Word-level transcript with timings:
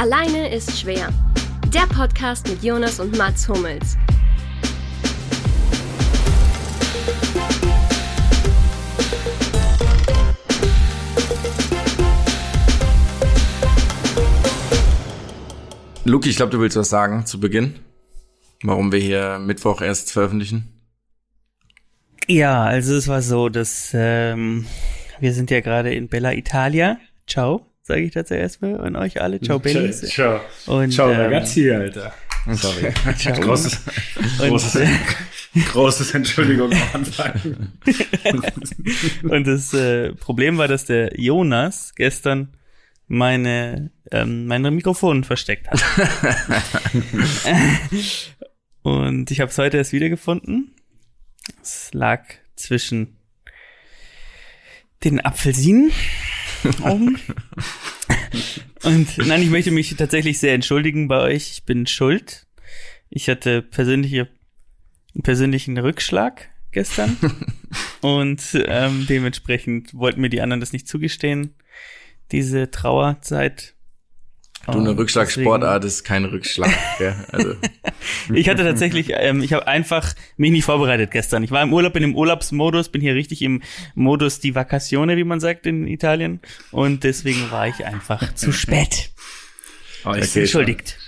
Alleine 0.00 0.48
ist 0.48 0.80
schwer. 0.80 1.10
Der 1.74 1.86
Podcast 1.94 2.48
mit 2.48 2.64
Jonas 2.64 3.00
und 3.00 3.18
Mats 3.18 3.46
Hummels. 3.46 3.98
Luki, 16.06 16.30
ich 16.30 16.36
glaube, 16.36 16.50
du 16.50 16.60
willst 16.60 16.78
was 16.78 16.88
sagen 16.88 17.26
zu 17.26 17.38
Beginn. 17.38 17.74
Warum 18.62 18.92
wir 18.92 19.00
hier 19.00 19.38
Mittwoch 19.38 19.82
erst 19.82 20.12
veröffentlichen? 20.12 20.80
Ja, 22.26 22.64
also 22.64 22.94
es 22.94 23.06
war 23.06 23.20
so, 23.20 23.50
dass 23.50 23.90
ähm, 23.92 24.64
wir 25.18 25.34
sind 25.34 25.50
ja 25.50 25.60
gerade 25.60 25.92
in 25.92 26.08
Bella 26.08 26.32
Italia. 26.32 26.98
Ciao, 27.26 27.69
sage 27.90 28.02
ich 28.02 28.12
dazu 28.12 28.34
erstmal 28.34 28.80
an 28.80 28.94
euch 28.94 29.20
alle. 29.20 29.40
Ciao, 29.40 29.58
Bellis. 29.58 30.02
Ciao. 30.02 30.40
Und, 30.66 30.92
Ciao, 30.92 31.10
ähm, 31.10 31.16
ragazzi, 31.22 31.68
Alter. 31.72 32.14
Sorry. 32.52 32.92
Ciao. 33.18 33.40
Großes, 33.40 33.80
großes, 34.38 34.76
Und, 34.76 35.64
großes 35.72 36.14
Entschuldigung 36.14 36.72
am 36.72 36.82
Anfang. 36.92 37.72
Und 39.28 39.46
das 39.46 39.74
äh, 39.74 40.14
Problem 40.14 40.56
war, 40.56 40.68
dass 40.68 40.84
der 40.84 41.20
Jonas 41.20 41.92
gestern 41.96 42.54
meine 43.08 43.90
ähm, 44.12 44.46
mein 44.46 44.62
Mikrofon 44.62 45.24
versteckt 45.24 45.68
hat. 45.68 45.82
Und 48.82 49.32
ich 49.32 49.40
habe 49.40 49.50
es 49.50 49.58
heute 49.58 49.78
erst 49.78 49.92
wiedergefunden. 49.92 50.76
Es 51.60 51.92
lag 51.92 52.22
zwischen 52.54 53.16
den 55.02 55.18
Apfelsinen 55.18 55.90
oben. 56.82 57.18
Und 58.82 59.18
nein, 59.18 59.42
ich 59.42 59.50
möchte 59.50 59.70
mich 59.70 59.94
tatsächlich 59.96 60.38
sehr 60.38 60.54
entschuldigen 60.54 61.08
bei 61.08 61.20
euch. 61.20 61.50
Ich 61.50 61.64
bin 61.64 61.86
schuld. 61.86 62.46
Ich 63.08 63.28
hatte 63.28 63.62
persönliche, 63.62 64.28
einen 65.14 65.22
persönlichen 65.22 65.76
Rückschlag 65.78 66.48
gestern. 66.72 67.16
Und 68.00 68.42
ähm, 68.66 69.06
dementsprechend 69.08 69.94
wollten 69.94 70.20
mir 70.20 70.30
die 70.30 70.40
anderen 70.40 70.60
das 70.60 70.72
nicht 70.72 70.88
zugestehen. 70.88 71.54
Diese 72.32 72.70
Trauerzeit. 72.70 73.74
Du, 74.66 74.72
eine 74.72 74.90
Und 74.90 74.98
Rückschlagsportart 74.98 75.84
ist 75.84 76.04
kein 76.04 76.24
Rückschlag. 76.26 76.70
ja, 77.00 77.16
also, 77.32 77.54
Ich 78.34 78.48
hatte 78.48 78.62
tatsächlich, 78.62 79.10
ähm, 79.14 79.42
ich 79.42 79.52
habe 79.54 79.66
einfach 79.66 80.14
mich 80.36 80.50
nicht 80.50 80.64
vorbereitet 80.64 81.10
gestern. 81.10 81.42
Ich 81.42 81.50
war 81.50 81.62
im 81.62 81.72
Urlaub, 81.72 81.94
bin 81.94 82.02
im 82.02 82.14
Urlaubsmodus, 82.14 82.90
bin 82.90 83.00
hier 83.00 83.14
richtig 83.14 83.42
im 83.42 83.62
Modus 83.94 84.38
die 84.38 84.54
Vacazione, 84.54 85.16
wie 85.16 85.24
man 85.24 85.40
sagt 85.40 85.66
in 85.66 85.86
Italien. 85.86 86.40
Und 86.70 87.04
deswegen 87.04 87.50
war 87.50 87.68
ich 87.68 87.84
einfach 87.86 88.34
zu 88.34 88.52
spät. 88.52 89.10
Oh, 90.04 90.12
ich 90.14 90.24
Okay. 90.30 90.40
Entschuldigt. 90.40 90.98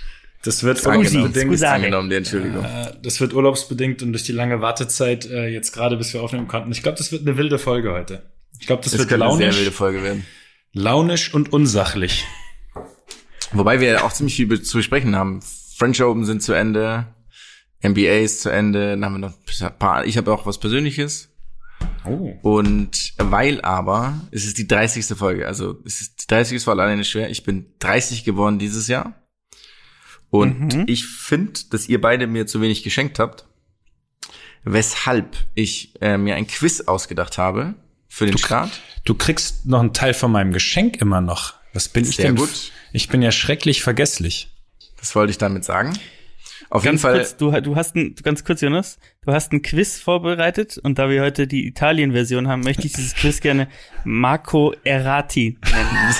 Das 0.43 0.63
wird 0.63 0.77
Scusi. 0.79 1.57
Sage. 1.57 1.75
angenommen, 1.75 2.09
die 2.09 2.15
Entschuldigung. 2.17 2.65
äh, 2.65 2.91
das 3.01 3.21
wird 3.21 3.33
urlaubsbedingt 3.33 4.01
und 4.03 4.11
durch 4.11 4.23
die 4.23 4.33
lange 4.33 4.59
Wartezeit 4.61 5.25
äh, 5.25 5.47
jetzt 5.47 5.71
gerade, 5.71 5.95
bis 5.95 6.13
wir 6.13 6.21
aufnehmen 6.21 6.47
konnten. 6.49 6.71
Ich 6.71 6.83
glaube, 6.83 6.97
das 6.97 7.11
wird 7.11 7.21
eine 7.21 7.37
wilde 7.37 7.59
Folge 7.59 7.91
heute. 7.93 8.23
Ich 8.59 8.67
glaube, 8.67 8.81
das, 8.83 8.91
Das 8.91 8.99
wird 8.99 9.09
könnte 9.09 9.25
eine 9.25 9.33
sehr 9.35 9.41
launisch, 9.45 9.57
wilde 9.59 9.71
Folge 9.71 10.03
werden. 10.03 10.25
launisch 10.73 11.33
und 11.33 11.53
unsachlich. 11.53 12.25
Wobei 13.53 13.79
wir 13.79 14.03
auch 14.03 14.11
ziemlich 14.11 14.35
viel 14.35 14.61
zu 14.61 14.77
besprechen 14.77 15.15
haben. 15.15 15.41
French 15.75 16.01
Open 16.01 16.25
sind 16.25 16.41
zu 16.41 16.53
Ende, 16.53 17.07
NBA 17.83 18.19
ist 18.21 18.41
zu 18.41 18.49
Ende, 18.49 18.91
dann 18.91 19.05
haben 19.05 19.13
wir 19.13 19.19
noch 19.19 19.33
ein 19.61 19.79
paar, 19.79 20.05
ich 20.05 20.17
habe 20.17 20.31
auch 20.33 20.45
was 20.45 20.59
Persönliches. 20.59 21.29
Oh. 22.05 22.33
Und 22.41 23.13
weil 23.17 23.61
aber, 23.61 24.21
es 24.31 24.45
ist 24.45 24.57
die 24.57 24.67
30. 24.67 25.05
Folge, 25.17 25.47
also 25.47 25.77
es 25.85 26.01
ist 26.01 26.23
die 26.23 26.27
30. 26.27 26.57
ist 26.57 26.63
für 26.63 26.71
alleine 26.71 27.03
schwer. 27.03 27.29
Ich 27.29 27.43
bin 27.43 27.65
30 27.79 28.23
geworden 28.23 28.59
dieses 28.59 28.87
Jahr. 28.87 29.13
Und 30.29 30.73
Mhm. 30.73 30.83
ich 30.87 31.05
finde, 31.05 31.59
dass 31.69 31.87
ihr 31.87 32.01
beide 32.01 32.25
mir 32.27 32.47
zu 32.47 32.61
wenig 32.61 32.83
geschenkt 32.83 33.19
habt. 33.19 33.45
Weshalb 34.63 35.35
ich 35.53 35.93
äh, 36.01 36.17
mir 36.17 36.35
ein 36.35 36.47
Quiz 36.47 36.81
ausgedacht 36.81 37.37
habe 37.37 37.75
für 38.07 38.25
den 38.25 38.37
Start. 38.37 38.81
Du 39.03 39.13
kriegst 39.13 39.65
noch 39.65 39.81
einen 39.81 39.93
Teil 39.93 40.13
von 40.13 40.31
meinem 40.31 40.53
Geschenk 40.53 41.01
immer 41.01 41.19
noch. 41.21 41.53
Was 41.73 41.89
bin 41.89 42.05
ich 42.05 42.15
Sehr 42.15 42.27
denn? 42.27 42.35
gut. 42.35 42.71
Ich 42.91 43.07
bin 43.09 43.21
ja 43.21 43.31
schrecklich 43.31 43.81
vergesslich. 43.81 44.49
Das 44.99 45.15
wollte 45.15 45.31
ich 45.31 45.37
damit 45.37 45.65
sagen. 45.65 45.93
Auf 46.69 46.83
Ganz 46.83 47.01
jeden 47.03 47.13
Fall. 47.13 47.17
kurz, 47.17 47.37
du, 47.37 47.51
du 47.61 47.75
hast 47.75 47.95
ein, 47.95 48.15
ganz 48.23 48.43
kurz, 48.43 48.61
Jonas, 48.61 48.97
du 49.25 49.31
hast 49.31 49.51
ein 49.51 49.61
Quiz 49.61 49.99
vorbereitet 49.99 50.79
und 50.81 50.97
da 50.97 51.09
wir 51.09 51.21
heute 51.21 51.45
die 51.45 51.67
Italien-Version 51.67 52.47
haben, 52.47 52.61
möchte 52.61 52.87
ich 52.87 52.93
dieses 52.93 53.13
Quiz 53.13 53.41
gerne 53.41 53.67
Marco 54.03 54.73
Errati 54.83 55.57
nennen. 55.71 56.15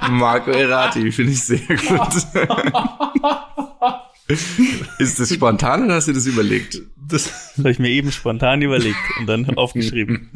Marco 0.10 0.50
Errati, 0.50 1.10
finde 1.10 1.32
ich 1.32 1.42
sehr 1.42 1.58
gut. 1.58 2.26
ist 4.98 5.18
das 5.18 5.32
spontan 5.32 5.84
oder 5.84 5.94
hast 5.94 6.08
du 6.08 6.12
das 6.12 6.26
überlegt? 6.26 6.82
Das, 6.96 7.54
habe 7.56 7.70
ich 7.70 7.78
mir 7.78 7.88
eben 7.88 8.12
spontan 8.12 8.60
überlegt 8.60 8.98
und 9.18 9.26
dann 9.26 9.48
aufgeschrieben. 9.56 10.30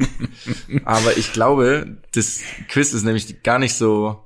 Aber 0.83 1.15
ich 1.17 1.31
glaube, 1.31 1.97
das 2.13 2.39
Quiz 2.69 2.93
ist 2.93 3.03
nämlich 3.03 3.43
gar 3.43 3.59
nicht 3.59 3.75
so 3.75 4.25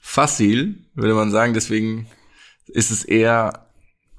facil, 0.00 0.78
würde 0.94 1.14
man 1.14 1.30
sagen. 1.32 1.54
Deswegen 1.54 2.06
ist 2.68 2.92
es 2.92 3.04
eher 3.04 3.66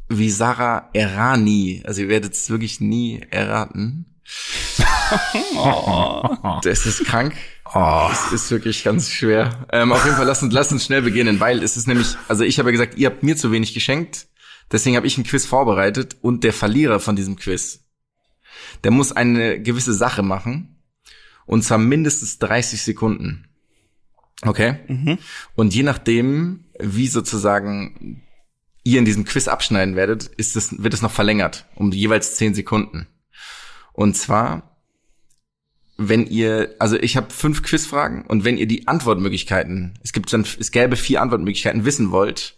wie 0.09 0.29
Sarah 0.29 0.89
Errani. 0.93 1.83
Also 1.85 2.01
ihr 2.01 2.09
werdet 2.09 2.33
es 2.33 2.49
wirklich 2.49 2.81
nie 2.81 3.21
erraten. 3.29 4.05
Das 6.63 6.85
ist 6.85 7.03
krank. 7.05 7.35
Das 7.73 8.31
ist 8.31 8.49
wirklich 8.51 8.83
ganz 8.83 9.09
schwer. 9.09 9.65
Ähm, 9.71 9.91
auf 9.91 10.03
jeden 10.05 10.15
Fall, 10.15 10.25
lasst 10.25 10.43
uns, 10.43 10.53
lasst 10.53 10.71
uns 10.71 10.85
schnell 10.85 11.01
beginnen, 11.01 11.39
weil 11.39 11.61
es 11.63 11.75
ist 11.75 11.87
nämlich, 11.87 12.15
also 12.27 12.43
ich 12.43 12.59
habe 12.59 12.69
ja 12.69 12.71
gesagt, 12.71 12.97
ihr 12.97 13.07
habt 13.07 13.23
mir 13.23 13.35
zu 13.35 13.51
wenig 13.51 13.73
geschenkt. 13.73 14.27
Deswegen 14.71 14.95
habe 14.95 15.07
ich 15.07 15.17
ein 15.17 15.23
Quiz 15.23 15.45
vorbereitet 15.45 16.17
und 16.21 16.43
der 16.43 16.53
Verlierer 16.53 16.99
von 16.99 17.15
diesem 17.15 17.35
Quiz, 17.35 17.85
der 18.83 18.91
muss 18.91 19.11
eine 19.11 19.61
gewisse 19.61 19.93
Sache 19.93 20.23
machen. 20.23 20.77
Und 21.45 21.63
zwar 21.63 21.77
mindestens 21.77 22.39
30 22.39 22.81
Sekunden. 22.81 23.45
Okay? 24.43 24.77
Und 25.55 25.73
je 25.75 25.83
nachdem, 25.83 26.65
wie 26.79 27.07
sozusagen 27.07 28.23
ihr 28.83 28.99
in 28.99 29.05
diesem 29.05 29.25
Quiz 29.25 29.47
abschneiden 29.47 29.95
werdet, 29.95 30.25
ist 30.25 30.55
es, 30.55 30.81
wird 30.81 30.93
es 30.93 31.01
noch 31.01 31.11
verlängert 31.11 31.67
um 31.75 31.91
jeweils 31.91 32.35
10 32.35 32.55
Sekunden. 32.55 33.07
Und 33.93 34.15
zwar, 34.15 34.77
wenn 35.97 36.25
ihr, 36.25 36.75
also 36.79 36.97
ich 36.97 37.17
habe 37.17 37.31
fünf 37.31 37.61
Quizfragen 37.61 38.25
und 38.25 38.43
wenn 38.43 38.57
ihr 38.57 38.67
die 38.67 38.87
Antwortmöglichkeiten, 38.87 39.99
es 40.01 40.13
gibt 40.13 40.31
dann, 40.33 40.45
es 40.59 40.71
gäbe 40.71 40.95
vier 40.95 41.21
Antwortmöglichkeiten 41.21 41.85
wissen 41.85 42.11
wollt, 42.11 42.57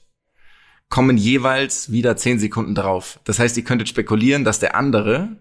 kommen 0.90 1.18
jeweils 1.18 1.92
wieder 1.92 2.16
10 2.16 2.40
Sekunden 2.40 2.76
drauf. 2.76 3.20
Das 3.24 3.40
heißt, 3.40 3.58
ihr 3.58 3.64
könntet 3.64 3.90
spekulieren, 3.90 4.44
dass 4.44 4.60
der 4.60 4.76
andere 4.76 5.38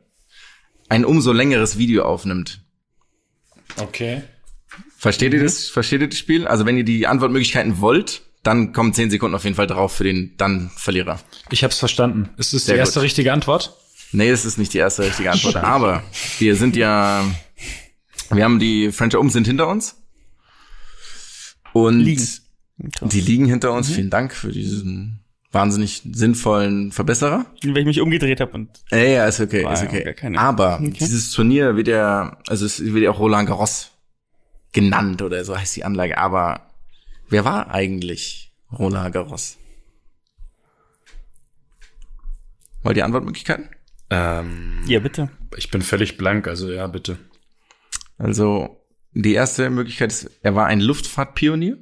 ein 0.88 1.04
umso 1.04 1.32
längeres 1.32 1.78
Video 1.78 2.04
aufnimmt. 2.04 2.60
okay. 3.78 4.22
Versteht 4.96 5.34
ihr 5.34 5.42
das? 5.42 5.68
Versteht 5.68 6.00
ihr 6.00 6.08
das 6.08 6.18
Spiel? 6.18 6.46
Also 6.46 6.64
wenn 6.64 6.76
ihr 6.76 6.84
die 6.84 7.08
Antwortmöglichkeiten 7.08 7.80
wollt, 7.80 8.22
dann 8.44 8.72
kommen 8.72 8.94
10 8.94 9.10
Sekunden 9.10 9.34
auf 9.34 9.42
jeden 9.42 9.56
Fall 9.56 9.66
drauf 9.66 9.92
für 9.96 10.04
den 10.04 10.36
dann 10.36 10.70
Verlierer. 10.76 11.18
Ich 11.50 11.64
hab's 11.64 11.78
verstanden. 11.78 12.28
Ist 12.36 12.54
das 12.54 12.66
die 12.66 12.72
erste 12.72 13.00
gut. 13.00 13.04
richtige 13.06 13.32
Antwort? 13.32 13.76
Nee, 14.12 14.30
das 14.30 14.44
ist 14.44 14.58
nicht 14.58 14.72
die 14.74 14.78
erste 14.78 15.04
richtige 15.04 15.32
Antwort. 15.32 15.56
Aber 15.56 16.04
wir 16.38 16.54
sind 16.54 16.76
ja, 16.76 17.24
wir 18.30 18.44
haben 18.44 18.58
die 18.60 18.92
French 18.92 19.16
Open 19.16 19.30
sind 19.30 19.46
hinter 19.46 19.66
uns. 19.68 19.96
Und 21.72 22.00
Liegen. 22.00 22.28
die 23.00 23.20
liegen 23.20 23.46
hinter 23.46 23.72
uns. 23.72 23.90
Vielen 23.90 24.10
Dank 24.10 24.34
für 24.34 24.52
diesen 24.52 25.21
wahnsinnig 25.52 26.02
sinnvollen 26.12 26.92
Verbesserer. 26.92 27.46
Weil 27.62 27.78
ich 27.78 27.84
mich 27.86 28.00
umgedreht 28.00 28.40
habe 28.40 28.52
und 28.52 28.70
Ja, 28.90 28.98
ja, 28.98 29.26
ist 29.26 29.40
okay, 29.40 29.70
ist 29.70 29.82
ja 29.82 29.88
okay. 29.88 30.36
Aber 30.36 30.76
Okay. 30.80 30.90
dieses 30.98 31.30
Turnier 31.30 31.76
wird 31.76 31.88
ja, 31.88 32.38
also 32.48 32.64
es 32.66 32.82
wird 32.82 33.04
ja 33.04 33.10
auch 33.10 33.18
Roland 33.20 33.48
Garros 33.48 33.90
genannt 34.72 35.20
oder 35.22 35.44
so 35.44 35.56
heißt 35.56 35.76
die 35.76 35.84
Anlage. 35.84 36.16
Aber 36.18 36.62
wer 37.28 37.44
war 37.44 37.70
eigentlich 37.70 38.52
Roland 38.78 39.12
Garros? 39.12 39.58
Wollt 42.82 42.96
ihr 42.96 43.04
Antwortmöglichkeiten? 43.04 43.68
Ähm, 44.10 44.80
ja 44.86 44.98
bitte. 45.00 45.30
ich 45.56 45.70
bin 45.70 45.82
völlig 45.82 46.16
blank, 46.18 46.48
also 46.48 46.70
ja, 46.70 46.86
bitte. 46.86 47.18
Also 48.18 48.82
die 49.12 49.34
erste 49.34 49.70
Möglichkeit 49.70 50.10
ist, 50.12 50.30
er 50.42 50.54
war 50.54 50.66
ein 50.66 50.80
Luftfahrtpionier. 50.80 51.76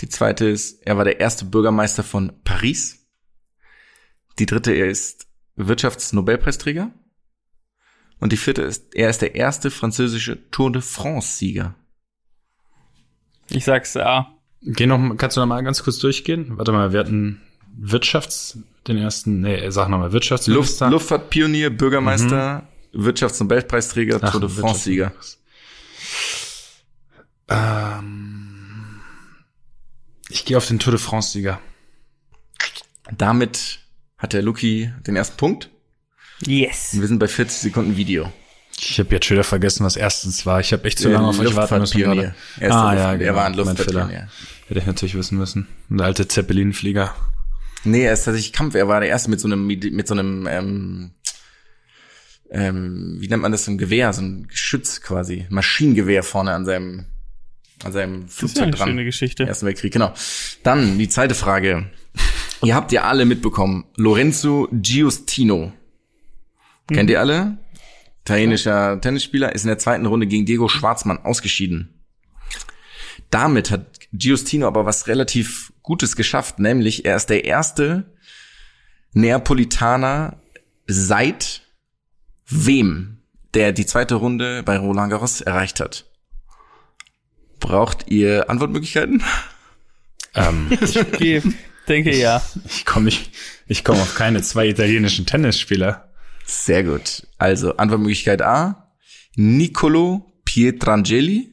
Die 0.00 0.08
zweite 0.08 0.46
ist, 0.46 0.82
er 0.86 0.96
war 0.96 1.04
der 1.04 1.20
erste 1.20 1.44
Bürgermeister 1.44 2.02
von 2.02 2.32
Paris. 2.44 3.06
Die 4.38 4.46
dritte, 4.46 4.72
er 4.72 4.88
ist 4.88 5.26
Wirtschaftsnobelpreisträger. 5.56 6.90
Und 8.18 8.32
die 8.32 8.36
vierte 8.36 8.62
ist, 8.62 8.94
er 8.94 9.10
ist 9.10 9.22
der 9.22 9.34
erste 9.34 9.70
französische 9.70 10.50
Tour 10.50 10.72
de 10.72 10.82
France-Sieger. 10.82 11.74
Ich 13.48 13.64
sag's 13.64 13.96
A. 13.96 14.36
Geh 14.62 14.86
noch, 14.86 14.98
mal- 14.98 15.16
kannst 15.16 15.36
du 15.36 15.40
noch 15.40 15.46
mal 15.46 15.62
ganz 15.62 15.82
kurz 15.82 15.98
durchgehen? 15.98 16.56
Warte 16.58 16.72
mal, 16.72 16.92
wir 16.92 17.00
hatten 17.00 17.40
Wirtschafts, 17.76 18.58
den 18.86 18.98
ersten, 18.98 19.40
nee, 19.40 19.70
sag 19.70 19.88
noch 19.88 19.98
mal, 19.98 20.04
Luft, 20.04 20.14
Wirtschaftsminister. 20.14 20.90
Luftfahrtpionier, 20.90 21.70
Bürgermeister, 21.70 22.68
Wirtschaftsnobelpreisträger, 22.92 24.18
Ach, 24.22 24.32
Tour 24.32 24.40
de 24.42 24.50
France 24.50 24.82
Sieger. 24.84 25.12
Ähm, 27.48 28.39
Ich 30.30 30.44
gehe 30.44 30.56
auf 30.56 30.66
den 30.66 30.78
Tour 30.78 30.92
de 30.92 31.00
France-Sieger. 31.00 31.60
Damit 33.16 33.80
hat 34.18 34.32
der 34.32 34.42
Luki 34.42 34.92
den 35.06 35.16
ersten 35.16 35.36
Punkt. 35.36 35.70
Yes. 36.46 36.90
Und 36.94 37.00
wir 37.00 37.08
sind 37.08 37.18
bei 37.18 37.28
40 37.28 37.58
Sekunden 37.58 37.96
Video. 37.96 38.32
Ich 38.78 38.98
habe 38.98 39.10
jetzt 39.14 39.26
schon 39.26 39.34
wieder 39.36 39.44
vergessen, 39.44 39.84
was 39.84 39.96
erstens 39.96 40.46
war. 40.46 40.60
Ich 40.60 40.72
habe 40.72 40.84
echt 40.84 40.98
zu 40.98 41.08
lange 41.10 41.26
auf 41.28 41.38
euch 41.38 41.54
warten 41.54 41.78
müssen. 41.80 41.98
Gerade. 42.00 42.34
Er 42.58 42.72
Ah, 42.72 42.94
ja, 42.94 43.10
Luft- 43.12 43.12
er 43.12 43.18
genau. 43.18 43.34
war 43.34 43.44
ein 43.46 43.54
Luftfahrtpionier. 43.54 44.28
Hätte 44.68 44.80
ich 44.80 44.86
natürlich 44.86 45.14
wissen 45.16 45.36
müssen. 45.36 45.66
Und 45.90 45.98
der 45.98 46.06
alte 46.06 46.28
Zeppelin-Flieger. 46.28 47.14
Nee, 47.84 48.04
er 48.04 48.12
ist 48.12 48.24
tatsächlich 48.24 48.52
Kampf. 48.52 48.74
Er 48.74 48.88
war 48.88 49.00
der 49.00 49.08
erste 49.08 49.28
mit 49.30 49.40
so 49.40 49.48
einem, 49.48 49.66
mit 49.66 50.06
so 50.08 50.14
einem, 50.14 50.46
ähm, 50.48 51.10
ähm, 52.50 53.16
wie 53.20 53.28
nennt 53.28 53.42
man 53.42 53.52
das, 53.52 53.64
so 53.64 53.70
ein 53.70 53.78
Gewehr, 53.78 54.12
so 54.12 54.22
ein 54.22 54.48
Geschütz 54.48 55.00
quasi, 55.00 55.46
Maschinengewehr 55.50 56.22
vorne 56.22 56.52
an 56.52 56.64
seinem, 56.64 57.06
an 57.84 57.92
seinem 57.92 58.22
Das 58.22 58.30
ist 58.30 58.36
ja 58.36 58.38
Flugzeug 58.40 58.62
eine 58.64 58.72
dran. 58.72 58.88
schöne 58.88 59.04
Geschichte. 59.04 59.46
Ersten 59.46 59.66
Weltkrieg, 59.66 59.92
genau. 59.92 60.12
Dann 60.62 60.98
die 60.98 61.08
zweite 61.08 61.34
Frage. 61.34 61.90
Ihr 62.62 62.74
habt 62.74 62.92
ja 62.92 63.04
alle 63.04 63.24
mitbekommen. 63.24 63.86
Lorenzo 63.96 64.68
Giustino. 64.72 65.72
Kennt 66.88 67.08
ihr 67.08 67.20
alle? 67.20 67.58
Italienischer 68.22 69.00
Tennisspieler 69.00 69.54
ist 69.54 69.62
in 69.64 69.68
der 69.68 69.78
zweiten 69.78 70.06
Runde 70.06 70.26
gegen 70.26 70.44
Diego 70.44 70.68
Schwarzmann 70.68 71.18
ausgeschieden. 71.18 71.94
Damit 73.30 73.70
hat 73.70 74.00
Giustino 74.12 74.66
aber 74.66 74.84
was 74.86 75.06
relativ 75.06 75.72
Gutes 75.82 76.16
geschafft, 76.16 76.58
nämlich 76.58 77.04
er 77.04 77.16
ist 77.16 77.30
der 77.30 77.44
erste 77.44 78.12
Neapolitaner 79.12 80.40
seit 80.86 81.62
wem, 82.46 83.22
der 83.54 83.72
die 83.72 83.86
zweite 83.86 84.16
Runde 84.16 84.62
bei 84.64 84.76
Roland 84.78 85.10
Garros 85.10 85.40
erreicht 85.40 85.80
hat. 85.80 86.09
Braucht 87.60 88.10
ihr 88.10 88.50
Antwortmöglichkeiten? 88.50 89.22
Ähm, 90.34 90.68
Ich 91.20 91.44
denke 91.88 92.16
ja. 92.16 92.42
ich 92.66 92.84
komme 92.84 93.08
ich, 93.08 93.30
ich 93.66 93.84
komm 93.84 93.96
auf 93.98 94.14
keine 94.14 94.42
zwei 94.42 94.68
italienischen 94.68 95.26
Tennisspieler. 95.26 96.12
Sehr 96.44 96.84
gut. 96.84 97.26
Also 97.38 97.76
Antwortmöglichkeit 97.76 98.42
A, 98.42 98.92
Nicolo 99.36 100.32
Pietrangeli. 100.44 101.48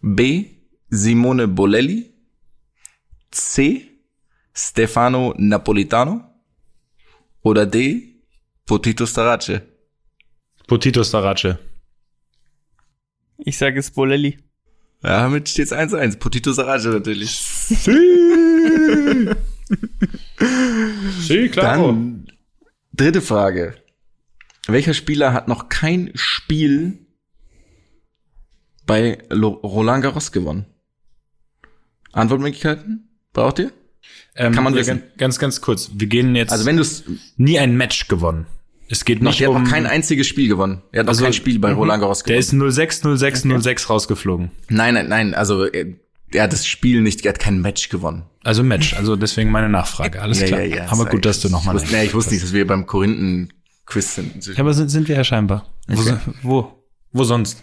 B, 0.00 0.46
Simone 0.90 1.48
Bolelli. 1.48 2.14
C, 3.30 3.88
Stefano 4.54 5.34
Napolitano. 5.38 6.22
Oder 7.42 7.66
D, 7.66 8.22
Potito 8.66 9.06
Starace. 9.06 9.62
Potito 10.66 11.02
Starace. 11.02 11.58
Ich 13.38 13.58
sage 13.58 13.80
es 13.80 13.90
Bolelli. 13.90 14.43
Ja, 15.04 15.20
damit 15.20 15.50
steht's 15.50 15.72
1-1. 15.72 16.18
Potito 16.18 16.52
Starace 16.52 16.86
natürlich. 16.86 17.40
Sí, 21.20 21.48
Dann 21.50 22.26
dritte 22.92 23.22
Frage. 23.22 23.74
Welcher 24.66 24.92
Spieler 24.92 25.32
hat 25.32 25.48
noch 25.48 25.70
kein 25.70 26.10
Spiel 26.14 26.98
bei 28.84 29.22
Roland 29.32 30.02
Garros 30.02 30.32
gewonnen? 30.32 30.66
Antwortmöglichkeiten? 32.12 33.08
Braucht 33.32 33.58
ihr? 33.58 33.72
Ähm, 34.34 34.52
Kann 34.52 34.64
man 34.64 34.74
ja, 34.74 34.80
wissen. 34.80 34.98
Ganz, 35.00 35.16
ganz, 35.16 35.38
ganz 35.38 35.60
kurz. 35.62 35.90
Wir 35.94 36.08
gehen 36.08 36.36
jetzt 36.36 36.52
Also 36.52 36.66
wenn 36.66 36.76
du 36.76 36.82
es 36.82 37.04
nie 37.36 37.58
ein 37.58 37.76
Match 37.76 38.08
gewonnen. 38.08 38.46
Es 38.88 39.04
geht 39.04 39.22
noch, 39.22 39.30
nicht 39.30 39.40
der 39.40 39.48
hat 39.48 39.56
um, 39.56 39.62
noch 39.62 39.70
kein 39.70 39.86
einziges 39.86 40.26
Spiel 40.26 40.46
gewonnen. 40.48 40.82
Er 40.92 41.00
hat 41.00 41.06
noch 41.06 41.12
Also, 41.12 41.24
kein 41.24 41.32
Spiel 41.32 41.58
bei 41.58 41.72
Roland 41.72 42.00
Garros 42.02 42.22
der 42.22 42.40
gewonnen. 42.42 42.68
ist 42.68 42.74
06, 42.76 43.02
06, 43.16 43.42
06 43.62 43.90
rausgeflogen. 43.90 44.50
Nein, 44.68 44.94
nein, 44.94 45.08
nein. 45.08 45.34
Also 45.34 45.64
er, 45.64 45.86
er 46.32 46.42
hat 46.44 46.52
das 46.52 46.66
Spiel 46.66 47.00
nicht, 47.00 47.24
er 47.24 47.30
hat 47.30 47.38
kein 47.38 47.60
Match 47.62 47.88
gewonnen. 47.88 48.24
Also 48.42 48.62
Match, 48.62 48.94
also 48.94 49.16
deswegen 49.16 49.50
meine 49.50 49.70
Nachfrage. 49.70 50.20
Alles 50.20 50.44
klar. 50.44 50.60
Aber 50.88 51.06
gut, 51.06 51.24
dass 51.24 51.40
du 51.40 51.48
nochmal. 51.48 51.76
Ich 51.76 51.82
wusste, 51.82 51.96
nee, 51.96 52.04
ich 52.04 52.14
wusste 52.14 52.34
nicht, 52.34 52.44
dass 52.44 52.52
wir 52.52 52.66
beim 52.66 52.84
Korinthen-Quiz 52.86 54.14
sind. 54.16 54.46
Ja, 54.46 54.58
aber 54.58 54.74
sind, 54.74 54.90
sind 54.90 55.08
wir 55.08 55.16
ja 55.16 55.24
scheinbar. 55.24 55.66
Wo, 55.88 56.00
Okay. 56.02 56.16
wo, 56.42 56.84
wo 57.12 57.24
sonst? 57.24 57.62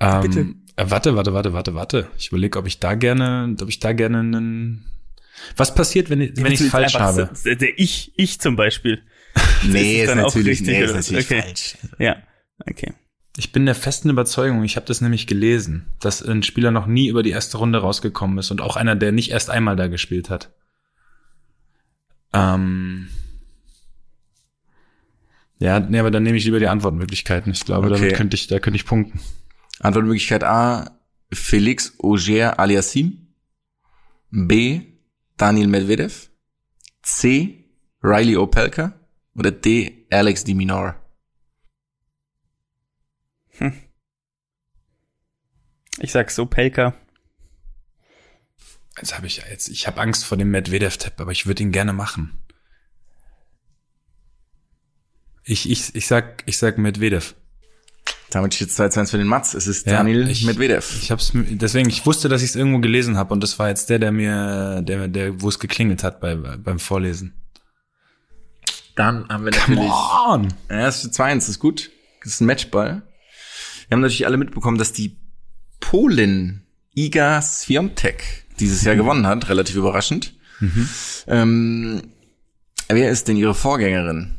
Ähm, 0.00 0.20
Bitte. 0.22 0.40
Äh, 0.76 0.90
warte, 0.90 1.16
warte, 1.16 1.32
warte, 1.32 1.52
warte, 1.52 1.74
warte. 1.74 2.08
Ich 2.18 2.28
überlege, 2.28 2.58
ob 2.58 2.66
ich 2.66 2.80
da 2.80 2.94
gerne, 2.94 3.54
ob 3.60 3.68
ich 3.68 3.78
da 3.80 3.92
gerne 3.92 4.18
einen. 4.20 4.84
Was 5.56 5.74
passiert, 5.74 6.10
wenn 6.10 6.20
ich, 6.20 6.36
wenn 6.36 6.52
ich 6.52 6.60
Jetzt 6.60 6.70
falsch 6.70 6.94
einfach 6.96 7.16
habe? 7.16 7.30
Der 7.44 7.78
ich, 7.78 8.12
ich 8.16 8.40
zum 8.40 8.56
Beispiel. 8.56 9.02
Nee, 9.68 9.96
ist 9.96 10.00
ist 10.02 10.08
dann 10.08 10.20
auch 10.20 10.24
natürlich, 10.24 10.60
richtig, 10.60 10.66
nee, 10.78 10.82
ist 10.84 10.94
natürlich 10.94 11.26
Okay. 11.26 11.42
falsch. 11.42 11.76
Ja, 11.98 12.16
okay. 12.68 12.94
Ich 13.38 13.52
bin 13.52 13.66
der 13.66 13.74
festen 13.74 14.08
Überzeugung, 14.08 14.64
ich 14.64 14.76
habe 14.76 14.86
das 14.86 15.02
nämlich 15.02 15.26
gelesen, 15.26 15.88
dass 16.00 16.22
ein 16.22 16.42
Spieler 16.42 16.70
noch 16.70 16.86
nie 16.86 17.08
über 17.08 17.22
die 17.22 17.30
erste 17.30 17.58
Runde 17.58 17.78
rausgekommen 17.78 18.38
ist 18.38 18.50
und 18.50 18.62
auch 18.62 18.76
einer, 18.76 18.96
der 18.96 19.12
nicht 19.12 19.30
erst 19.30 19.50
einmal 19.50 19.76
da 19.76 19.88
gespielt 19.88 20.30
hat. 20.30 20.54
Ähm. 22.32 23.08
Ja, 25.58 25.80
nee, 25.80 25.98
aber 25.98 26.10
dann 26.10 26.22
nehme 26.22 26.36
ich 26.36 26.44
lieber 26.44 26.58
die 26.58 26.68
Antwortmöglichkeiten. 26.68 27.52
Ich 27.52 27.64
glaube, 27.64 27.88
Okay. 27.88 27.96
damit 27.98 28.14
könnte 28.16 28.34
ich, 28.36 28.46
da 28.46 28.58
könnte 28.58 28.76
ich 28.76 28.84
punkten. 28.86 29.20
Antwortmöglichkeit 29.80 30.44
A, 30.44 30.98
Felix 31.32 31.94
Auger 32.02 32.58
Aliassim. 32.58 33.28
B, 34.30 34.82
Daniel 35.36 35.68
Medvedev. 35.68 36.30
C, 37.02 37.64
Riley 38.02 38.36
Opelka. 38.36 38.98
Oder 39.34 39.50
D, 39.50 40.06
Alex 40.10 40.44
de 40.44 40.54
Minaur. 40.54 40.94
Ich 45.98 46.12
sag 46.12 46.30
so, 46.30 46.46
Pelka. 46.46 46.94
Jetzt 48.98 49.14
habe 49.14 49.26
ich 49.26 49.38
jetzt, 49.38 49.68
ich 49.68 49.86
habe 49.86 50.00
Angst 50.00 50.24
vor 50.24 50.38
dem 50.38 50.50
Medvedev-Tipp, 50.50 51.14
aber 51.18 51.32
ich 51.32 51.46
würde 51.46 51.62
ihn 51.62 51.72
gerne 51.72 51.92
machen. 51.92 52.38
Ich, 55.44 55.70
ich, 55.70 55.94
ich 55.94 56.06
sag, 56.06 56.42
ich 56.46 56.58
sag 56.58 56.78
Medvedev. 56.78 57.34
Damit 58.30 58.54
steht 58.54 58.70
2 58.72 58.88
zu 58.88 59.00
1 59.00 59.10
für 59.12 59.18
den 59.18 59.26
Mats. 59.28 59.54
Es 59.54 59.66
ist 59.66 59.86
Ja, 59.86 59.94
Daniel 59.98 60.28
ich- 60.28 60.44
Medvedev. 60.44 60.96
Ich 61.00 61.10
hab's, 61.10 61.32
deswegen, 61.34 61.88
ich 61.88 62.04
wusste, 62.06 62.28
dass 62.28 62.42
ich 62.42 62.50
es 62.50 62.56
irgendwo 62.56 62.80
gelesen 62.80 63.16
habe 63.16 63.32
und 63.32 63.42
das 63.42 63.58
war 63.58 63.68
jetzt 63.68 63.88
der, 63.88 63.98
der 63.98 64.12
mir, 64.12 64.82
der, 64.82 65.08
der, 65.08 65.40
wo 65.40 65.48
es 65.48 65.58
geklingelt 65.58 66.02
hat 66.02 66.20
bei, 66.20 66.34
beim 66.34 66.78
Vorlesen. 66.78 67.34
Dann 68.94 69.28
haben 69.28 69.44
wir 69.44 69.52
natürlich. 69.52 69.90
on! 70.28 70.48
Ja, 70.70 70.88
es 70.88 71.04
ist 71.04 71.18
2-1, 71.20 71.34
das 71.36 71.48
ist 71.50 71.58
gut. 71.58 71.90
Das 72.22 72.32
ist 72.32 72.40
ein 72.40 72.46
Matchball. 72.46 73.02
Wir 73.88 73.94
haben 73.94 74.00
natürlich 74.00 74.26
alle 74.26 74.36
mitbekommen, 74.38 74.78
dass 74.78 74.92
die 74.92 75.16
Polin 75.80 76.62
Iga 76.94 77.40
Swiatek 77.42 78.22
dieses 78.58 78.82
Jahr 78.84 78.96
gewonnen 78.96 79.26
hat, 79.26 79.48
relativ 79.48 79.76
überraschend. 79.76 80.34
Ähm, 81.28 82.02
wer 82.88 83.10
ist 83.10 83.28
denn 83.28 83.36
ihre 83.36 83.54
Vorgängerin? 83.54 84.34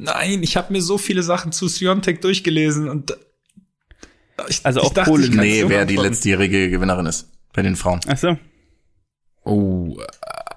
Nein, 0.00 0.44
ich 0.44 0.56
habe 0.56 0.72
mir 0.72 0.80
so 0.80 0.96
viele 0.96 1.24
Sachen 1.24 1.50
zu 1.50 1.66
Siontek 1.66 2.20
durchgelesen 2.20 2.88
und 2.88 3.16
ich, 4.46 4.64
Also 4.64 4.80
auch 4.80 4.94
dachte, 4.94 5.10
Polen. 5.10 5.34
Nee, 5.34 5.64
wer 5.66 5.86
die 5.86 5.96
letztjährige 5.96 6.70
Gewinnerin 6.70 7.06
ist 7.06 7.28
bei 7.52 7.62
den 7.62 7.74
Frauen. 7.74 8.00
Ach 8.06 8.16
so. 8.16 8.38
Oh, 9.42 9.98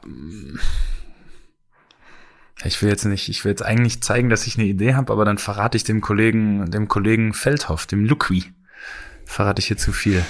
ähm, 0.06 0.60
ich 2.64 2.80
will 2.84 2.90
jetzt 2.90 3.06
nicht, 3.06 3.30
ich 3.30 3.44
will 3.44 3.50
jetzt 3.50 3.64
eigentlich 3.64 4.04
zeigen, 4.04 4.30
dass 4.30 4.46
ich 4.46 4.58
eine 4.60 4.68
Idee 4.68 4.94
habe, 4.94 5.12
aber 5.12 5.26
dann 5.26 5.40
verrate 5.40 5.76
ich 5.76 5.84
dem 5.84 6.02
Kollegen, 6.02 6.70
dem 6.70 6.88
Kollegen 6.88 7.34
Feldhoff, 7.34 7.88
dem 7.88 8.06
Lukwi, 8.06 8.54
verrate 9.26 9.60
ich 9.60 9.66
hier 9.68 9.78
zu 9.78 9.92
viel. 9.92 10.24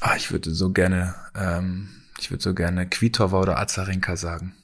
Ah, 0.00 0.16
ich 0.16 0.30
würde 0.30 0.50
so 0.50 0.72
gerne, 0.72 1.14
ähm, 1.34 1.88
ich 2.22 2.30
würde 2.30 2.42
so 2.42 2.54
gerne 2.54 2.88
Kvitova 2.88 3.40
oder 3.40 3.58
Azarenka 3.58 4.16
sagen. 4.16 4.54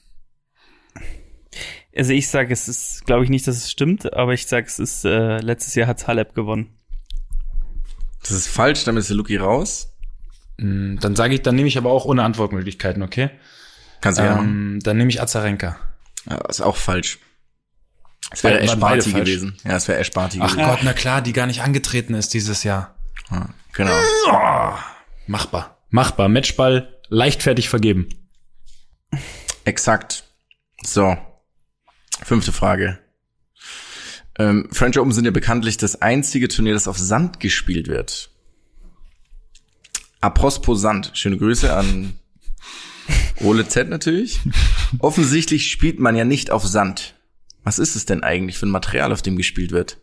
Also 1.95 2.13
ich 2.13 2.29
sage, 2.29 2.53
es 2.53 2.67
ist, 2.67 3.05
glaube 3.05 3.23
ich 3.23 3.29
nicht, 3.29 3.47
dass 3.47 3.57
es 3.57 3.71
stimmt, 3.71 4.13
aber 4.13 4.33
ich 4.33 4.47
sage, 4.47 4.67
es 4.67 4.79
ist, 4.79 5.05
äh, 5.05 5.39
letztes 5.39 5.75
Jahr 5.75 5.87
hat 5.87 6.07
Halep 6.07 6.35
gewonnen. 6.35 6.77
Das 8.21 8.31
ist 8.31 8.47
falsch, 8.47 8.83
damit 8.83 9.01
ist 9.01 9.09
der 9.09 9.17
Luki 9.17 9.37
raus. 9.37 9.93
Mm, 10.57 10.97
Dann 10.99 11.15
sage 11.15 11.33
ich, 11.33 11.41
dann 11.41 11.55
nehme 11.55 11.67
ich 11.67 11.77
aber 11.77 11.91
auch 11.91 12.05
ohne 12.05 12.23
Antwortmöglichkeiten, 12.23 13.01
okay? 13.01 13.31
Kannst 14.01 14.19
du 14.19 14.23
ja 14.23 14.35
machen. 14.35 14.47
Ähm, 14.47 14.79
dann 14.81 14.97
nehme 14.97 15.09
ich 15.09 15.21
Azarenka. 15.21 15.77
Ja, 16.29 16.37
ist 16.47 16.61
auch 16.61 16.77
falsch. 16.77 17.19
Es 18.31 18.43
wäre 18.43 18.59
Ash 18.59 18.75
Barty 18.75 19.11
gewesen. 19.11 19.57
Ja, 19.63 19.75
es 19.75 19.87
wäre 19.87 19.99
Ash 19.99 20.11
Barty 20.11 20.39
Ach 20.41 20.51
gewesen. 20.51 20.69
Gott, 20.69 20.79
na 20.83 20.93
klar, 20.93 21.21
die 21.21 21.33
gar 21.33 21.47
nicht 21.47 21.61
angetreten 21.61 22.13
ist 22.13 22.33
dieses 22.33 22.63
Jahr. 22.63 22.95
Ja, 23.31 23.49
genau. 23.73 23.99
Machbar. 25.27 25.77
Machbar. 25.89 26.29
Matchball 26.29 26.98
leichtfertig 27.09 27.69
vergeben. 27.69 28.07
Exakt. 29.65 30.23
So. 30.83 31.17
Fünfte 32.23 32.51
Frage. 32.51 32.99
Ähm, 34.37 34.69
French 34.71 34.97
Open 34.97 35.11
sind 35.11 35.25
ja 35.25 35.31
bekanntlich 35.31 35.77
das 35.77 36.01
einzige 36.01 36.47
Turnier, 36.47 36.73
das 36.73 36.87
auf 36.87 36.97
Sand 36.97 37.39
gespielt 37.39 37.87
wird. 37.87 38.29
Apropos 40.21 40.81
Sand. 40.81 41.11
Schöne 41.13 41.37
Grüße 41.37 41.73
an 41.73 42.13
Ole 43.41 43.67
Z 43.67 43.89
natürlich. 43.89 44.39
Offensichtlich 44.99 45.71
spielt 45.71 45.99
man 45.99 46.15
ja 46.15 46.25
nicht 46.25 46.51
auf 46.51 46.65
Sand. 46.65 47.15
Was 47.63 47.79
ist 47.79 47.95
es 47.95 48.05
denn 48.05 48.23
eigentlich 48.23 48.57
für 48.57 48.65
ein 48.65 48.71
Material, 48.71 49.11
auf 49.11 49.21
dem 49.21 49.37
gespielt 49.37 49.71
wird? 49.71 49.97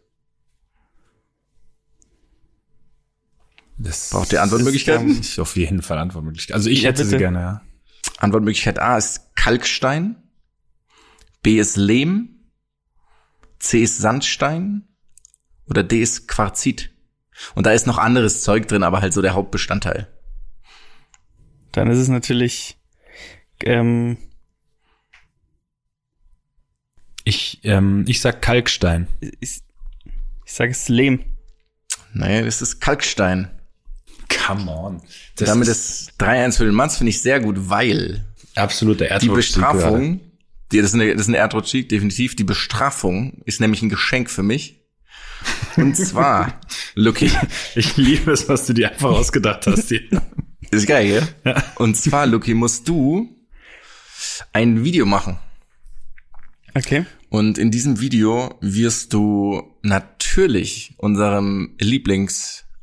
Das 3.79 4.11
Braucht 4.11 4.33
ihr 4.33 4.43
Antwortmöglichkeiten? 4.43 5.21
ist 5.21 5.39
auf 5.39 5.57
jeden 5.57 5.83
Fall 5.83 5.99
Antwortmöglichkeiten. 5.99 6.55
Also 6.59 6.71
ich 6.71 6.83
Ja, 6.83 6.89
hätte 6.89 7.05
sie 7.05 7.11
bitte. 7.11 7.19
gerne, 7.19 7.39
ja. 7.41 7.63
Antwortmöglichkeit 8.19 8.79
A 8.79 8.97
ist 8.97 9.35
Kalkstein, 9.37 10.17
B 11.43 11.59
ist 11.59 11.77
Lehm, 11.77 12.51
C 13.59 13.83
ist 13.83 13.99
Sandstein 13.99 14.89
oder 15.69 15.83
D 15.83 16.01
ist 16.01 16.27
Quarzit. 16.29 16.91
Und 17.55 17.67
da 17.67 17.73
ist 17.73 17.87
noch 17.87 17.99
anderes 17.99 18.43
Zeug 18.43 18.67
drin, 18.69 18.83
aber 18.83 19.03
halt 19.03 19.13
so 19.13 19.21
der 19.21 19.35
Hauptbestandteil. 19.35 20.09
Dann 21.73 21.91
ist 21.91 21.99
es 21.99 22.09
natürlich 22.09 22.79
ähm, 23.65 24.17
Ich, 27.25 27.61
ähm, 27.65 28.05
ich 28.09 28.21
sag 28.21 28.41
Kalkstein. 28.41 29.09
ich, 29.21 29.61
ich 30.45 30.53
sage 30.53 30.71
es 30.71 30.89
Lehm. 30.89 31.37
Naja, 32.15 32.43
das 32.43 32.63
ist 32.63 32.81
Kalkstein. 32.81 33.51
Come 34.29 34.71
on. 34.71 35.03
Das 35.37 35.49
Damit 35.49 35.69
ist 35.69 36.09
ist 36.11 36.21
3-1 36.21 36.57
für 36.59 36.65
den 36.65 36.75
Manns, 36.75 36.97
finde 36.97 37.11
ich 37.11 37.23
sehr 37.23 37.41
gut, 37.41 37.69
weil 37.69 38.25
absolut 38.55 39.01
der 39.01 39.19
die 39.19 39.27
Erdrutsch. 39.27 39.37
Bestrafung, 39.55 40.21
die, 40.73 40.79
das 40.79 40.87
ist 40.87 40.95
eine, 40.95 41.13
das 41.13 41.23
ist 41.23 41.29
eine 41.29 41.37
Erdrutschig, 41.39 41.89
definitiv. 41.89 42.37
Die 42.37 42.45
Bestrafung 42.45 43.43
ist 43.45 43.61
nämlich 43.61 43.83
ein 43.83 43.89
Geschenk 43.89 44.31
für 44.31 44.43
mich. 44.43 44.81
Und 45.77 45.97
zwar, 45.97 46.61
Lucky, 46.95 47.31
Ich 47.75 47.97
liebe 47.97 48.33
es, 48.33 48.49
was 48.49 48.67
du 48.67 48.73
dir 48.73 48.91
einfach 48.91 49.11
ausgedacht 49.11 49.67
hast. 49.67 49.89
hier. 49.89 50.03
ist 50.71 50.87
geil, 50.87 51.07
gell? 51.07 51.29
Ja. 51.45 51.63
Und 51.77 51.97
zwar, 51.97 52.27
Lucky, 52.27 52.55
musst 52.55 52.89
du 52.89 53.29
ein 54.53 54.83
Video 54.85 55.07
machen. 55.07 55.39
Okay. 56.75 57.07
Und 57.29 57.59
in 57.59 57.71
diesem 57.71 58.01
Video 58.01 58.55
wirst 58.61 59.13
du 59.13 59.63
natürlich 59.83 60.95
unserem 60.99 61.75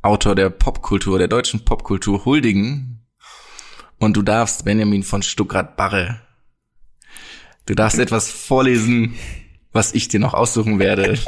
Lieblingsautor 0.04 0.36
der 0.36 0.50
Popkultur, 0.50 1.18
der 1.18 1.30
deutschen 1.30 1.64
Popkultur 1.64 2.26
huldigen. 2.26 3.00
Und 4.00 4.18
du 4.18 4.22
darfst 4.22 4.66
Benjamin 4.66 5.04
von 5.04 5.24
Stuckrad-Barre. 5.24 6.20
Du 7.66 7.74
darfst 7.74 8.00
etwas 8.00 8.30
vorlesen, 8.30 9.14
was 9.72 9.94
ich 9.94 10.10
dir 10.10 10.20
noch 10.20 10.34
aussuchen 10.34 10.78
werde, 10.80 11.18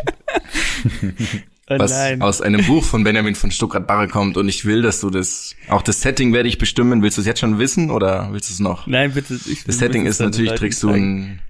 Oh 1.68 1.80
was 1.80 1.92
nein. 1.92 2.22
aus 2.22 2.42
einem 2.42 2.64
Buch 2.68 2.84
von 2.84 3.04
Benjamin 3.04 3.34
von 3.34 3.50
Stuckrad-Barre 3.50 4.08
kommt. 4.10 4.36
Und 4.38 4.50
ich 4.50 4.66
will, 4.66 4.82
dass 4.84 5.00
du 5.00 5.10
das, 5.10 5.56
auch 5.70 5.82
das 5.82 6.02
Setting 6.02 6.32
werde 6.34 6.48
ich 6.50 6.58
bestimmen. 6.60 7.02
Willst 7.02 7.18
du 7.18 7.22
es 7.22 7.28
jetzt 7.28 7.40
schon 7.40 7.58
wissen 7.58 7.90
oder 7.90 8.32
willst 8.34 8.50
du 8.50 8.54
es 8.54 8.60
noch? 8.60 8.86
Nein, 8.88 9.14
bitte. 9.14 9.40
Ich 9.50 9.64
Das 9.64 9.80
Setting 9.80 10.06
ist 10.06 10.20
natürlich, 10.20 10.52
trägst 10.54 10.84
du 10.84 10.90
ein, 10.90 11.42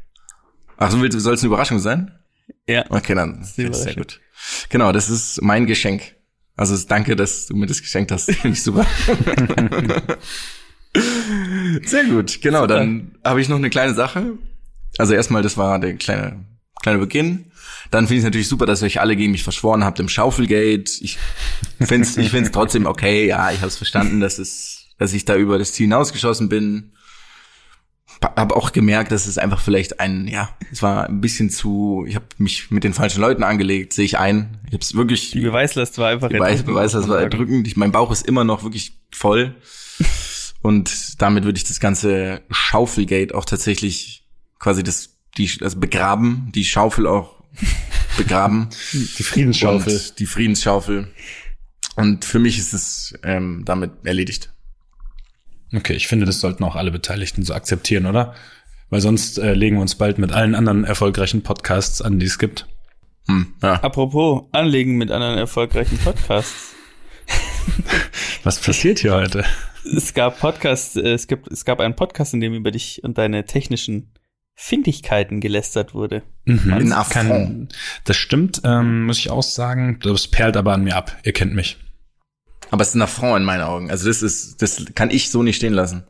ach 0.78 0.92
so, 0.92 1.02
willst, 1.02 1.20
soll 1.20 1.34
es 1.34 1.42
eine 1.42 1.48
Überraschung 1.48 1.80
sein? 1.80 2.12
Ja. 2.68 2.86
Okay, 2.90 3.16
dann 3.16 3.42
ist 3.42 3.56
sehr 3.56 3.96
gut. 3.96 4.22
Genau, 4.70 4.92
das 4.94 5.10
ist 5.10 5.42
mein 5.42 5.66
Geschenk. 5.66 6.15
Also 6.56 6.76
danke, 6.88 7.16
dass 7.16 7.48
du 7.48 7.56
mir 7.56 7.66
das 7.66 7.82
geschenkt 7.82 8.12
hast. 8.12 8.26
Finde 8.32 8.50
ich 8.50 8.64
super. 8.64 8.86
sehr 11.84 12.06
gut. 12.06 12.42
Genau, 12.42 12.68
dann 12.68 13.16
habe 13.24 13.42
ich 13.42 13.50
noch 13.50 13.58
eine 13.58 13.70
kleine 13.70 13.94
Sache. 13.94 14.38
Also 14.98 15.14
erstmal, 15.14 15.42
das 15.42 15.58
war 15.58 15.80
der 15.80 15.96
kleine 15.96 16.46
kleine 16.86 17.00
Beginn. 17.00 17.46
Dann 17.90 18.06
finde 18.06 18.16
ich 18.16 18.20
es 18.20 18.26
natürlich 18.26 18.48
super, 18.48 18.66
dass 18.66 18.82
ihr 18.82 18.86
euch 18.86 19.02
alle 19.02 19.16
gegen 19.16 19.32
mich 19.32 19.44
verschworen 19.44 19.84
habt 19.84 20.00
im 20.00 20.08
Schaufelgate. 20.08 20.92
Ich 21.02 21.18
finde 21.80 22.08
es 22.08 22.18
ich 22.18 22.30
find's 22.30 22.52
trotzdem 22.52 22.86
okay. 22.86 23.28
Ja, 23.28 23.52
ich 23.52 23.58
habe 23.58 23.68
es 23.68 23.78
verstanden, 23.78 24.20
dass 24.20 24.38
es, 24.38 24.86
dass 25.00 25.14
ich 25.14 25.26
da 25.26 25.36
über 25.36 25.58
das 25.58 25.74
Ziel 25.74 25.86
hinausgeschossen 25.86 26.48
bin 26.48 26.94
habe 28.22 28.56
auch 28.56 28.72
gemerkt, 28.72 29.12
dass 29.12 29.28
es 29.28 29.38
einfach 29.38 29.60
vielleicht 29.60 30.00
ein, 30.00 30.28
ja, 30.28 30.50
es 30.72 30.82
war 30.82 31.08
ein 31.08 31.22
bisschen 31.22 31.50
zu, 31.50 32.06
ich 32.08 32.16
habe 32.16 32.26
mich 32.38 32.72
mit 32.72 32.84
den 32.84 32.94
falschen 32.94 33.22
Leuten 33.22 33.44
angelegt, 33.44 33.94
sehe 33.94 34.06
ich 34.06 34.18
ein. 34.18 34.58
Ich 34.68 34.74
habe 34.74 34.82
es 34.82 34.96
wirklich, 34.96 35.32
Die 35.32 35.42
Beweislast 35.42 35.98
war 35.98 36.10
einfach 36.10 36.30
Beweis, 36.30 36.60
erdrückend, 36.60 36.66
Beweis, 36.68 36.92
das 36.94 37.02
muss 37.02 37.10
war 37.10 37.22
erdrückend. 37.22 37.68
Ich, 37.68 37.78
mein 37.78 37.92
Bauch 37.92 38.12
ist 38.12 38.28
immer 38.28 38.44
noch 38.44 38.64
wirklich 38.64 38.94
voll. 39.12 39.56
Und 40.62 41.22
damit 41.22 41.44
würde 41.44 41.58
ich 41.58 41.64
das 41.64 41.80
ganze 41.80 42.42
Schaufelgate 42.50 43.36
auch 43.36 43.46
tatsächlich 43.46 44.26
quasi 44.58 44.82
das, 44.82 45.18
die, 45.38 45.50
also 45.62 45.80
begraben, 45.80 46.52
die 46.56 46.66
Schaufel 46.66 47.06
auch 47.06 47.44
begraben. 48.18 48.70
Die 48.92 49.24
Friedensschaufel. 49.24 49.94
Und 49.94 50.20
die 50.20 50.26
Friedensschaufel. 50.26 51.08
Und 51.96 52.26
für 52.26 52.40
mich 52.40 52.58
ist 52.58 52.74
es 52.74 53.14
ähm, 53.24 53.62
damit 53.64 53.92
erledigt. 54.04 54.55
Okay, 55.76 55.94
ich 55.94 56.08
finde, 56.08 56.26
das 56.26 56.40
sollten 56.40 56.64
auch 56.64 56.76
alle 56.76 56.92
Beteiligten 56.92 57.44
so 57.44 57.54
akzeptieren, 57.54 58.06
oder? 58.06 58.34
Weil 58.90 59.02
sonst 59.02 59.38
äh, 59.40 59.54
legen 59.54 59.78
wir 59.78 59.82
uns 59.82 59.96
bald 59.96 60.18
mit 60.20 60.32
allen 60.32 60.56
anderen 60.56 60.84
erfolgreichen 60.84 61.42
Podcasts 61.44 62.02
an, 62.02 62.20
die 62.20 62.26
es 62.28 62.38
gibt. 62.40 62.68
Hm, 63.28 63.54
ja. 63.62 63.74
Apropos 63.82 64.44
Anlegen 64.52 64.98
mit 64.98 65.12
anderen 65.12 65.38
erfolgreichen 65.38 65.98
Podcasts. 65.98 66.74
Was 68.44 68.60
passiert 68.60 69.00
hier 69.00 69.14
heute? 69.16 69.44
Es 69.98 70.14
gab 70.14 70.40
Podcasts, 70.40 70.96
äh, 70.96 71.14
es 71.14 71.28
gibt, 71.28 71.52
es 71.52 71.66
gab 71.66 71.80
einen 71.80 71.96
Podcast, 71.96 72.34
in 72.34 72.40
dem 72.42 72.54
über 72.54 72.72
dich 72.72 73.04
und 73.04 73.18
deine 73.18 73.46
technischen 73.46 74.12
Findigkeiten 74.54 75.42
gelästert 75.42 75.94
wurde. 75.94 76.24
Mhm, 76.46 76.74
In 76.80 76.90
das 76.92 76.98
Affront. 77.00 77.76
das 78.06 78.16
stimmt, 78.16 78.62
ähm, 78.64 79.06
muss 79.06 79.18
ich 79.20 79.30
auch 79.30 79.44
sagen. 79.44 80.00
Das 80.02 80.28
perlt 80.28 80.56
aber 80.56 80.74
an 80.74 80.84
mir 80.84 80.96
ab. 80.96 81.18
Ihr 81.24 81.34
kennt 81.34 81.54
mich. 81.54 81.78
Aber 82.72 82.82
es 82.82 82.90
ist 82.90 82.96
ein 82.96 83.02
Affront 83.02 83.38
in 83.38 83.44
meinen 83.44 83.62
Augen. 83.62 83.92
Also 83.92 84.08
das 84.08 84.22
ist, 84.22 84.62
das 84.62 84.86
kann 84.96 85.10
ich 85.10 85.30
so 85.30 85.44
nicht 85.44 85.58
stehen 85.58 85.74
lassen. 85.74 86.04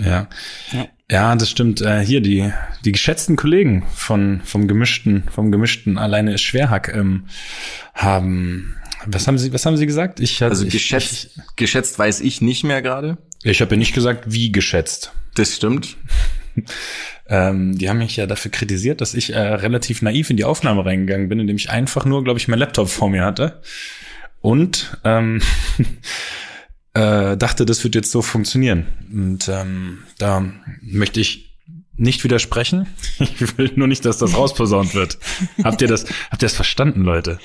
Ja. 0.00 0.28
Ja. 0.72 0.88
Ja, 1.10 1.36
das 1.36 1.50
stimmt. 1.50 1.82
Äh, 1.82 2.00
hier 2.04 2.20
die 2.20 2.50
die 2.84 2.92
geschätzten 2.92 3.36
Kollegen 3.36 3.84
von 3.94 4.40
vom 4.44 4.66
gemischten 4.66 5.24
vom 5.30 5.52
gemischten 5.52 5.98
alleine 5.98 6.32
ist 6.34 6.40
Schwerhack 6.40 6.92
ähm, 6.94 7.26
haben 7.92 8.74
was 9.04 9.26
haben 9.26 9.36
sie 9.36 9.52
was 9.52 9.66
haben 9.66 9.76
sie 9.76 9.86
gesagt? 9.86 10.18
Ich 10.18 10.40
hatte 10.40 10.50
Also 10.50 10.64
ich, 10.64 10.72
geschätzt, 10.72 11.38
geschätzt 11.56 11.98
weiß 11.98 12.20
ich 12.22 12.40
nicht 12.40 12.64
mehr 12.64 12.80
gerade. 12.80 13.18
Ich, 13.42 13.52
ich 13.52 13.60
habe 13.60 13.74
ja 13.74 13.78
nicht 13.78 13.94
gesagt, 13.94 14.24
wie 14.32 14.50
geschätzt. 14.50 15.12
Das 15.34 15.54
stimmt. 15.54 15.96
Ähm, 17.26 17.78
die 17.78 17.88
haben 17.88 17.96
mich 17.98 18.16
ja 18.16 18.26
dafür 18.26 18.50
kritisiert, 18.50 19.00
dass 19.00 19.14
ich 19.14 19.32
äh, 19.32 19.38
relativ 19.38 20.02
naiv 20.02 20.28
in 20.28 20.36
die 20.36 20.44
Aufnahme 20.44 20.84
reingegangen 20.84 21.30
bin, 21.30 21.40
indem 21.40 21.56
ich 21.56 21.70
einfach 21.70 22.04
nur, 22.04 22.22
glaube 22.22 22.38
ich, 22.38 22.48
mein 22.48 22.58
Laptop 22.58 22.90
vor 22.90 23.08
mir 23.08 23.24
hatte 23.24 23.62
und 24.44 24.98
ähm, 25.04 25.40
äh, 26.92 27.34
dachte, 27.38 27.64
das 27.64 27.82
wird 27.82 27.94
jetzt 27.94 28.10
so 28.10 28.20
funktionieren. 28.20 28.86
Und 29.10 29.48
ähm, 29.48 30.02
da 30.18 30.44
möchte 30.82 31.18
ich 31.18 31.56
nicht 31.96 32.24
widersprechen. 32.24 32.86
Ich 33.18 33.56
will 33.56 33.72
nur 33.76 33.88
nicht, 33.88 34.04
dass 34.04 34.18
das 34.18 34.34
rausposaunt 34.36 34.94
wird. 34.94 35.18
habt 35.62 35.80
ihr 35.80 35.88
das? 35.88 36.04
Habt 36.30 36.42
ihr 36.42 36.46
das 36.46 36.52
verstanden, 36.54 37.00
Leute? 37.04 37.38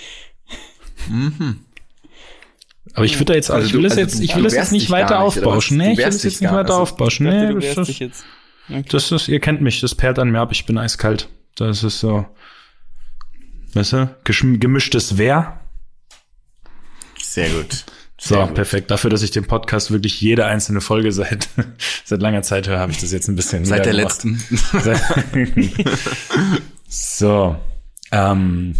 Aber 2.93 3.05
ich 3.05 3.15
würde 3.15 3.25
da 3.25 3.33
jetzt, 3.35 3.49
Also 3.49 3.65
ich 3.67 3.73
will 3.73 3.81
du- 3.83 3.87
das 3.87 3.97
also 3.97 4.01
jetzt, 4.01 4.19
ich 4.21 4.35
will 4.35 4.43
das 4.43 4.53
jetzt 4.53 4.73
nicht 4.73 4.89
weiter 4.89 5.19
aufbauschen. 5.21 5.77
Nee, 5.77 5.93
ich 5.93 5.97
will 5.99 6.05
das 6.05 6.23
jetzt 6.23 6.41
nicht 6.41 6.51
weiter 6.51 6.71
also- 6.71 6.81
aufbauschen. 6.81 7.27
Nee, 7.27 7.53
das 7.75 7.87
ist, 7.87 8.25
das 8.89 9.11
ist, 9.13 9.27
ihr 9.29 9.39
kennt 9.39 9.61
mich, 9.61 9.79
das 9.79 9.95
perlt 9.95 10.19
an 10.19 10.31
mir 10.31 10.39
ab, 10.41 10.51
ich 10.51 10.65
bin 10.65 10.77
eiskalt. 10.77 11.29
Das 11.55 11.81
ist 11.83 11.99
so, 12.01 12.25
weißt 13.73 13.93
du, 13.93 14.15
gemischtes 14.59 15.17
Wehr. 15.17 15.61
Sehr 17.47 17.49
gut. 17.49 17.85
So, 18.21 18.35
Sehr 18.35 18.45
gut. 18.47 18.55
perfekt. 18.55 18.91
Dafür, 18.91 19.09
dass 19.09 19.21
ich 19.23 19.31
den 19.31 19.45
Podcast 19.47 19.91
wirklich 19.91 20.19
jede 20.19 20.45
einzelne 20.45 20.81
Folge 20.81 21.11
seit, 21.13 21.47
seit 22.03 22.21
langer 22.21 22.41
Zeit 22.41 22.67
höre, 22.67 22.79
habe 22.79 22.91
ich 22.91 22.97
das 22.99 23.11
jetzt 23.13 23.29
ein 23.29 23.35
bisschen 23.37 23.63
Seit 23.63 23.85
der 23.85 23.93
niedergemacht. 23.93 24.25
letzten. 24.25 25.79
so, 26.87 27.55
ähm, 28.11 28.75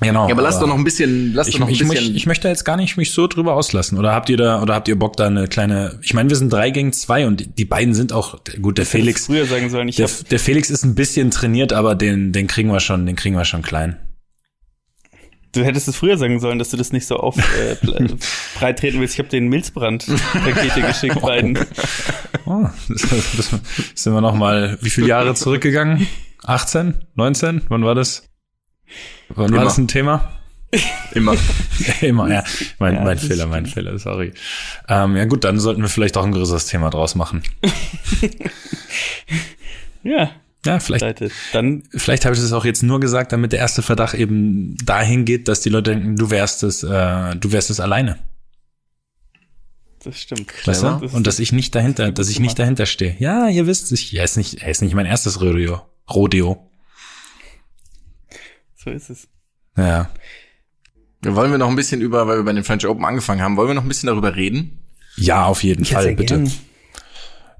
genau. 0.00 0.26
Ja, 0.28 0.34
aber 0.34 0.42
lass 0.42 0.58
doch 0.58 0.66
noch 0.66 0.76
ein 0.76 0.84
bisschen, 0.84 1.32
lass 1.34 1.48
ich, 1.48 1.54
doch 1.54 1.60
noch 1.60 1.68
ein 1.68 1.72
ich, 1.72 1.78
bisschen. 1.78 1.96
möcht- 2.08 2.14
ich 2.16 2.26
möchte 2.26 2.48
jetzt 2.48 2.64
gar 2.64 2.76
nicht 2.76 2.96
mich 2.96 3.12
so 3.12 3.26
drüber 3.26 3.54
auslassen. 3.54 3.96
Oder 3.98 4.12
habt 4.12 4.28
ihr 4.28 4.36
da, 4.36 4.60
oder 4.60 4.74
habt 4.74 4.88
ihr 4.88 4.98
Bock 4.98 5.16
da 5.16 5.26
eine 5.28 5.48
kleine, 5.48 5.98
ich 6.02 6.12
meine, 6.14 6.28
wir 6.28 6.36
sind 6.36 6.52
drei 6.52 6.70
gegen 6.70 6.92
zwei 6.92 7.26
und 7.26 7.40
die, 7.40 7.46
die 7.46 7.64
beiden 7.64 7.94
sind 7.94 8.12
auch, 8.12 8.38
gut, 8.60 8.76
der 8.78 8.86
Felix, 8.86 9.26
früher 9.26 9.46
sagen 9.46 9.70
sollen, 9.70 9.88
ich 9.88 9.96
der, 9.96 10.08
hab, 10.08 10.28
der 10.28 10.38
Felix 10.38 10.68
ist 10.70 10.84
ein 10.84 10.94
bisschen 10.94 11.30
trainiert, 11.30 11.72
aber 11.72 11.94
den, 11.94 12.32
den 12.32 12.48
kriegen 12.48 12.70
wir 12.70 12.80
schon, 12.80 13.06
den 13.06 13.16
kriegen 13.16 13.36
wir 13.36 13.44
schon 13.46 13.62
klein. 13.62 13.96
Du 15.54 15.64
hättest 15.64 15.88
es 15.88 15.96
früher 15.96 16.18
sagen 16.18 16.38
sollen, 16.40 16.58
dass 16.58 16.70
du 16.70 16.76
das 16.76 16.92
nicht 16.92 17.06
so 17.06 17.16
auf 17.16 17.36
äh, 17.38 17.74
ble- 17.84 18.16
breit 18.58 18.78
treten 18.78 19.00
willst. 19.00 19.14
Ich 19.14 19.18
habe 19.18 19.28
den 19.28 19.48
Milzbrand-Pakete 19.48 20.82
geschickt 20.82 21.20
beiden. 21.20 21.58
Oh, 22.46 22.66
das, 22.90 23.00
das, 23.38 23.50
sind 23.94 24.12
wir 24.12 24.20
noch 24.20 24.34
mal, 24.34 24.76
wie 24.82 24.90
viele 24.90 25.06
Jahre 25.06 25.34
zurückgegangen? 25.34 26.06
18? 26.44 26.94
19? 27.14 27.62
Wann 27.68 27.84
war 27.84 27.94
das? 27.94 28.28
Wann 29.30 29.44
war 29.50 29.60
Immer. 29.60 29.64
das 29.64 29.78
ein 29.78 29.88
Thema? 29.88 30.30
Immer. 31.14 31.36
Immer, 32.02 32.28
ja. 32.28 32.44
Mein, 32.78 32.96
Ja, 32.96 33.00
mein 33.04 33.16
das 33.16 33.26
Fehler, 33.26 33.46
mein 33.46 33.64
Fehler, 33.64 33.98
sorry. 33.98 34.34
Ähm, 34.90 35.16
ja 35.16 35.24
gut, 35.24 35.44
dann 35.44 35.58
sollten 35.58 35.80
wir 35.80 35.88
vielleicht 35.88 36.18
auch 36.18 36.24
ein 36.24 36.32
größeres 36.32 36.66
Thema 36.66 36.90
draus 36.90 37.14
machen. 37.14 37.42
Ja, 40.02 40.30
Ja, 40.64 40.80
vielleicht, 40.80 41.02
Seite. 41.02 41.30
Dann 41.52 41.82
vielleicht 41.94 42.24
habe 42.24 42.34
ich 42.34 42.40
das 42.40 42.52
auch 42.52 42.64
jetzt 42.64 42.82
nur 42.82 43.00
gesagt, 43.00 43.32
damit 43.32 43.52
der 43.52 43.58
erste 43.58 43.82
Verdacht 43.82 44.14
eben 44.14 44.76
dahin 44.84 45.24
geht, 45.24 45.48
dass 45.48 45.60
die 45.60 45.68
Leute 45.68 45.90
denken, 45.90 46.16
du 46.16 46.30
wärst 46.30 46.62
es, 46.62 46.82
äh, 46.82 47.36
du 47.36 47.52
wärst 47.52 47.70
es 47.70 47.80
alleine. 47.80 48.18
das 50.02 50.18
stimmt. 50.20 50.50
Weißt 50.66 50.82
du? 50.82 50.98
Das 51.02 51.12
Und 51.14 51.26
dass 51.26 51.38
ich 51.38 51.52
nicht 51.52 51.74
dahinter, 51.74 52.12
dass 52.12 52.28
ich 52.28 52.40
nicht 52.40 52.58
dahinter 52.58 52.86
stehe. 52.86 53.16
Ja, 53.18 53.48
ihr 53.48 53.66
wisst, 53.66 53.92
ich, 53.92 54.14
er 54.16 54.24
ist 54.24 54.36
nicht, 54.36 54.62
er 54.62 54.70
ist 54.70 54.82
nicht 54.82 54.94
mein 54.94 55.06
erstes 55.06 55.40
Rodeo. 55.40 55.82
Rodeo. 56.10 56.70
So 58.76 58.90
ist 58.90 59.10
es. 59.10 59.28
Ja. 59.76 60.10
Wollen 61.22 61.50
wir 61.50 61.58
noch 61.58 61.70
ein 61.70 61.76
bisschen 61.76 62.02
über, 62.02 62.26
weil 62.26 62.36
wir 62.38 62.44
bei 62.44 62.52
den 62.52 62.64
French 62.64 62.86
Open 62.86 63.04
angefangen 63.04 63.40
haben, 63.40 63.56
wollen 63.56 63.68
wir 63.68 63.74
noch 63.74 63.82
ein 63.84 63.88
bisschen 63.88 64.08
darüber 64.08 64.36
reden? 64.36 64.78
Ja, 65.16 65.46
auf 65.46 65.62
jeden 65.62 65.84
Ja, 65.84 65.94
Fall, 65.94 66.14
bitte. 66.14 66.34
gern. 66.36 66.52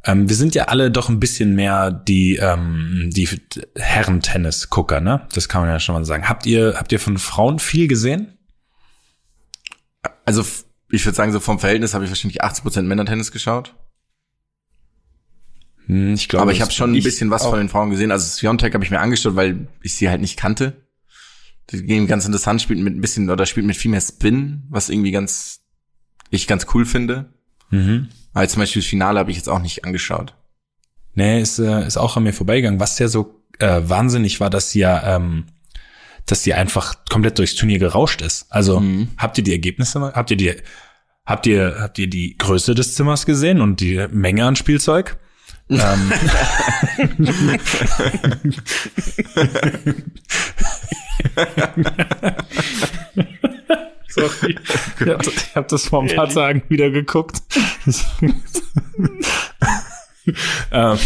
Ähm, 0.06 0.28
wir 0.28 0.36
sind 0.36 0.54
ja 0.54 0.64
alle 0.64 0.90
doch 0.90 1.08
ein 1.08 1.18
bisschen 1.20 1.54
mehr 1.54 1.90
die, 1.90 2.36
ähm, 2.36 3.10
die 3.12 3.28
Herren-Tennis-Gucker, 3.76 5.00
ne? 5.00 5.26
Das 5.32 5.48
kann 5.48 5.62
man 5.62 5.70
ja 5.70 5.80
schon 5.80 5.94
mal 5.94 6.04
sagen. 6.04 6.28
Habt 6.28 6.46
ihr, 6.46 6.74
habt 6.76 6.92
ihr 6.92 7.00
von 7.00 7.16
Frauen 7.18 7.58
viel 7.58 7.88
gesehen? 7.88 8.36
Also 10.26 10.44
ich 10.90 11.04
würde 11.06 11.16
sagen, 11.16 11.32
so 11.32 11.40
vom 11.40 11.58
Verhältnis 11.58 11.94
habe 11.94 12.04
ich 12.04 12.10
wahrscheinlich 12.10 12.44
80% 12.44 12.82
Männertennis 12.82 13.32
geschaut. 13.32 13.74
Hm, 15.86 16.14
Ich 16.14 16.28
glaube, 16.28 16.42
Aber 16.42 16.52
ich 16.52 16.60
habe 16.60 16.70
schon 16.70 16.94
ein 16.94 17.02
bisschen 17.02 17.30
was 17.30 17.44
von 17.44 17.58
den 17.58 17.68
Frauen 17.68 17.90
gesehen. 17.90 18.10
Also 18.10 18.26
Sviontek 18.26 18.74
habe 18.74 18.84
ich 18.84 18.90
mir 18.90 19.00
angeschaut, 19.00 19.36
weil 19.36 19.68
ich 19.82 19.94
sie 19.96 20.08
halt 20.08 20.20
nicht 20.20 20.36
kannte. 20.38 20.82
Die 21.70 21.82
Game 21.82 22.06
ganz 22.06 22.26
interessant, 22.26 22.60
spielt 22.60 22.80
mit 22.80 22.94
ein 22.94 23.00
bisschen 23.00 23.30
oder 23.30 23.46
spielt 23.46 23.64
mit 23.66 23.76
viel 23.76 23.90
mehr 23.90 24.02
Spin, 24.02 24.64
was 24.68 24.90
irgendwie 24.90 25.12
ganz 25.12 25.60
ich 26.30 26.46
ganz 26.46 26.66
cool 26.74 26.84
finde. 26.84 27.32
Mhm. 27.70 28.08
Aber 28.34 28.46
zum 28.48 28.60
Beispiel 28.60 28.82
das 28.82 28.88
Finale 28.88 29.18
habe 29.18 29.30
ich 29.30 29.36
jetzt 29.36 29.48
auch 29.48 29.60
nicht 29.60 29.84
angeschaut. 29.84 30.34
Nee, 31.14 31.40
ist, 31.40 31.58
äh, 31.60 31.86
ist 31.86 31.96
auch 31.96 32.16
an 32.16 32.24
mir 32.24 32.32
vorbeigegangen. 32.32 32.80
Was 32.80 32.98
ja 32.98 33.06
so 33.08 33.40
äh, 33.60 33.80
wahnsinnig 33.84 34.40
war, 34.40 34.50
dass 34.50 34.70
sie 34.70 34.80
ja, 34.80 35.16
ähm, 35.16 35.46
dass 36.26 36.42
sie 36.42 36.54
einfach 36.54 36.96
komplett 37.08 37.38
durchs 37.38 37.54
Turnier 37.54 37.78
gerauscht 37.78 38.20
ist. 38.20 38.46
Also 38.50 38.80
Mhm. 38.80 39.08
habt 39.16 39.38
ihr 39.38 39.44
die 39.44 39.52
Ergebnisse? 39.52 40.00
Habt 40.00 40.30
ihr 40.32 40.36
die, 40.36 40.54
habt 41.24 41.46
ihr, 41.46 41.76
habt 41.78 41.98
ihr 41.98 42.08
die 42.08 42.36
Größe 42.36 42.74
des 42.74 42.94
Zimmers 42.94 43.26
gesehen 43.26 43.60
und 43.60 43.80
die 43.80 44.06
Menge 44.10 44.44
an 44.44 44.56
Spielzeug? 44.56 45.16
ähm, 45.70 45.74
Sorry. 54.14 54.56
Ich 55.00 55.06
hab, 55.08 55.26
ich 55.26 55.54
hab 55.56 55.68
das 55.68 55.86
vor 55.88 56.02
ein 56.02 56.14
paar 56.14 56.28
Tagen 56.28 56.62
wieder 56.68 56.90
geguckt. 56.90 57.38
ähm, 60.72 60.98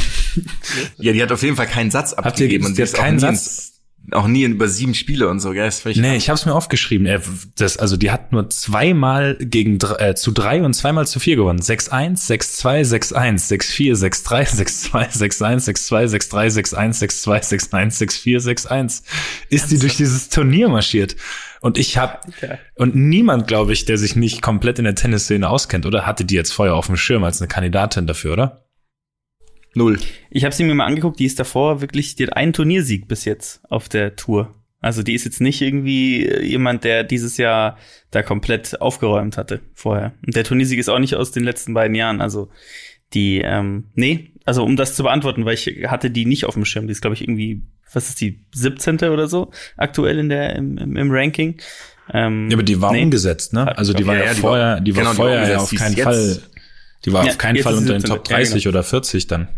Ja, 0.98 1.12
die 1.12 1.22
hat 1.22 1.32
auf 1.32 1.42
jeden 1.42 1.56
Fall 1.56 1.66
keinen 1.66 1.90
Satz 1.90 2.12
ihr- 2.12 2.18
abgegeben. 2.24 2.64
die 2.64 2.68
und 2.70 2.78
die 2.78 2.82
ist 2.82 2.94
keinen 2.94 3.14
nie 3.16 3.20
Satz? 3.20 3.74
Auch 4.12 4.26
nie 4.26 4.44
in 4.44 4.52
über 4.52 4.68
sieben 4.68 4.94
Spiele 4.94 5.28
und 5.28 5.40
so, 5.40 5.50
gell? 5.50 5.66
Das 5.66 5.84
Nee, 5.84 6.16
ich 6.16 6.30
habe 6.30 6.38
es 6.38 6.46
mir 6.46 6.54
aufgeschrieben. 6.54 7.20
Das, 7.56 7.76
also 7.76 7.98
die 7.98 8.10
hat 8.10 8.32
nur 8.32 8.48
zweimal 8.48 9.36
gegen 9.38 9.78
äh, 9.98 10.14
zu 10.14 10.30
drei 10.32 10.62
und 10.62 10.72
zweimal 10.72 11.06
zu 11.06 11.20
vier 11.20 11.36
gewonnen. 11.36 11.60
6-1, 11.60 12.26
6-2, 12.26 13.12
6-1, 13.12 13.48
6-4, 13.50 14.24
6-3, 14.24 14.90
6-2, 14.90 15.10
6-1, 15.12 15.64
6-2, 15.90 16.06
6-3, 16.06 16.74
6-1, 16.74 17.00
6-2, 17.02 17.68
6-1, 17.68 17.98
6-4, 17.98 18.66
6-1. 18.66 19.02
Ist 19.50 19.70
die 19.72 19.78
durch 19.78 19.98
dieses 19.98 20.30
Turnier 20.30 20.70
marschiert. 20.70 21.14
Und 21.60 21.78
ich 21.78 21.98
habe 21.98 22.18
und 22.76 22.94
niemand, 22.94 23.46
glaube 23.46 23.72
ich, 23.72 23.84
der 23.84 23.98
sich 23.98 24.16
nicht 24.16 24.42
komplett 24.42 24.78
in 24.78 24.84
der 24.84 24.94
Tennisszene 24.94 25.48
auskennt, 25.48 25.86
oder 25.86 26.06
hatte 26.06 26.24
die 26.24 26.34
jetzt 26.34 26.52
vorher 26.52 26.74
auf 26.74 26.86
dem 26.86 26.96
Schirm 26.96 27.24
als 27.24 27.40
eine 27.40 27.48
Kandidatin 27.48 28.06
dafür, 28.06 28.32
oder? 28.32 28.64
Null. 29.74 29.98
Ich 30.30 30.44
habe 30.44 30.54
sie 30.54 30.64
mir 30.64 30.74
mal 30.74 30.86
angeguckt, 30.86 31.18
die 31.18 31.26
ist 31.26 31.38
davor 31.38 31.80
wirklich, 31.80 32.16
die 32.16 32.24
hat 32.24 32.36
einen 32.36 32.52
Turniersieg 32.52 33.06
bis 33.08 33.24
jetzt 33.24 33.60
auf 33.70 33.88
der 33.88 34.16
Tour. 34.16 34.54
Also 34.80 35.02
die 35.02 35.14
ist 35.14 35.24
jetzt 35.24 35.40
nicht 35.40 35.60
irgendwie 35.60 36.28
jemand, 36.42 36.84
der 36.84 37.02
dieses 37.02 37.36
Jahr 37.36 37.78
da 38.10 38.22
komplett 38.22 38.80
aufgeräumt 38.80 39.36
hatte 39.36 39.60
vorher. 39.74 40.14
Und 40.24 40.36
der 40.36 40.44
Turniersieg 40.44 40.78
ist 40.78 40.88
auch 40.88 41.00
nicht 41.00 41.16
aus 41.16 41.32
den 41.32 41.44
letzten 41.44 41.74
beiden 41.74 41.96
Jahren. 41.96 42.20
Also 42.20 42.50
die, 43.12 43.40
ähm, 43.40 43.90
nee, 43.94 44.32
also 44.48 44.64
um 44.64 44.76
das 44.76 44.94
zu 44.94 45.02
beantworten, 45.02 45.44
weil 45.44 45.54
ich 45.54 45.66
hatte 45.86 46.10
die 46.10 46.24
nicht 46.24 46.46
auf 46.46 46.54
dem 46.54 46.64
Schirm. 46.64 46.86
Die 46.86 46.92
ist, 46.92 47.02
glaube 47.02 47.14
ich, 47.14 47.20
irgendwie, 47.20 47.60
was 47.92 48.08
ist 48.08 48.20
die, 48.22 48.40
17. 48.54 48.96
oder 49.10 49.28
so 49.28 49.50
aktuell 49.76 50.18
in 50.18 50.30
der, 50.30 50.56
im, 50.56 50.78
im, 50.78 50.96
im 50.96 51.10
Ranking. 51.10 51.60
Ähm, 52.12 52.48
Ja, 52.50 52.56
aber 52.56 52.62
die 52.62 52.80
war 52.80 52.92
nee. 52.92 53.02
umgesetzt, 53.04 53.52
ne? 53.52 53.76
Also 53.76 53.92
die 53.92 54.06
war 54.06 54.14
Ja, 54.14 54.20
ja, 54.20 54.26
ja, 54.28 54.34
die 54.34 54.40
vorher, 54.40 54.80
die 54.80 54.96
war 54.96 55.02
genau, 55.02 55.10
die 55.12 55.16
vorher 55.16 55.34
ja 55.36 55.58
umgesetzt. 55.58 55.62
auf 55.62 55.68
Die 55.70 55.76
keinen 55.76 55.96
Fall, 55.96 56.38
die 57.04 57.12
war 57.12 57.24
Ja, 57.24 57.30
auf 57.32 57.38
keinen 57.38 57.62
Fall 57.62 57.74
unter 57.74 57.92
den 57.92 58.00
17, 58.00 58.16
Top 58.16 58.30
ja, 58.30 58.36
30 58.38 58.62
genau. 58.64 58.72
oder 58.72 58.82
40 58.82 59.26
dann. 59.26 59.48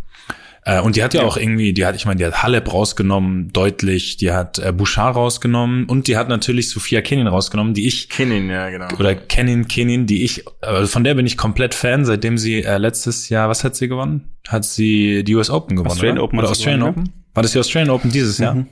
Äh, 0.64 0.80
und 0.80 0.96
die 0.96 1.02
hat 1.02 1.14
ja, 1.14 1.22
Ja. 1.22 1.26
auch 1.26 1.36
irgendwie, 1.36 1.72
die 1.72 1.86
hat, 1.86 1.96
ich 1.96 2.04
meine, 2.04 2.18
die 2.18 2.26
hat 2.26 2.42
Halep 2.42 2.72
rausgenommen, 2.72 3.50
deutlich, 3.52 4.18
die 4.18 4.30
hat 4.32 4.58
äh, 4.58 4.72
Bouchard 4.72 5.16
rausgenommen 5.16 5.86
und 5.86 6.06
die 6.06 6.16
hat 6.16 6.28
natürlich 6.28 6.68
Sophia 6.68 7.00
Kenin 7.00 7.26
rausgenommen, 7.26 7.72
die 7.72 7.86
ich 7.86 8.08
Kennen, 8.10 8.50
ja, 8.50 8.68
genau. 8.68 8.88
oder 8.98 9.14
Kenin 9.14 9.68
Kenin, 9.68 10.06
die 10.06 10.22
ich, 10.22 10.44
äh, 10.60 10.84
von 10.86 11.02
der 11.04 11.14
bin 11.14 11.26
ich 11.26 11.36
komplett 11.38 11.74
Fan, 11.74 12.04
seitdem 12.04 12.36
sie 12.36 12.62
äh, 12.62 12.76
letztes 12.78 13.30
Jahr, 13.30 13.48
was 13.48 13.64
hat 13.64 13.74
sie 13.74 13.88
gewonnen? 13.88 14.30
Hat 14.48 14.64
sie 14.64 15.24
die 15.24 15.34
US 15.34 15.48
Open 15.48 15.76
gewonnen, 15.76 15.92
Australian 15.92 16.18
oder? 16.18 16.24
Open 16.24 16.38
hat 16.38 16.44
oder 16.44 16.54
sie 16.54 16.58
Australian 16.60 16.80
gewonnen, 16.80 17.08
Open? 17.08 17.24
War 17.34 17.42
das 17.42 17.52
die 17.52 17.58
Australian 17.58 17.90
Open 17.90 18.10
dieses 18.10 18.38
Jahr? 18.38 18.54
Mhm. 18.54 18.66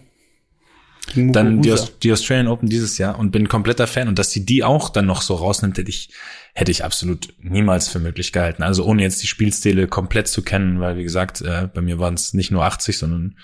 Dann 1.33 1.63
die, 1.63 1.75
die 2.03 2.13
Australian 2.13 2.49
Open 2.49 2.69
dieses 2.69 2.99
Jahr 2.99 3.19
und 3.19 3.31
bin 3.31 3.49
kompletter 3.49 3.87
Fan. 3.87 4.09
Und 4.09 4.19
dass 4.19 4.31
sie 4.31 4.45
die 4.45 4.63
auch 4.63 4.91
dann 4.91 5.07
noch 5.07 5.23
so 5.23 5.37
rausnimmt, 5.37 5.79
hätte 5.79 5.89
ich, 5.89 6.11
hätte 6.59 6.73
ich 6.73 6.85
absolut 6.85 7.29
niemals 7.41 7.89
für 7.89 8.01
möglich 8.01 8.33
gehalten. 8.33 8.63
Also 8.65 8.85
ohne 8.85 9.03
jetzt 9.03 9.23
die 9.23 9.29
Spielstile 9.29 9.87
komplett 9.87 10.27
zu 10.27 10.43
kennen, 10.43 10.81
weil 10.81 10.97
wie 10.97 11.05
gesagt, 11.05 11.41
äh, 11.41 11.69
bei 11.73 11.81
mir 11.81 11.99
waren 12.01 12.15
es 12.15 12.35
nicht 12.35 12.51
nur 12.51 12.65
80, 12.65 12.99
sondern 12.99 13.37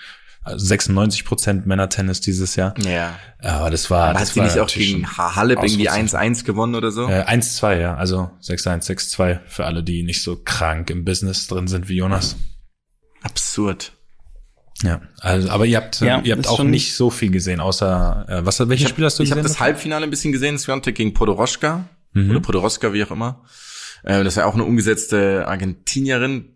96 0.47 1.23
Prozent 1.25 1.65
Männertennis 1.65 2.19
dieses 2.21 2.55
Jahr. 2.55 2.75
Ja. 2.83 3.17
Aber 3.41 3.69
das 3.71 3.89
war, 3.89 4.09
Aber 4.09 4.19
das 4.19 4.31
hat 4.31 4.37
war 4.37 4.43
nicht 4.43 4.59
auch 4.59 4.67
gegen 4.67 5.05
schon 5.05 5.17
Ha- 5.17 5.35
Halep 5.35 5.63
irgendwie 5.63 5.89
Ausrufezeichen. 5.89 6.35
1-1 6.35 6.43
gewonnen 6.45 6.75
oder 6.75 6.91
so? 6.91 7.07
Äh, 7.07 7.23
1-2, 7.25 7.79
ja. 7.79 7.95
Also 7.95 8.29
6-1, 8.41 8.83
6-2 8.85 9.39
für 9.47 9.65
alle, 9.65 9.81
die 9.81 10.03
nicht 10.03 10.21
so 10.21 10.35
krank 10.43 10.89
im 10.89 11.05
Business 11.05 11.47
drin 11.47 11.67
sind 11.67 11.87
wie 11.89 11.95
Jonas. 11.95 12.35
Absurd. 13.21 13.93
Ja, 14.83 15.01
also, 15.21 15.49
aber 15.49 15.65
ihr 15.65 15.77
habt, 15.77 16.01
äh, 16.01 16.05
Ja, 16.07 16.21
ihr 16.21 16.35
habt 16.35 16.47
auch 16.47 16.61
nicht 16.63 16.95
so 16.95 17.09
viel 17.09 17.31
gesehen, 17.31 17.61
außer, 17.61 18.25
äh, 18.27 18.45
was, 18.45 18.59
welches 18.67 18.89
Spiel 18.89 19.05
hast 19.05 19.17
du 19.17 19.23
ich 19.23 19.29
gesehen? 19.29 19.39
habe 19.41 19.47
das? 19.47 19.59
Halbfinale 19.61 20.03
ein 20.03 20.09
bisschen 20.09 20.33
gesehen, 20.33 20.59
Sviontek 20.59 20.95
gegen 20.95 21.13
Podoroschka. 21.13 21.85
Mhm. 22.15 22.31
Oder 22.31 22.39
Podoroska, 22.39 22.93
wie 22.93 23.03
auch 23.03 23.11
immer. 23.11 23.43
Äh, 24.03 24.23
das 24.23 24.37
war 24.37 24.47
auch 24.47 24.55
eine 24.55 24.63
umgesetzte 24.63 25.47
Argentinierin. 25.47 26.55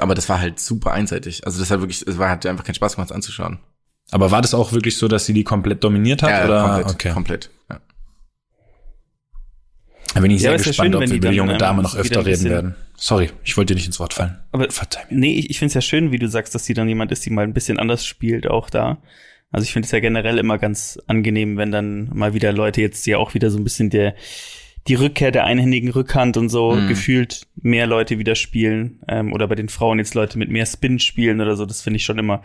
Aber 0.00 0.14
das 0.14 0.28
war 0.28 0.40
halt 0.40 0.58
super 0.58 0.92
einseitig. 0.92 1.46
Also 1.46 1.60
das 1.60 1.70
hat 1.70 1.80
wirklich, 1.80 2.06
es 2.06 2.18
war, 2.18 2.30
hat 2.30 2.46
einfach 2.46 2.64
keinen 2.64 2.74
Spaß 2.74 2.96
gemacht, 2.96 3.10
das 3.10 3.14
anzuschauen. 3.14 3.58
Aber 4.10 4.30
war 4.30 4.42
das 4.42 4.54
auch 4.54 4.72
wirklich 4.72 4.96
so, 4.96 5.06
dass 5.08 5.26
sie 5.26 5.34
die 5.34 5.44
komplett 5.44 5.84
dominiert 5.84 6.22
hat? 6.22 6.44
oder? 6.44 6.62
komplett. 6.62 6.94
Okay. 6.94 7.12
komplett 7.12 7.50
ja. 7.68 7.80
Da 10.14 10.20
bin 10.20 10.30
ich 10.30 10.40
Ja, 10.40 10.50
sehr 10.50 10.50
ja 10.52 10.56
gespannt, 10.56 10.86
schön, 10.86 10.94
ob 10.94 11.00
wenn 11.02 11.10
wir 11.10 11.14
die 11.14 11.18
über 11.18 11.30
die 11.30 11.36
junge 11.36 11.52
ähm, 11.52 11.58
Dame 11.58 11.82
noch 11.82 11.94
öfter 11.94 12.24
reden 12.24 12.44
werden. 12.44 12.74
Sorry, 12.96 13.30
ich 13.44 13.56
wollte 13.56 13.74
dir 13.74 13.76
nicht 13.76 13.86
ins 13.86 14.00
Wort 14.00 14.14
fallen. 14.14 14.38
Aber 14.52 14.70
Verzeih 14.70 15.04
mir. 15.10 15.18
Nee, 15.18 15.34
ich, 15.34 15.50
ich 15.50 15.58
finde 15.58 15.68
es 15.68 15.74
ja 15.74 15.80
schön, 15.82 16.10
wie 16.10 16.18
du 16.18 16.28
sagst, 16.28 16.54
dass 16.54 16.64
sie 16.64 16.74
dann 16.74 16.88
jemand 16.88 17.12
ist, 17.12 17.26
die 17.26 17.30
mal 17.30 17.44
ein 17.44 17.52
bisschen 17.52 17.78
anders 17.78 18.06
spielt, 18.06 18.48
auch 18.48 18.70
da. 18.70 19.02
Also 19.50 19.64
ich 19.64 19.72
finde 19.72 19.86
es 19.86 19.92
ja 19.92 20.00
generell 20.00 20.38
immer 20.38 20.58
ganz 20.58 20.98
angenehm, 21.06 21.56
wenn 21.56 21.70
dann 21.70 22.10
mal 22.12 22.34
wieder 22.34 22.52
Leute 22.52 22.80
jetzt 22.80 23.06
ja 23.06 23.18
auch 23.18 23.34
wieder 23.34 23.50
so 23.50 23.58
ein 23.58 23.64
bisschen 23.64 23.90
der 23.90 24.14
die 24.88 24.94
Rückkehr 24.94 25.30
der 25.30 25.44
einhändigen 25.44 25.90
Rückhand 25.90 26.36
und 26.36 26.48
so 26.48 26.72
Mhm. 26.72 26.88
gefühlt 26.88 27.46
mehr 27.56 27.86
Leute 27.86 28.18
wieder 28.18 28.34
spielen 28.34 29.00
ähm, 29.08 29.32
oder 29.32 29.46
bei 29.46 29.54
den 29.54 29.68
Frauen 29.68 29.98
jetzt 29.98 30.14
Leute 30.14 30.38
mit 30.38 30.50
mehr 30.50 30.66
Spin 30.66 30.98
spielen 30.98 31.40
oder 31.40 31.56
so. 31.56 31.66
Das 31.66 31.82
finde 31.82 31.98
ich 31.98 32.04
schon 32.04 32.18
immer 32.18 32.42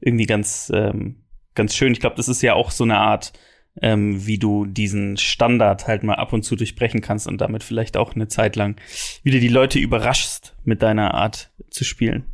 irgendwie 0.00 0.26
ganz 0.26 0.70
ähm, 0.74 1.16
ganz 1.54 1.76
schön. 1.76 1.92
Ich 1.92 2.00
glaube, 2.00 2.16
das 2.16 2.28
ist 2.28 2.42
ja 2.42 2.54
auch 2.54 2.70
so 2.70 2.84
eine 2.84 2.96
Art, 2.98 3.32
ähm, 3.80 4.26
wie 4.26 4.38
du 4.38 4.64
diesen 4.66 5.16
Standard 5.16 5.86
halt 5.86 6.02
mal 6.02 6.14
ab 6.14 6.32
und 6.32 6.42
zu 6.42 6.56
durchbrechen 6.56 7.00
kannst 7.00 7.26
und 7.26 7.40
damit 7.40 7.62
vielleicht 7.62 7.96
auch 7.96 8.14
eine 8.14 8.28
Zeit 8.28 8.56
lang 8.56 8.76
wieder 9.22 9.38
die 9.38 9.48
Leute 9.48 9.78
überraschst 9.78 10.56
mit 10.64 10.82
deiner 10.82 11.14
Art 11.14 11.50
zu 11.70 11.84
spielen. 11.84 12.24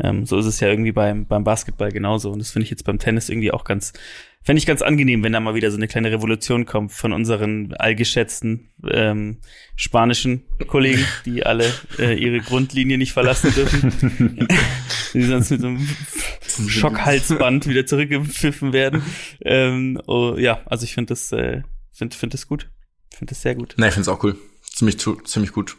Ähm, 0.00 0.26
so 0.26 0.38
ist 0.38 0.46
es 0.46 0.60
ja 0.60 0.68
irgendwie 0.68 0.92
beim, 0.92 1.26
beim 1.26 1.44
Basketball 1.44 1.90
genauso. 1.90 2.30
Und 2.30 2.38
das 2.38 2.50
finde 2.52 2.64
ich 2.64 2.70
jetzt 2.70 2.84
beim 2.84 2.98
Tennis 2.98 3.28
irgendwie 3.28 3.50
auch 3.52 3.64
ganz, 3.64 3.92
fände 4.48 4.60
ich 4.60 4.66
ganz 4.66 4.80
angenehm, 4.80 5.22
wenn 5.22 5.34
da 5.34 5.40
mal 5.40 5.54
wieder 5.54 5.70
so 5.70 5.76
eine 5.76 5.88
kleine 5.88 6.10
Revolution 6.10 6.64
kommt 6.64 6.90
von 6.90 7.12
unseren 7.12 7.74
allgeschätzten 7.74 8.70
ähm, 8.90 9.40
spanischen 9.76 10.44
Kollegen, 10.66 11.04
die 11.26 11.44
alle 11.44 11.70
äh, 11.98 12.14
ihre 12.14 12.40
Grundlinie 12.40 12.96
nicht 12.96 13.12
verlassen 13.12 13.52
dürfen. 13.54 14.48
die 15.12 15.22
sonst 15.24 15.50
mit 15.50 15.60
so 15.60 15.66
einem 15.66 15.86
Schockhalsband 16.66 17.66
wieder 17.68 17.84
zurückgepfiffen 17.84 18.72
werden. 18.72 19.02
Ähm, 19.44 20.00
oh, 20.06 20.34
ja, 20.38 20.62
also 20.64 20.84
ich 20.84 20.94
finde 20.94 21.08
das, 21.12 21.30
äh, 21.32 21.60
finde 21.92 22.16
find 22.16 22.32
das 22.32 22.46
gut. 22.46 22.70
Finde 23.14 23.32
das 23.34 23.42
sehr 23.42 23.54
gut. 23.54 23.74
Nee, 23.76 23.88
ich 23.88 23.92
find's 23.92 24.08
auch 24.08 24.24
cool. 24.24 24.38
Ziemlich, 24.62 24.98
zu- 24.98 25.16
ziemlich 25.16 25.52
gut. 25.52 25.76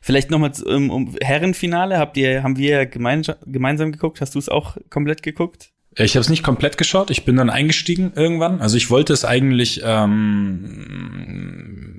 Vielleicht 0.00 0.32
nochmal 0.32 0.50
um, 0.64 0.90
um 0.90 1.16
Herrenfinale. 1.22 1.98
Habt 1.98 2.16
ihr, 2.16 2.42
haben 2.42 2.56
wir 2.56 2.70
ja 2.70 2.84
gemeinsam, 2.84 3.36
gemeinsam 3.46 3.92
geguckt? 3.92 4.20
Hast 4.20 4.34
du 4.34 4.40
es 4.40 4.48
auch 4.48 4.76
komplett 4.90 5.22
geguckt? 5.22 5.70
Ich 5.96 6.16
habe 6.16 6.22
es 6.22 6.28
nicht 6.28 6.42
komplett 6.42 6.76
geschaut. 6.76 7.10
Ich 7.10 7.24
bin 7.24 7.36
dann 7.36 7.50
eingestiegen 7.50 8.12
irgendwann. 8.16 8.60
Also 8.60 8.76
ich 8.76 8.90
wollte 8.90 9.12
es 9.12 9.24
eigentlich, 9.24 9.80
ähm, 9.84 11.20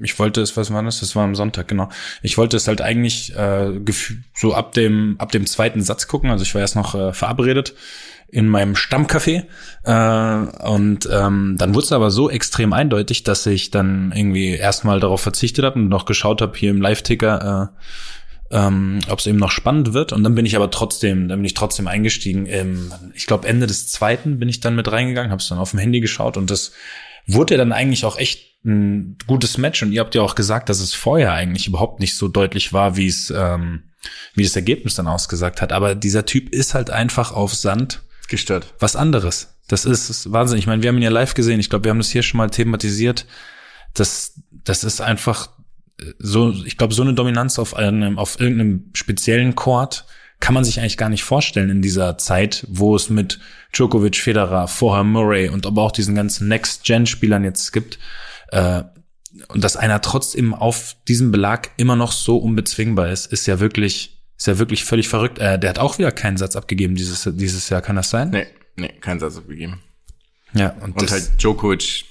ich 0.03 0.19
wollte 0.19 0.41
es, 0.41 0.57
was 0.57 0.71
war 0.73 0.83
das? 0.83 0.99
Das 0.99 1.15
war 1.15 1.23
am 1.23 1.35
Sonntag, 1.35 1.69
genau. 1.69 1.89
Ich 2.21 2.37
wollte 2.37 2.57
es 2.57 2.67
halt 2.67 2.81
eigentlich 2.81 3.33
äh, 3.35 3.71
so 4.33 4.53
ab 4.53 4.73
dem 4.73 5.15
ab 5.17 5.31
dem 5.31 5.45
zweiten 5.45 5.81
Satz 5.81 6.07
gucken. 6.07 6.29
Also 6.29 6.43
ich 6.43 6.53
war 6.53 6.61
erst 6.61 6.75
noch 6.75 6.93
äh, 6.95 7.13
verabredet 7.13 7.73
in 8.27 8.49
meinem 8.49 8.73
Stammcafé 8.73 9.45
äh, 9.83 10.67
und 10.67 11.07
ähm, 11.11 11.55
dann 11.57 11.73
wurde 11.73 11.85
es 11.85 11.91
aber 11.93 12.11
so 12.11 12.29
extrem 12.29 12.73
eindeutig, 12.73 13.23
dass 13.23 13.45
ich 13.45 13.71
dann 13.71 14.11
irgendwie 14.13 14.55
erstmal 14.55 14.99
darauf 14.99 15.21
verzichtet 15.21 15.63
habe 15.63 15.79
und 15.79 15.87
noch 15.87 16.05
geschaut 16.05 16.41
habe 16.41 16.57
hier 16.57 16.71
im 16.71 16.81
Live-Ticker. 16.81 17.71
Äh, 17.71 17.79
ähm, 18.51 18.99
ob 19.09 19.19
es 19.19 19.27
eben 19.27 19.37
noch 19.37 19.51
spannend 19.51 19.93
wird. 19.93 20.13
Und 20.13 20.23
dann 20.23 20.35
bin 20.35 20.45
ich 20.45 20.55
aber 20.55 20.71
trotzdem, 20.71 21.27
dann 21.27 21.39
bin 21.39 21.45
ich 21.45 21.53
trotzdem 21.53 21.87
eingestiegen. 21.87 22.45
Ähm, 22.47 22.91
ich 23.13 23.25
glaube, 23.25 23.47
Ende 23.47 23.67
des 23.67 23.87
zweiten 23.87 24.39
bin 24.39 24.49
ich 24.49 24.59
dann 24.59 24.75
mit 24.75 24.91
reingegangen, 24.91 25.31
habe 25.31 25.41
es 25.41 25.47
dann 25.47 25.57
auf 25.57 25.71
dem 25.71 25.79
Handy 25.79 25.99
geschaut 25.99 26.37
und 26.37 26.51
das 26.51 26.71
wurde 27.27 27.57
dann 27.57 27.71
eigentlich 27.71 28.05
auch 28.05 28.17
echt 28.17 28.63
ein 28.63 29.17
gutes 29.27 29.57
Match 29.57 29.83
und 29.83 29.91
ihr 29.91 30.01
habt 30.01 30.15
ja 30.15 30.21
auch 30.21 30.35
gesagt, 30.35 30.69
dass 30.69 30.79
es 30.79 30.93
vorher 30.93 31.33
eigentlich 31.33 31.67
überhaupt 31.67 31.99
nicht 31.99 32.15
so 32.15 32.27
deutlich 32.27 32.73
war, 32.73 32.97
wie 32.97 33.07
es 33.07 33.31
ähm, 33.35 33.83
wie 34.33 34.43
das 34.43 34.55
Ergebnis 34.55 34.95
dann 34.95 35.07
ausgesagt 35.07 35.61
hat. 35.61 35.71
Aber 35.71 35.95
dieser 35.95 36.25
Typ 36.25 36.49
ist 36.49 36.73
halt 36.73 36.89
einfach 36.89 37.31
auf 37.31 37.53
Sand 37.53 38.01
Gestört. 38.27 38.73
was 38.79 38.95
anderes. 38.95 39.55
Das 39.67 39.85
ist, 39.85 40.09
ist 40.09 40.31
Wahnsinn. 40.31 40.59
Ich 40.59 40.67
meine, 40.67 40.83
wir 40.83 40.89
haben 40.89 40.97
ihn 40.97 41.03
ja 41.03 41.09
live 41.09 41.33
gesehen. 41.33 41.59
Ich 41.59 41.69
glaube, 41.69 41.85
wir 41.85 41.91
haben 41.91 41.99
das 41.99 42.09
hier 42.09 42.23
schon 42.23 42.37
mal 42.37 42.49
thematisiert. 42.49 43.25
Das, 43.93 44.39
das 44.51 44.83
ist 44.83 45.01
einfach 45.01 45.49
so, 46.19 46.51
ich 46.65 46.77
glaube, 46.77 46.93
so 46.93 47.01
eine 47.01 47.13
Dominanz 47.13 47.59
auf 47.59 47.75
einem, 47.75 48.17
auf 48.17 48.39
irgendeinem 48.39 48.89
speziellen 48.93 49.55
Chord 49.55 50.05
kann 50.39 50.53
man 50.53 50.63
sich 50.63 50.79
eigentlich 50.79 50.97
gar 50.97 51.09
nicht 51.09 51.23
vorstellen 51.23 51.69
in 51.69 51.81
dieser 51.81 52.17
Zeit, 52.17 52.65
wo 52.69 52.95
es 52.95 53.09
mit 53.09 53.39
Djokovic, 53.73 54.17
Federer, 54.17 54.67
vorher 54.67 55.03
Murray 55.03 55.49
und 55.49 55.65
aber 55.65 55.81
auch 55.81 55.91
diesen 55.91 56.15
ganzen 56.15 56.47
Next-Gen-Spielern 56.47 57.43
jetzt 57.43 57.71
gibt. 57.71 57.99
Äh, 58.49 58.83
und 59.47 59.63
dass 59.63 59.75
einer 59.75 60.01
trotzdem 60.01 60.53
auf 60.53 60.95
diesem 61.07 61.31
Belag 61.31 61.71
immer 61.77 61.95
noch 61.95 62.11
so 62.11 62.37
unbezwingbar 62.37 63.09
ist, 63.09 63.25
ist 63.27 63.47
ja 63.47 63.59
wirklich, 63.59 64.21
ist 64.37 64.47
ja 64.47 64.59
wirklich 64.59 64.83
völlig 64.83 65.07
verrückt. 65.07 65.39
Äh, 65.39 65.59
der 65.59 65.69
hat 65.69 65.79
auch 65.79 65.97
wieder 65.97 66.11
keinen 66.11 66.37
Satz 66.37 66.55
abgegeben 66.55 66.95
dieses, 66.95 67.29
dieses 67.33 67.69
Jahr, 67.69 67.81
kann 67.81 67.95
das 67.95 68.09
sein? 68.09 68.29
Nee, 68.29 68.47
nee, 68.75 68.93
kein 69.01 69.19
Satz 69.19 69.37
abgegeben. 69.37 69.81
Ja, 70.53 70.75
und, 70.81 70.99
Und 71.01 71.11
halt 71.11 71.41
Djokovic, 71.41 72.05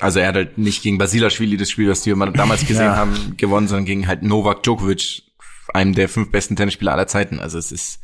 also 0.00 0.18
er 0.20 0.28
hat 0.28 0.34
halt 0.34 0.58
nicht 0.58 0.82
gegen 0.82 0.98
Basilashvili 0.98 1.56
das 1.56 1.70
Spiel, 1.70 1.88
was 1.90 2.04
wir 2.06 2.16
mal 2.16 2.32
damals 2.32 2.60
gesehen 2.66 2.86
Ja. 2.86 2.96
haben, 2.96 3.34
gewonnen, 3.36 3.68
sondern 3.68 3.84
gegen 3.84 4.06
halt 4.06 4.22
Novak 4.22 4.62
Djokovic, 4.62 5.22
einem 5.74 5.94
der 5.94 6.08
fünf 6.08 6.30
besten 6.30 6.56
Tennisspieler 6.56 6.92
aller 6.92 7.06
Zeiten. 7.06 7.38
Also 7.38 7.58
es 7.58 7.70
ist, 7.72 8.00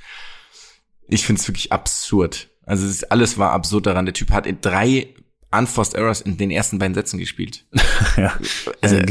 ich 1.09 1.25
finde 1.27 1.41
es 1.41 1.49
wirklich 1.49 1.73
absurd. 1.73 2.49
Also 2.65 2.87
ist, 2.87 3.11
alles 3.11 3.39
war 3.39 3.53
absurd 3.53 3.87
daran. 3.87 4.07
Der 4.07 4.15
Typ 4.15 4.31
hat 4.31 4.47
in 4.47 4.61
drei 4.61 5.15
Unforced 5.53 5.95
Errors 5.95 6.21
in 6.21 6.37
den 6.37 6.51
ersten 6.51 6.79
beiden 6.79 6.95
Sätzen 6.95 7.19
gespielt. 7.19 7.65
ja. 8.17 8.33
Also- 8.81 8.97
Äh, 8.97 9.07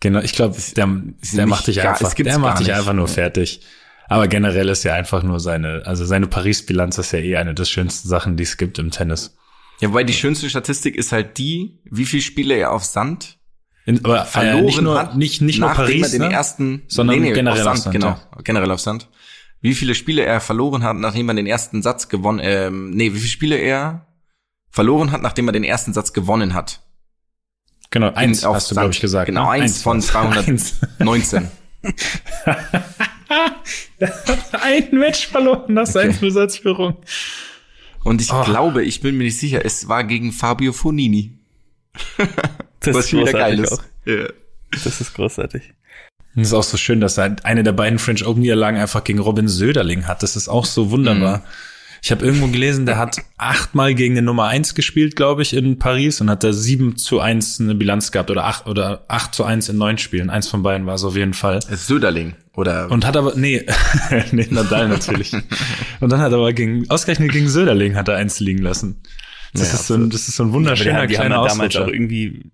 genau, 0.00 0.20
ich 0.20 0.32
glaube, 0.32 0.56
der, 0.76 0.88
der 1.32 1.46
macht 1.46 1.66
dich 1.66 1.76
gar- 1.76 1.92
einfach, 1.98 2.14
der 2.14 2.38
macht 2.38 2.60
dich 2.60 2.72
einfach 2.72 2.92
nur 2.92 3.08
fertig. 3.08 3.60
Aber 4.06 4.28
generell 4.28 4.68
ist 4.68 4.84
ja 4.84 4.92
einfach 4.92 5.22
nur 5.22 5.40
seine, 5.40 5.82
also 5.86 6.04
seine 6.04 6.26
Paris-Bilanz 6.26 6.98
ist 6.98 7.12
ja 7.12 7.20
eh 7.20 7.36
eine 7.36 7.54
der 7.54 7.64
schönsten 7.64 8.06
Sachen, 8.06 8.36
die 8.36 8.42
es 8.42 8.58
gibt 8.58 8.78
im 8.78 8.90
Tennis. 8.90 9.34
Ja, 9.80 9.88
wobei 9.88 10.04
die 10.04 10.12
schönste 10.12 10.48
Statistik 10.48 10.96
ist 10.96 11.12
halt 11.12 11.38
die, 11.38 11.80
wie 11.84 12.04
viele 12.04 12.22
Spiele 12.22 12.54
er 12.54 12.72
auf 12.72 12.84
Sand 12.84 13.38
In, 13.86 14.04
aber 14.04 14.24
verloren 14.24 14.58
äh, 14.58 14.62
nicht 14.62 14.80
nur, 14.80 14.98
hat, 14.98 15.16
nicht, 15.16 15.40
nicht 15.42 15.58
nur 15.58 15.68
nachdem 15.68 15.86
Paris, 15.86 16.12
er 16.12 16.18
den 16.18 16.28
ne? 16.28 16.34
ersten, 16.34 16.82
sondern 16.88 17.22
generell 17.22 17.48
auf 17.48 17.58
auf 17.58 17.64
Sand, 17.64 17.78
Sand, 17.78 17.92
genau, 17.92 18.08
ja. 18.08 18.42
generell 18.42 18.70
auf 18.70 18.80
Sand. 18.80 19.08
Wie 19.60 19.74
viele 19.74 19.94
Spiele 19.94 20.22
er 20.22 20.40
verloren 20.40 20.82
hat, 20.82 20.96
nachdem 20.96 21.28
er 21.28 21.34
den 21.34 21.46
ersten 21.46 21.82
Satz 21.82 22.08
gewonnen, 22.08 22.40
ähm, 22.42 22.90
nee, 22.90 23.12
wie 23.14 23.18
viele 23.18 23.30
Spiele 23.30 23.56
er 23.56 24.06
verloren 24.70 25.10
hat, 25.10 25.22
nachdem 25.22 25.48
er 25.48 25.52
den 25.52 25.64
ersten 25.64 25.92
Satz 25.92 26.12
gewonnen 26.12 26.54
hat. 26.54 26.80
Genau, 27.90 28.12
eins 28.12 28.44
auf 28.44 28.56
hast 28.56 28.70
du, 28.70 28.74
Sand. 28.74 28.82
glaube 28.84 28.94
ich, 28.94 29.00
gesagt. 29.00 29.26
Genau, 29.26 29.44
ne? 29.44 29.50
eins 29.50 29.82
von 29.82 29.98
war's. 29.98 30.06
200. 30.08 30.48
Eins. 30.48 30.80
19. 30.98 31.48
Ein 34.62 34.88
Match 34.92 35.28
verloren 35.28 35.72
nach 35.74 35.88
Okay. 35.88 36.08
1 36.20 36.34
Satzführung. 36.34 36.96
Und 38.04 38.20
ich 38.20 38.32
Oh. 38.32 38.44
glaube, 38.44 38.84
ich 38.84 39.00
bin 39.00 39.16
mir 39.16 39.24
nicht 39.24 39.38
sicher, 39.38 39.64
es 39.64 39.88
war 39.88 40.04
gegen 40.04 40.30
Fabio 40.32 40.72
Fonini. 40.72 41.32
Das 42.80 42.94
Was 42.94 43.06
ist 43.06 43.12
wieder 43.14 43.32
geil 43.32 43.56
großartig 43.56 43.62
ist. 43.64 43.72
auch. 43.72 44.84
Das 44.84 45.00
ist 45.00 45.14
großartig. 45.14 45.72
Und 46.36 46.42
es 46.42 46.48
ist 46.48 46.52
auch 46.54 46.62
so 46.62 46.76
schön, 46.76 47.00
dass 47.00 47.16
er 47.16 47.36
eine 47.44 47.62
der 47.62 47.72
beiden 47.72 47.98
French 47.98 48.26
Open 48.26 48.42
Niederlagen 48.42 48.76
einfach 48.78 49.04
gegen 49.04 49.20
Robin 49.20 49.48
Söderling 49.48 50.06
hat. 50.06 50.22
Das 50.22 50.36
ist 50.36 50.48
auch 50.48 50.66
so 50.66 50.90
wunderbar. 50.90 51.42
Ich 52.04 52.10
habe 52.10 52.22
irgendwo 52.22 52.48
gelesen, 52.48 52.84
der 52.84 52.98
hat 52.98 53.16
achtmal 53.38 53.94
gegen 53.94 54.14
den 54.14 54.26
Nummer 54.26 54.44
eins 54.44 54.74
gespielt, 54.74 55.16
glaube 55.16 55.40
ich, 55.40 55.56
in 55.56 55.78
Paris 55.78 56.20
und 56.20 56.28
hat 56.28 56.44
da 56.44 56.52
sieben 56.52 56.98
zu 56.98 57.18
eins 57.18 57.58
eine 57.58 57.74
Bilanz 57.74 58.12
gehabt 58.12 58.30
oder 58.30 58.44
acht 58.44 58.66
oder 58.66 59.06
acht 59.08 59.34
zu 59.34 59.42
eins 59.42 59.70
in 59.70 59.78
neun 59.78 59.96
Spielen. 59.96 60.28
Eins 60.28 60.46
von 60.46 60.62
beiden 60.62 60.86
war 60.86 60.96
es 60.96 61.04
auf 61.04 61.16
jeden 61.16 61.32
Fall. 61.32 61.60
Ist 61.70 61.86
Söderling. 61.86 62.34
Oder 62.56 62.90
Und 62.90 63.06
hat 63.06 63.16
aber, 63.16 63.32
nee, 63.36 63.64
nee, 64.32 64.46
Nadal 64.50 64.88
natürlich. 64.88 65.32
Und 66.00 66.12
dann 66.12 66.20
hat 66.20 66.30
er 66.32 66.36
aber 66.36 66.52
gegen, 66.52 66.90
ausgerechnet 66.90 67.32
gegen 67.32 67.48
Söderling 67.48 67.96
hat 67.96 68.08
er 68.08 68.16
eins 68.16 68.38
liegen 68.38 68.60
lassen. 68.60 69.00
Das, 69.54 69.68
Ja, 69.68 69.74
ist, 69.78 69.86
so 69.86 69.94
ein, 69.94 70.10
das 70.10 70.28
ist 70.28 70.36
so 70.36 70.42
ein 70.42 70.52
wunderschöner 70.52 70.98
Aber 70.98 71.06
die, 71.06 71.16
haben 71.16 71.28
kleiner 71.28 71.42
ja 71.42 71.48
damals 71.48 71.74
auch 71.76 71.88
irgendwie, 71.88 72.50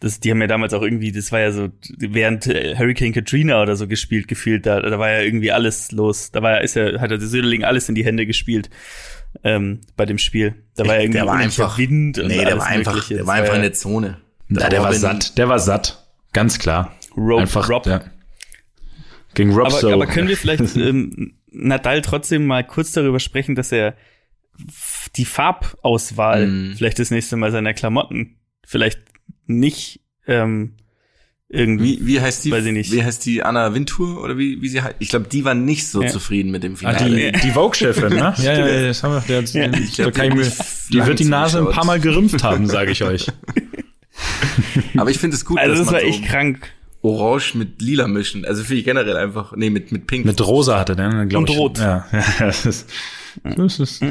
das, 0.00 0.20
die 0.20 0.30
haben 0.30 0.40
ja 0.40 0.46
damals 0.46 0.74
auch 0.74 0.82
irgendwie, 0.82 1.10
das 1.10 1.32
war 1.32 1.40
ja 1.40 1.52
so, 1.52 1.68
während 1.98 2.46
äh, 2.46 2.76
Hurricane 2.76 3.12
Katrina 3.12 3.62
oder 3.62 3.76
so 3.76 3.88
gespielt, 3.88 4.28
gefühlt, 4.28 4.66
da, 4.66 4.80
da 4.80 4.98
war 4.98 5.10
ja 5.10 5.20
irgendwie 5.20 5.52
alles 5.52 5.90
los. 5.92 6.30
Da 6.32 6.42
war 6.42 6.52
ja, 6.52 6.56
ist 6.58 6.76
ja, 6.76 7.00
hat 7.00 7.10
der 7.10 7.20
Söderling 7.20 7.64
alles 7.64 7.88
in 7.88 7.94
die 7.94 8.04
Hände 8.04 8.26
gespielt, 8.26 8.68
ähm, 9.42 9.80
bei 9.96 10.04
dem 10.04 10.18
Spiel. 10.18 10.54
Da 10.76 10.86
war 10.86 10.96
ja 10.96 11.00
irgendwie 11.00 11.18
der 11.18 11.26
war 11.26 11.34
einfach, 11.36 11.78
Wind 11.78 12.18
und 12.18 12.28
nee, 12.28 12.44
der 12.44 12.58
war 12.58 12.66
einfach, 12.66 12.92
Mögliche. 12.94 13.14
der 13.14 13.26
war 13.26 13.34
einfach 13.34 13.54
in 13.54 13.62
der 13.62 13.72
Zone. 13.72 14.18
Ja, 14.48 14.68
der 14.68 14.82
war 14.82 14.92
satt, 14.92 15.38
der 15.38 15.48
war 15.48 15.58
satt. 15.58 16.06
Ganz 16.32 16.58
klar. 16.58 16.94
Rob, 17.16 17.40
Einfach, 17.40 17.68
Rob. 17.70 17.86
ja. 17.86 18.02
Gegen 19.34 19.52
Rob 19.54 19.66
Aber, 19.68 19.80
so. 19.80 19.90
aber 19.92 20.06
können 20.06 20.28
wir 20.28 20.36
vielleicht 20.36 20.76
ähm, 20.76 21.34
Nadal 21.50 22.02
trotzdem 22.02 22.46
mal 22.46 22.64
kurz 22.64 22.92
darüber 22.92 23.18
sprechen, 23.20 23.54
dass 23.54 23.72
er 23.72 23.94
die 25.16 25.24
Farbauswahl 25.24 26.46
Mhm. 26.46 26.74
vielleicht 26.76 26.98
das 26.98 27.10
nächste 27.10 27.36
Mal 27.36 27.50
seiner 27.52 27.72
Klamotten 27.74 28.36
vielleicht 28.66 29.00
nicht 29.46 30.00
ähm, 30.26 30.72
irgendwie. 31.48 32.00
Wie, 32.00 32.06
wie 32.06 32.20
heißt 32.20 32.44
die? 32.44 32.50
Weiß 32.50 32.64
ich 32.64 32.72
nicht. 32.72 32.92
Wie 32.92 33.04
heißt 33.04 33.24
die 33.24 33.42
Anna 33.42 33.72
Wintour 33.74 34.22
oder 34.22 34.36
wie, 34.36 34.60
wie 34.62 34.68
sie 34.68 34.82
heißt? 34.82 34.96
Ich 34.98 35.08
glaube, 35.10 35.26
die 35.30 35.44
war 35.44 35.54
nicht 35.54 35.86
so 35.86 36.02
Ja. 36.02 36.08
zufrieden 36.08 36.50
mit 36.50 36.62
dem 36.64 36.74
Ah, 36.74 36.76
Finale. 36.94 37.32
die, 37.32 37.40
die 37.40 37.50
Vogue-Chefin, 37.50 38.08
ne? 38.10 38.34
ja, 38.38 38.52
ja, 38.52 38.66
ja, 38.66 38.86
das 38.88 39.02
haben 39.02 39.14
wir. 39.14 39.20
Der, 39.20 39.42
Ja. 39.42 39.68
die, 39.68 39.82
Ich 39.84 39.94
glaub, 39.94 40.12
kann 40.14 40.30
die 40.30 40.50
die 40.92 41.06
wird 41.06 41.18
die 41.20 41.24
Nase 41.24 41.60
ein 41.60 41.68
paar 41.70 41.84
Mal 41.84 42.00
gerümpft 42.00 42.42
haben, 42.42 42.66
sage 42.66 42.90
ich 42.90 43.02
euch. 43.04 43.26
Aber 44.96 45.10
ich 45.10 45.18
finde 45.18 45.36
es 45.36 45.44
gut, 45.44 45.58
Also 45.58 45.70
dass 45.72 45.78
das 45.80 45.86
man 45.86 45.94
war 45.94 46.00
so 46.00 46.06
echt 46.06 46.24
krank. 46.24 46.70
Orange 47.02 47.54
mit 47.54 47.80
Lila 47.82 48.08
mischen. 48.08 48.44
Also 48.44 48.64
finde 48.64 48.78
ich 48.80 48.84
generell 48.84 49.16
einfach, 49.16 49.54
nee, 49.54 49.70
mit, 49.70 49.92
mit 49.92 50.06
Pink. 50.08 50.24
Mit 50.24 50.44
Rosa 50.44 50.80
hatte 50.80 50.96
der, 50.96 51.08
ne, 51.10 51.26
glaube 51.28 51.44
Und 51.44 51.50
ich. 51.50 51.56
Rot. 51.58 51.78
Ja, 51.78 52.06
ja, 52.12 52.24
das 52.40 52.66
ist, 52.66 52.90
das 53.44 53.78
ist, 53.78 54.02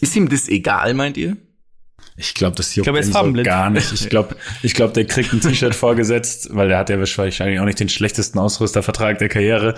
Ist 0.00 0.16
ihm 0.16 0.28
das 0.28 0.48
egal, 0.48 0.94
meint 0.94 1.16
ihr? 1.16 1.36
Ich 2.20 2.34
glaube, 2.34 2.56
das 2.56 2.74
juckt 2.74 2.86
glaub, 2.86 2.96
er 2.96 3.02
ist 3.02 3.12
so 3.12 3.32
gar 3.44 3.70
nicht. 3.70 3.92
Ich 3.92 4.08
glaube, 4.08 4.34
ich 4.64 4.74
glaube, 4.74 4.92
der 4.92 5.04
kriegt 5.04 5.32
ein 5.32 5.40
T-Shirt 5.40 5.72
vorgesetzt, 5.74 6.48
weil 6.50 6.66
der 6.66 6.78
hat 6.78 6.90
ja 6.90 6.98
wahrscheinlich 6.98 7.60
auch 7.60 7.64
nicht 7.64 7.78
den 7.78 7.88
schlechtesten 7.88 8.40
Ausrüstervertrag 8.40 9.18
der 9.18 9.28
Karriere. 9.28 9.74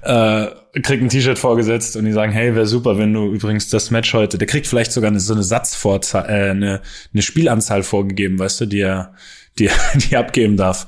Äh, 0.00 0.46
kriegt 0.80 1.02
ein 1.02 1.10
T-Shirt 1.10 1.38
vorgesetzt 1.38 1.96
und 1.96 2.06
die 2.06 2.12
sagen, 2.12 2.32
hey, 2.32 2.54
wäre 2.54 2.66
super, 2.66 2.96
wenn 2.96 3.12
du 3.12 3.30
übrigens 3.30 3.68
das 3.68 3.90
Match 3.90 4.14
heute, 4.14 4.38
der 4.38 4.46
kriegt 4.46 4.66
vielleicht 4.66 4.90
sogar 4.90 5.10
eine, 5.10 5.20
so 5.20 5.34
eine 5.34 5.42
Satzvorzahl, 5.42 6.24
äh, 6.30 6.50
eine, 6.50 6.80
eine 7.12 7.22
Spielanzahl 7.22 7.82
vorgegeben, 7.82 8.38
weißt 8.38 8.62
du, 8.62 8.66
die 8.66 8.80
er, 8.80 9.12
die, 9.58 9.68
die 9.94 10.16
abgeben 10.16 10.56
darf. 10.56 10.86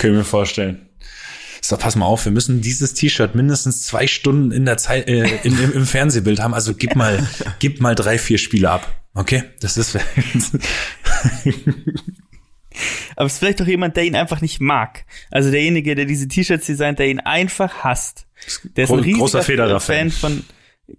Können 0.00 0.16
wir 0.16 0.24
vorstellen. 0.24 0.88
So, 1.62 1.76
pass 1.76 1.94
mal 1.94 2.06
auf, 2.06 2.24
wir 2.24 2.32
müssen 2.32 2.62
dieses 2.62 2.94
T-Shirt 2.94 3.36
mindestens 3.36 3.84
zwei 3.84 4.08
Stunden 4.08 4.50
in 4.50 4.64
der 4.64 4.76
Zeit, 4.76 5.06
äh, 5.06 5.24
in, 5.44 5.56
im, 5.56 5.72
im 5.72 5.86
Fernsehbild 5.86 6.40
haben. 6.40 6.52
Also 6.52 6.74
gib 6.74 6.96
mal, 6.96 7.24
gib 7.60 7.80
mal 7.80 7.94
drei, 7.94 8.18
vier 8.18 8.38
Spiele 8.38 8.70
ab. 8.70 8.92
Okay? 9.16 9.42
Das 9.60 9.76
ist, 9.76 9.98
Aber 13.16 13.26
es 13.26 13.32
ist 13.32 13.38
vielleicht 13.38 13.60
doch 13.60 13.66
jemand, 13.66 13.96
der 13.96 14.04
ihn 14.04 14.14
einfach 14.14 14.42
nicht 14.42 14.60
mag. 14.60 15.06
Also 15.30 15.50
derjenige, 15.50 15.94
der 15.94 16.04
diese 16.04 16.28
T-Shirts 16.28 16.66
designt, 16.66 16.98
der 16.98 17.08
ihn 17.08 17.20
einfach 17.20 17.82
hasst. 17.82 18.26
Der 18.76 18.84
ist 18.84 18.90
ein 18.90 18.98
riesiger 18.98 19.18
großer 19.18 19.42
Federer-Fan. 19.42 20.10
von, 20.10 20.44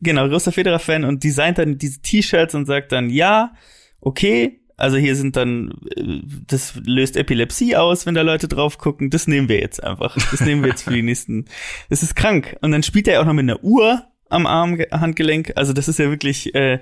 genau, 0.02 0.28
großer 0.28 0.52
Federer-Fan 0.52 1.06
und 1.06 1.24
designt 1.24 1.60
dann 1.60 1.78
diese 1.78 2.02
T-Shirts 2.02 2.56
und 2.56 2.66
sagt 2.66 2.92
dann, 2.92 3.12
ja, 3.12 3.54
okay, 4.02 4.62
also 4.78 4.98
hier 4.98 5.16
sind 5.16 5.36
dann, 5.36 5.76
äh, 5.96 6.22
das 6.48 6.74
löst 6.84 7.18
Epilepsie 7.18 7.76
aus, 7.76 8.08
wenn 8.08 8.16
da 8.16 8.24
Leute 8.24 8.48
drauf 8.48 8.80
gucken. 8.80 9.12
Das 9.12 9.28
nehmen 9.28 9.48
wir 9.50 9.60
jetzt 9.60 9.84
einfach. 9.84 10.18
Das 10.32 10.42
nehmen 10.42 10.64
wir 10.64 10.70
jetzt 10.70 10.84
für 10.84 10.94
die 10.94 11.02
nächsten. 11.04 11.46
Das 11.90 12.02
ist 12.02 12.16
krank. 12.16 12.58
Und 12.62 12.72
dann 12.72 12.84
spielt 12.84 13.08
er 13.08 13.16
ja 13.16 13.22
auch 13.22 13.26
noch 13.26 13.34
mit 13.34 13.44
einer 13.44 13.64
Uhr 13.64 14.04
am 14.30 14.48
Arm, 14.48 14.80
Handgelenk. 14.92 15.54
Also 15.56 15.74
das 15.74 15.88
ist 15.88 16.00
ja 16.00 16.10
wirklich, 16.10 16.54
äh, 16.56 16.80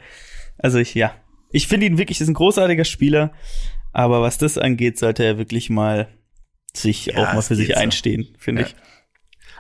also 0.58 0.78
ich, 0.80 0.96
ja. 0.96 1.14
Ich 1.56 1.68
finde 1.68 1.86
ihn 1.88 1.98
wirklich, 1.98 2.20
ist 2.22 2.28
ein 2.28 2.34
großartiger 2.34 2.86
Spieler. 2.86 3.32
Aber 3.94 4.22
was 4.22 4.38
das 4.38 4.58
angeht, 4.58 5.00
sollte 5.00 5.24
er 5.24 5.38
wirklich 5.38 5.70
mal 5.70 6.10
sich 6.76 7.06
Ja, 7.08 7.16
auch 7.30 7.34
mal 7.34 7.42
für 7.42 7.56
sich 7.56 7.70
so. 7.70 7.76
einstehen, 7.76 8.36
finde 8.38 8.64
Ja. 8.64 8.68
ich. 8.68 8.76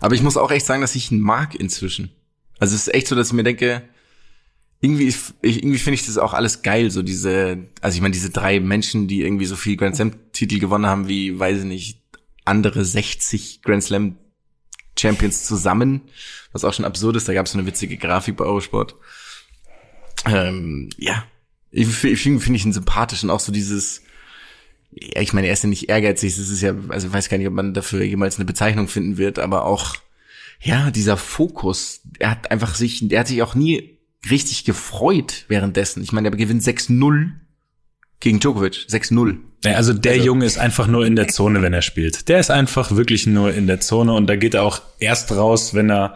Aber 0.01 0.13
ich 0.13 0.21
muss 0.21 0.36
auch 0.36 0.51
echt 0.51 0.65
sagen, 0.65 0.81
dass 0.81 0.93
ich 0.95 1.10
ihn 1.12 1.21
mag 1.21 1.55
inzwischen. 1.55 2.12
Also 2.60 2.75
es 2.75 2.88
ist 2.88 2.93
echt 2.93 3.08
so, 3.08 3.15
dass 3.15 3.27
ich 3.27 3.34
mir 3.34 3.43
denke, 3.43 3.81
irgendwie, 4.81 5.08
ich, 5.08 5.15
irgendwie 5.41 5.77
finde 5.77 5.95
ich 5.95 6.05
das 6.05 6.17
auch 6.17 6.34
alles 6.34 6.62
geil, 6.63 6.91
so 6.91 7.01
diese, 7.01 7.60
also 7.79 7.95
ich 7.95 8.01
meine, 8.01 8.12
diese 8.12 8.29
drei 8.29 8.60
Menschen, 8.60 9.08
die 9.08 9.21
irgendwie 9.21 9.45
so 9.45 9.55
viel 9.55 9.77
Grand 9.77 9.95
Slam 9.95 10.12
Titel 10.34 10.60
gewonnen 10.60 10.86
haben, 10.86 11.08
wie, 11.08 11.39
weiß 11.39 11.60
ich 11.60 11.63
nicht, 11.65 12.01
andere 12.43 12.84
60 12.84 13.62
Grand 13.62 13.84
Slam 13.84 14.17
Champions 14.99 15.45
zusammen, 15.45 16.01
was 16.51 16.65
auch 16.65 16.73
schon 16.73 16.86
absurd 16.86 17.15
ist, 17.15 17.27
da 17.29 17.34
gab 17.34 17.45
es 17.45 17.53
so 17.53 17.58
eine 17.58 17.67
witzige 17.67 17.95
Grafik 17.97 18.36
bei 18.36 18.43
Eurosport. 18.45 18.95
Ähm, 20.25 20.89
ja, 20.97 21.23
ich, 21.75 21.88
finde 21.88 22.39
find 22.39 22.55
ich 22.55 22.65
ihn 22.65 22.73
sympathisch 22.73 23.23
und 23.23 23.29
auch 23.29 23.39
so 23.39 23.51
dieses, 23.51 24.01
ja, 24.91 25.21
ich 25.21 25.33
meine, 25.33 25.47
er 25.47 25.53
ist 25.53 25.63
ja 25.63 25.69
nicht 25.69 25.89
ehrgeizig, 25.89 26.35
das 26.35 26.49
ist 26.49 26.61
ja, 26.61 26.73
also 26.89 27.07
ich 27.07 27.13
weiß 27.13 27.29
gar 27.29 27.38
nicht, 27.38 27.47
ob 27.47 27.53
man 27.53 27.73
dafür 27.73 28.03
jemals 28.03 28.38
eine 28.38 28.45
Bezeichnung 28.45 28.88
finden 28.88 29.17
wird, 29.17 29.39
aber 29.39 29.65
auch, 29.65 29.95
ja, 30.61 30.89
dieser 30.91 31.17
Fokus, 31.17 32.01
er 32.19 32.31
hat 32.31 32.49
einfach 32.51 32.75
sich, 32.75 33.11
er 33.11 33.19
hat 33.19 33.27
sich 33.27 33.41
auch 33.41 33.55
nie 33.55 33.97
richtig 34.29 34.63
gefreut 34.63 35.45
währenddessen. 35.49 36.01
Ich 36.01 36.11
meine, 36.11 36.29
er 36.29 36.35
gewinnt 36.35 36.63
6-0 36.63 37.31
Gegen 38.21 38.39
Djokovic, 38.39 38.88
6-0. 38.89 39.38
Ja, 39.65 39.73
also 39.73 39.93
der 39.93 40.13
Also- 40.13 40.25
Junge 40.25 40.45
ist 40.45 40.57
einfach 40.57 40.88
nur 40.88 41.05
in 41.05 41.15
der 41.15 41.27
Zone, 41.27 41.61
wenn 41.61 41.73
er 41.73 41.81
spielt. 41.81 42.29
Der 42.29 42.39
ist 42.39 42.49
einfach 42.49 42.95
wirklich 42.95 43.27
nur 43.27 43.53
in 43.53 43.67
der 43.67 43.81
Zone 43.81 44.13
und 44.13 44.27
da 44.27 44.35
geht 44.38 44.53
er 44.53 44.63
auch 44.63 44.81
erst 44.99 45.31
raus, 45.33 45.73
wenn 45.73 45.91
er 45.91 46.15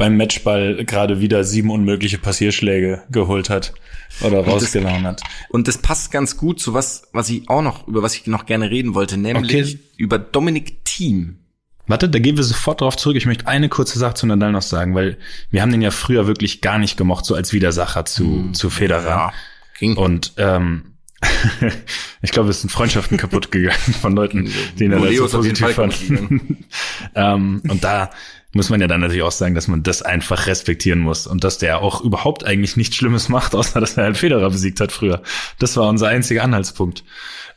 beim 0.00 0.16
Matchball 0.16 0.82
gerade 0.86 1.20
wieder 1.20 1.44
sieben 1.44 1.68
unmögliche 1.70 2.16
Passierschläge 2.16 3.02
geholt 3.10 3.50
hat 3.50 3.74
oder 4.22 4.42
rausgehauen 4.42 5.06
hat. 5.06 5.22
Und 5.50 5.68
das 5.68 5.76
passt 5.76 6.10
ganz 6.10 6.38
gut 6.38 6.58
zu 6.58 6.72
was, 6.72 7.02
was 7.12 7.28
ich 7.28 7.50
auch 7.50 7.60
noch, 7.60 7.86
über 7.86 8.02
was 8.02 8.14
ich 8.14 8.26
noch 8.26 8.46
gerne 8.46 8.70
reden 8.70 8.94
wollte, 8.94 9.18
nämlich 9.18 9.74
Okay. 9.74 9.78
über 9.98 10.18
Dominik 10.18 10.86
Thiem. 10.86 11.40
Warte, 11.86 12.08
da 12.08 12.18
gehen 12.18 12.38
wir 12.38 12.44
sofort 12.44 12.80
drauf 12.80 12.96
zurück. 12.96 13.16
Ich 13.18 13.26
möchte 13.26 13.46
eine 13.46 13.68
kurze 13.68 13.98
Sache 13.98 14.14
zu 14.14 14.26
Nadal 14.26 14.52
noch 14.52 14.62
sagen, 14.62 14.94
weil 14.94 15.18
wir 15.50 15.60
haben 15.60 15.70
den 15.70 15.82
ja 15.82 15.90
früher 15.90 16.26
wirklich 16.26 16.62
gar 16.62 16.78
nicht 16.78 16.96
gemocht, 16.96 17.26
so 17.26 17.34
als 17.34 17.52
Widersacher 17.52 18.06
zu, 18.06 18.52
zu 18.52 18.70
Federer. 18.70 19.34
ging. 19.78 19.98
Und 19.98 20.32
ähm, 20.38 20.94
ich 22.22 22.30
glaube, 22.30 22.48
es 22.48 22.62
sind 22.62 22.70
Freundschaften 22.70 23.18
kaputt 23.18 23.50
gegangen 23.52 23.94
von 24.00 24.16
Leuten, 24.16 24.50
die 24.78 24.84
ihn 24.84 24.92
da 24.92 25.12
so 25.12 25.28
positiv 25.28 25.68
fanden. 25.72 26.64
ähm, 27.14 27.60
und 27.68 27.84
da 27.84 28.10
muss 28.52 28.68
man 28.70 28.80
ja 28.80 28.86
dann 28.88 29.00
natürlich 29.00 29.22
auch 29.22 29.30
sagen, 29.30 29.54
dass 29.54 29.68
man 29.68 29.82
das 29.82 30.02
einfach 30.02 30.46
respektieren 30.46 30.98
muss 31.00 31.26
und 31.26 31.44
dass 31.44 31.58
der 31.58 31.80
auch 31.82 32.00
überhaupt 32.00 32.44
eigentlich 32.44 32.76
nichts 32.76 32.96
Schlimmes 32.96 33.28
macht, 33.28 33.54
außer 33.56 33.80
dass 33.80 33.96
er 33.96 34.04
halt 34.04 34.16
Federer 34.16 34.50
besiegt 34.50 34.80
hat 34.80 34.92
früher. 34.92 35.22
Das 35.58 35.76
war 35.76 35.88
unser 35.88 36.08
einziger 36.08 36.42
Anhaltspunkt. 36.42 37.04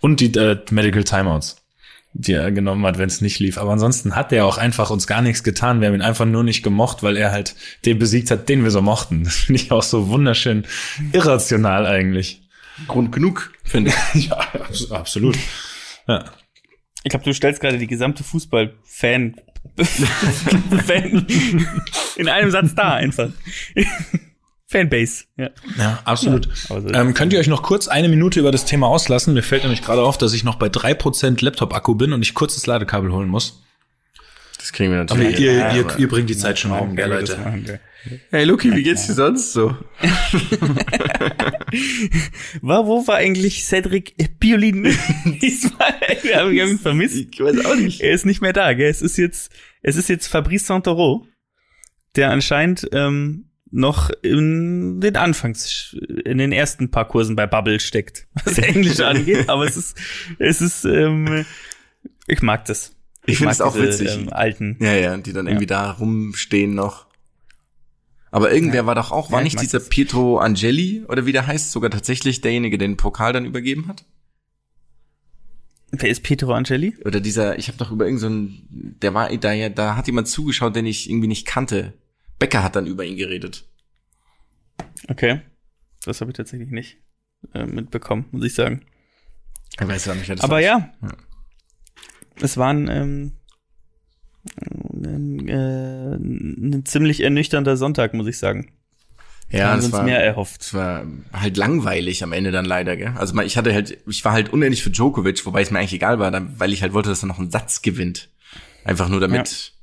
Und 0.01 0.19
die 0.19 0.33
äh, 0.37 0.59
Medical 0.69 1.03
Timeouts, 1.03 1.55
die 2.13 2.33
er 2.33 2.51
genommen 2.51 2.85
hat, 2.85 2.99
wenn 2.99 3.07
es 3.07 3.21
nicht 3.21 3.39
lief. 3.39 3.57
Aber 3.57 3.71
ansonsten 3.71 4.15
hat 4.15 4.31
er 4.31 4.45
auch 4.45 4.57
einfach 4.59 4.91
uns 4.91 5.07
gar 5.07 5.21
nichts 5.23 5.43
getan. 5.43 5.81
Wir 5.81 5.87
haben 5.87 5.95
ihn 5.95 6.01
einfach 6.03 6.25
nur 6.25 6.43
nicht 6.43 6.61
gemocht, 6.61 7.01
weil 7.01 7.17
er 7.17 7.31
halt 7.31 7.55
den 7.85 7.97
besiegt 7.97 8.29
hat, 8.29 8.49
den 8.49 8.63
wir 8.63 8.69
so 8.71 8.81
mochten. 8.83 9.23
Das 9.23 9.35
finde 9.37 9.61
ich 9.61 9.71
auch 9.71 9.81
so 9.81 10.09
wunderschön 10.09 10.65
irrational 11.13 11.87
eigentlich. 11.87 12.41
Grund 12.87 13.11
genug, 13.11 13.51
finde 13.63 13.91
ich. 14.13 14.27
Ja, 14.29 14.37
abs- 14.53 14.91
absolut. 14.91 15.37
Ja. 16.07 16.25
Ich 17.03 17.09
glaube, 17.09 17.25
du 17.25 17.33
stellst 17.33 17.61
gerade 17.61 17.77
die 17.79 17.87
gesamte 17.87 18.23
Fußball-Fan 18.23 19.35
Fan 20.85 21.25
in 22.15 22.27
einem 22.29 22.51
Satz 22.51 22.75
da 22.75 22.93
einfach. 22.93 23.29
Fanbase, 24.67 25.25
ja. 25.37 25.49
Ja, 25.77 25.99
absolut. 26.05 26.47
aber 26.69 26.81
so- 26.81 26.89
ähm, 26.89 27.13
könnt 27.13 27.31
ihr 27.33 27.39
euch 27.39 27.47
noch 27.47 27.61
kurz 27.63 27.87
eine 27.87 28.09
Minute 28.09 28.39
über 28.39 28.51
das 28.51 28.65
Thema 28.65 28.87
auslassen? 28.87 29.33
Mir 29.33 29.43
fällt 29.43 29.63
nämlich 29.63 29.81
gerade 29.83 30.01
auf, 30.01 30.17
dass 30.17 30.33
ich 30.33 30.43
noch 30.43 30.55
bei 30.55 30.69
drei 30.69 30.93
Prozent 30.93 31.41
Laptop-Akku 31.41 31.95
bin 31.95 32.11
und 32.13 32.21
ich 32.23 32.33
kurz 32.33 32.55
das 32.55 32.65
Ladekabel 32.65 33.11
holen 33.11 33.29
muss. 33.29 33.61
Das 34.57 34.71
kriegen 34.71 34.91
wir 34.91 35.01
Aber 35.01 35.15
natürlich. 35.15 35.39
ihr, 35.39 35.67
hin. 35.71 35.85
ihr, 35.89 35.99
ihr 35.99 36.07
bringt 36.07 36.29
die 36.29 36.37
Zeit 36.37 36.57
schon 36.57 36.71
rum, 36.71 36.95
gell, 36.95 37.09
Leute? 37.09 37.37
machen, 37.37 37.65
gell. 37.65 37.79
Hey 38.31 38.43
Luki, 38.43 38.75
wie 38.75 38.83
geht's 38.83 39.07
dir 39.07 39.13
sonst 39.13 39.53
so? 39.53 39.69
War, 42.61 42.85
wo 42.85 43.07
war 43.07 43.15
eigentlich 43.15 43.63
Cedric 43.63 44.13
Piolin 44.39 44.83
diesmal? 45.41 45.93
Wir 46.21 46.37
haben 46.37 46.51
ihn 46.51 46.77
vermisst. 46.77 47.15
Ich 47.15 47.39
weiß 47.39 47.65
auch 47.65 47.75
nicht. 47.75 48.01
Er 48.01 48.11
ist 48.11 48.25
nicht 48.25 48.41
mehr 48.41 48.53
da, 48.53 48.73
gell? 48.73 48.89
Es 48.89 49.01
ist 49.01 49.17
jetzt, 49.17 49.51
es 49.81 49.95
ist 49.95 50.09
jetzt 50.09 50.27
Fabrice 50.27 50.65
Santoro, 50.65 51.25
der 52.15 52.29
anscheinend 52.31 52.87
ähm, 52.91 53.49
noch 53.71 54.11
in 54.21 54.99
den 55.01 55.15
Anfangs, 55.15 55.95
in 56.25 56.37
den 56.37 56.51
ersten 56.51 56.91
paar 56.91 57.07
Kursen 57.07 57.35
bei 57.35 57.47
Bubble 57.47 57.79
steckt, 57.79 58.27
was 58.43 58.57
Englisch 58.59 58.99
angeht. 59.01 59.49
Aber 59.49 59.65
es 59.65 59.77
ist, 59.77 59.97
es 60.39 60.61
ist, 60.61 60.85
ähm, 60.85 61.45
ich 62.27 62.41
mag 62.41 62.65
das. 62.65 62.95
Ich 63.25 63.37
find's 63.37 63.59
mag 63.59 63.67
auch 63.67 63.73
diese, 63.75 63.87
witzig. 63.87 64.15
Ähm, 64.15 64.29
alten. 64.31 64.77
Ja, 64.81 64.93
ja, 64.93 65.17
die 65.17 65.33
dann 65.33 65.47
irgendwie 65.47 65.65
da 65.65 65.91
rumstehen 65.91 66.75
noch. 66.75 67.07
Aber 68.33 68.51
irgendwer 68.51 68.87
war 68.87 68.95
doch 68.95 69.11
auch, 69.11 69.29
war 69.31 69.41
Ja, 69.41 69.45
ich 69.45 69.53
nicht 69.53 69.61
dieser 69.61 69.77
das. 69.77 69.89
Pietro 69.89 70.39
Angeli 70.39 71.05
oder 71.07 71.27
wie 71.27 71.31
der 71.31 71.45
heißt, 71.45 71.71
sogar 71.71 71.91
tatsächlich 71.91 72.41
derjenige, 72.41 72.79
der 72.79 72.87
den 72.87 72.97
Pokal 72.97 73.31
dann 73.31 73.45
übergeben 73.45 73.87
hat? 73.87 74.05
Wer 75.91 76.09
ist 76.09 76.23
Pietro 76.23 76.51
Angeli? 76.51 76.97
Oder 77.05 77.19
dieser, 77.21 77.59
ich 77.59 77.67
habe 77.67 77.77
doch 77.77 77.91
über 77.91 78.05
irgendeinen, 78.05 78.67
so 78.71 78.89
der 79.01 79.13
war 79.13 79.29
da 79.37 79.53
ja, 79.53 79.69
da 79.69 79.95
hat 79.95 80.07
jemand 80.07 80.27
zugeschaut, 80.27 80.75
den 80.75 80.87
ich 80.87 81.07
irgendwie 81.11 81.27
nicht 81.27 81.45
kannte. 81.45 81.93
Becker 82.39 82.63
hat 82.63 82.75
dann 82.75 82.87
über 82.87 83.05
ihn 83.05 83.17
geredet. 83.17 83.65
Okay. 85.09 85.41
Das 86.03 86.19
habe 86.19 86.31
ich 86.31 86.37
tatsächlich 86.37 86.71
nicht 86.71 86.97
äh, 87.53 87.67
mitbekommen, 87.67 88.25
muss 88.31 88.45
ich 88.45 88.55
sagen. 88.55 88.81
Ich 89.79 89.87
weiß 89.87 90.05
ja 90.05 90.15
nicht, 90.15 90.27
wer 90.27 90.37
das 90.37 90.43
Aber 90.43 90.59
ja, 90.59 90.91
Ja. 91.03 91.09
es 92.41 92.57
war 92.57 92.73
ein, 92.73 92.87
ähm, 92.87 93.33
ein, 95.03 95.47
äh, 95.47 96.15
ein 96.15 96.85
ziemlich 96.85 97.21
ernüchternder 97.21 97.77
Sonntag, 97.77 98.13
muss 98.13 98.27
ich 98.27 98.37
sagen. 98.37 98.71
Ja, 99.49 99.69
Haben 99.69 99.77
das 99.77 99.85
uns 99.85 99.93
war, 99.93 100.03
mehr 100.03 100.23
erhofft. 100.23 100.61
das 100.61 100.73
war 100.73 101.05
halt 101.31 101.57
langweilig 101.57 102.23
am 102.23 102.33
Ende 102.33 102.51
dann 102.51 102.65
leider, 102.65 102.97
gell? 102.97 103.13
Also 103.15 103.39
ich 103.41 103.55
hatte 103.55 103.73
halt, 103.73 103.97
ich 104.07 104.25
war 104.25 104.31
halt 104.31 104.51
unendlich 104.51 104.81
für 104.81 104.89
Djokovic, 104.89 105.45
wobei 105.45 105.61
es 105.61 105.69
mir 105.69 105.79
eigentlich 105.79 105.93
egal 105.93 106.17
war, 106.17 106.31
weil 106.57 106.73
ich 106.73 106.81
halt 106.81 106.93
wollte, 106.93 107.09
dass 107.09 107.23
er 107.23 107.27
noch 107.27 107.39
einen 107.39 107.51
Satz 107.51 107.81
gewinnt. 107.81 108.29
Einfach 108.83 109.09
nur 109.09 109.19
damit, 109.19 109.73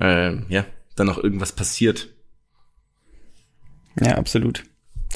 äh, 0.00 0.36
ja, 0.48 0.64
dann 0.94 1.08
noch 1.08 1.18
irgendwas 1.18 1.52
passiert. 1.52 2.08
Ja, 4.00 4.16
absolut. 4.16 4.62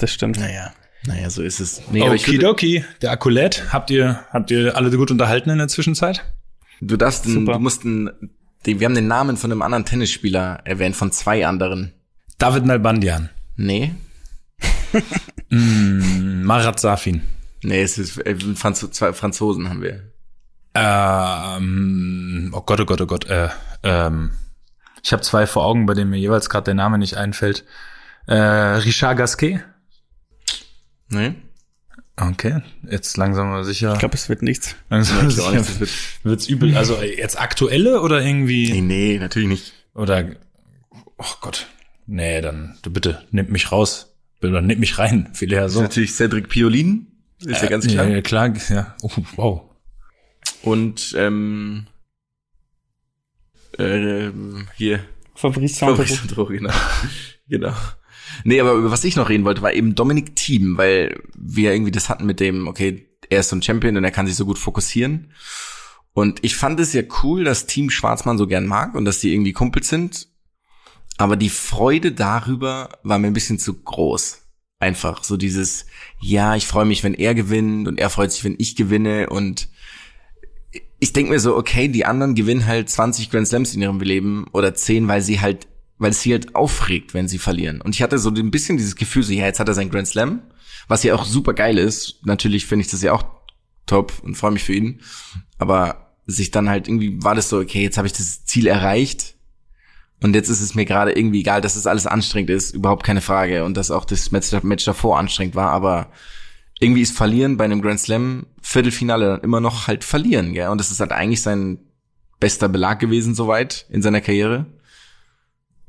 Das 0.00 0.12
stimmt. 0.12 0.38
Naja, 0.38 0.72
naja, 1.06 1.30
so 1.30 1.42
ist 1.42 1.60
es. 1.60 1.82
Nee, 1.92 2.02
Okidoki, 2.02 2.84
der 3.02 3.12
Akku 3.12 3.28
lädt. 3.28 3.72
Habt 3.72 3.90
ihr, 3.90 4.24
habt 4.30 4.50
ihr 4.50 4.76
alle 4.76 4.90
gut 4.96 5.10
unterhalten 5.10 5.50
in 5.50 5.58
der 5.58 5.68
Zwischenzeit? 5.68 6.24
du 6.80 6.96
darfst, 6.96 7.24
Super. 7.24 7.54
du 7.54 7.58
musst 7.58 7.84
den, 7.84 8.10
wir 8.64 8.84
haben 8.84 8.94
den 8.94 9.08
Namen 9.08 9.36
von 9.36 9.50
einem 9.50 9.62
anderen 9.62 9.84
Tennisspieler 9.84 10.60
erwähnt, 10.64 10.96
von 10.96 11.12
zwei 11.12 11.46
anderen. 11.46 11.92
David 12.38 12.64
Nalbandian. 12.66 13.30
Nee? 13.56 13.94
Mm, 15.52 16.44
Marat 16.44 16.78
Safin. 16.78 17.22
Nee, 17.64 17.82
es 17.82 17.98
ist 17.98 18.18
äh, 18.24 18.36
Franzo 18.54 18.86
zwei 18.86 19.12
Franzosen 19.12 19.68
haben 19.68 19.82
wir. 19.82 20.12
Ähm, 20.74 22.50
oh 22.54 22.60
Gott, 22.60 22.80
oh 22.80 22.84
Gott, 22.84 23.00
oh 23.00 23.06
Gott. 23.06 23.26
Äh, 23.28 23.48
ähm, 23.82 24.30
ich 25.02 25.12
habe 25.12 25.22
zwei 25.22 25.46
vor 25.46 25.64
Augen, 25.64 25.86
bei 25.86 25.94
denen 25.94 26.10
mir 26.10 26.18
jeweils 26.18 26.48
gerade 26.48 26.66
der 26.66 26.74
Name 26.74 26.98
nicht 26.98 27.16
einfällt. 27.16 27.64
Äh, 28.26 28.34
Richard 28.34 29.18
Gasquet. 29.18 29.64
Nee? 31.08 31.34
Okay, 32.20 32.60
jetzt 32.88 33.16
langsam 33.16 33.48
aber 33.48 33.64
sicher. 33.64 33.94
Ich 33.94 33.98
glaube, 33.98 34.14
es 34.14 34.28
wird 34.28 34.42
nichts. 34.42 34.76
langsam 34.90 35.28
ich 35.28 35.40
auch 35.40 35.52
nicht, 35.52 35.64
sicher 35.64 35.80
wird, 35.80 35.90
wird's 36.22 36.48
übel. 36.48 36.76
Also 36.76 36.96
äh, 36.96 37.16
jetzt 37.16 37.40
aktuelle 37.40 38.02
oder 38.02 38.22
irgendwie 38.22 38.72
nee, 38.72 38.80
nee, 38.80 39.18
natürlich 39.18 39.48
nicht. 39.48 39.72
oder 39.94 40.26
oh 41.16 41.34
Gott. 41.40 41.66
Nee, 42.06 42.40
dann 42.40 42.76
du 42.82 42.90
bitte 42.90 43.24
nimm 43.30 43.50
mich 43.50 43.72
raus. 43.72 44.14
Oder 44.42 44.60
nimm 44.62 44.80
mich 44.80 44.98
rein, 44.98 45.30
viel 45.34 45.52
eher 45.52 45.68
so. 45.68 45.82
natürlich 45.82 46.14
Cedric 46.14 46.48
Piolin, 46.48 47.06
ist 47.44 47.62
ja 47.62 47.68
ganz 47.68 47.86
klar. 47.86 48.06
Ja, 48.06 48.16
ja, 48.16 48.22
klar, 48.22 48.52
ja. 48.70 48.96
Oh, 49.02 49.10
wow. 49.36 49.62
Und 50.62 51.14
ähm, 51.16 51.86
ähm, 53.78 54.68
hier, 54.76 55.00
Fabrice 55.34 55.76
Santoro. 55.76 55.96
Fabrice 55.98 56.18
Santoro, 56.18 56.46
genau. 56.46 56.72
genau. 57.48 57.74
Nee, 58.44 58.60
aber 58.60 58.72
über 58.72 58.90
was 58.90 59.04
ich 59.04 59.16
noch 59.16 59.28
reden 59.28 59.44
wollte, 59.44 59.62
war 59.62 59.72
eben 59.72 59.94
Dominik 59.94 60.36
Thiem, 60.36 60.76
weil 60.76 61.22
wir 61.36 61.72
irgendwie 61.72 61.92
das 61.92 62.08
hatten 62.08 62.26
mit 62.26 62.40
dem, 62.40 62.68
okay, 62.68 63.08
er 63.28 63.40
ist 63.40 63.48
so 63.48 63.56
ein 63.56 63.62
Champion 63.62 63.96
und 63.96 64.04
er 64.04 64.10
kann 64.10 64.26
sich 64.26 64.36
so 64.36 64.46
gut 64.46 64.58
fokussieren. 64.58 65.32
Und 66.12 66.40
ich 66.42 66.56
fand 66.56 66.80
es 66.80 66.92
ja 66.92 67.02
cool, 67.22 67.44
dass 67.44 67.66
Team 67.66 67.90
Schwarzmann 67.90 68.38
so 68.38 68.46
gern 68.46 68.66
mag 68.66 68.94
und 68.94 69.04
dass 69.04 69.20
die 69.20 69.32
irgendwie 69.32 69.52
Kumpels 69.52 69.88
sind. 69.88 70.28
Aber 71.18 71.36
die 71.36 71.50
Freude 71.50 72.12
darüber 72.12 72.98
war 73.02 73.18
mir 73.18 73.28
ein 73.28 73.34
bisschen 73.34 73.58
zu 73.58 73.74
groß. 73.74 74.38
Einfach 74.78 75.22
so 75.22 75.36
dieses, 75.36 75.86
ja, 76.18 76.56
ich 76.56 76.66
freue 76.66 76.86
mich, 76.86 77.04
wenn 77.04 77.14
er 77.14 77.34
gewinnt 77.34 77.86
und 77.86 77.98
er 77.98 78.10
freut 78.10 78.32
sich, 78.32 78.42
wenn 78.44 78.56
ich 78.58 78.74
gewinne 78.74 79.28
und 79.28 79.68
ich 80.98 81.12
denke 81.12 81.32
mir 81.32 81.40
so, 81.40 81.56
okay, 81.56 81.88
die 81.88 82.04
anderen 82.04 82.34
gewinnen 82.34 82.66
halt 82.66 82.88
20 82.88 83.30
Grand 83.30 83.48
Slams 83.48 83.74
in 83.74 83.82
ihrem 83.82 84.00
Leben 84.00 84.46
oder 84.52 84.74
10, 84.74 85.08
weil 85.08 85.22
sie 85.22 85.40
halt, 85.40 85.66
weil 86.00 86.10
es 86.10 86.22
sie 86.22 86.32
halt 86.32 86.56
aufregt, 86.56 87.14
wenn 87.14 87.28
sie 87.28 87.38
verlieren. 87.38 87.80
Und 87.80 87.94
ich 87.94 88.02
hatte 88.02 88.18
so 88.18 88.30
ein 88.30 88.50
bisschen 88.50 88.78
dieses 88.78 88.96
Gefühl, 88.96 89.22
so, 89.22 89.32
ja, 89.32 89.44
jetzt 89.44 89.60
hat 89.60 89.68
er 89.68 89.74
sein 89.74 89.90
Grand 89.90 90.08
Slam, 90.08 90.42
was 90.88 91.02
ja 91.02 91.14
auch 91.14 91.24
super 91.24 91.52
geil 91.52 91.78
ist. 91.78 92.24
Natürlich 92.24 92.66
finde 92.66 92.84
ich 92.84 92.90
das 92.90 93.02
ja 93.02 93.12
auch 93.12 93.24
top 93.86 94.14
und 94.24 94.34
freue 94.34 94.50
mich 94.50 94.64
für 94.64 94.72
ihn. 94.72 95.00
Aber 95.58 96.16
sich 96.26 96.50
dann 96.50 96.70
halt 96.70 96.88
irgendwie 96.88 97.22
war 97.22 97.34
das 97.34 97.50
so, 97.50 97.58
okay, 97.58 97.82
jetzt 97.82 97.98
habe 97.98 98.06
ich 98.06 98.14
das 98.14 98.46
Ziel 98.46 98.66
erreicht. 98.66 99.34
Und 100.22 100.34
jetzt 100.34 100.48
ist 100.48 100.62
es 100.62 100.74
mir 100.74 100.86
gerade 100.86 101.12
irgendwie 101.12 101.40
egal, 101.40 101.60
dass 101.60 101.76
es 101.76 101.86
alles 101.86 102.06
anstrengend 102.06 102.50
ist, 102.50 102.74
überhaupt 102.74 103.04
keine 103.04 103.20
Frage. 103.20 103.64
Und 103.64 103.76
dass 103.76 103.90
auch 103.90 104.06
das 104.06 104.30
Match, 104.30 104.50
Match 104.62 104.86
davor 104.86 105.18
anstrengend 105.18 105.54
war, 105.54 105.70
aber 105.70 106.10
irgendwie 106.78 107.02
ist 107.02 107.16
Verlieren 107.16 107.58
bei 107.58 107.64
einem 107.64 107.82
Grand 107.82 108.00
Slam 108.00 108.46
Viertelfinale 108.62 109.26
dann 109.26 109.40
immer 109.42 109.60
noch 109.60 109.86
halt 109.86 110.02
verlieren, 110.02 110.54
gell? 110.54 110.68
Und 110.68 110.78
das 110.78 110.90
ist 110.90 111.00
halt 111.00 111.12
eigentlich 111.12 111.42
sein 111.42 111.78
bester 112.38 112.70
Belag 112.70 113.00
gewesen 113.00 113.34
soweit 113.34 113.86
in 113.90 114.00
seiner 114.00 114.22
Karriere. 114.22 114.66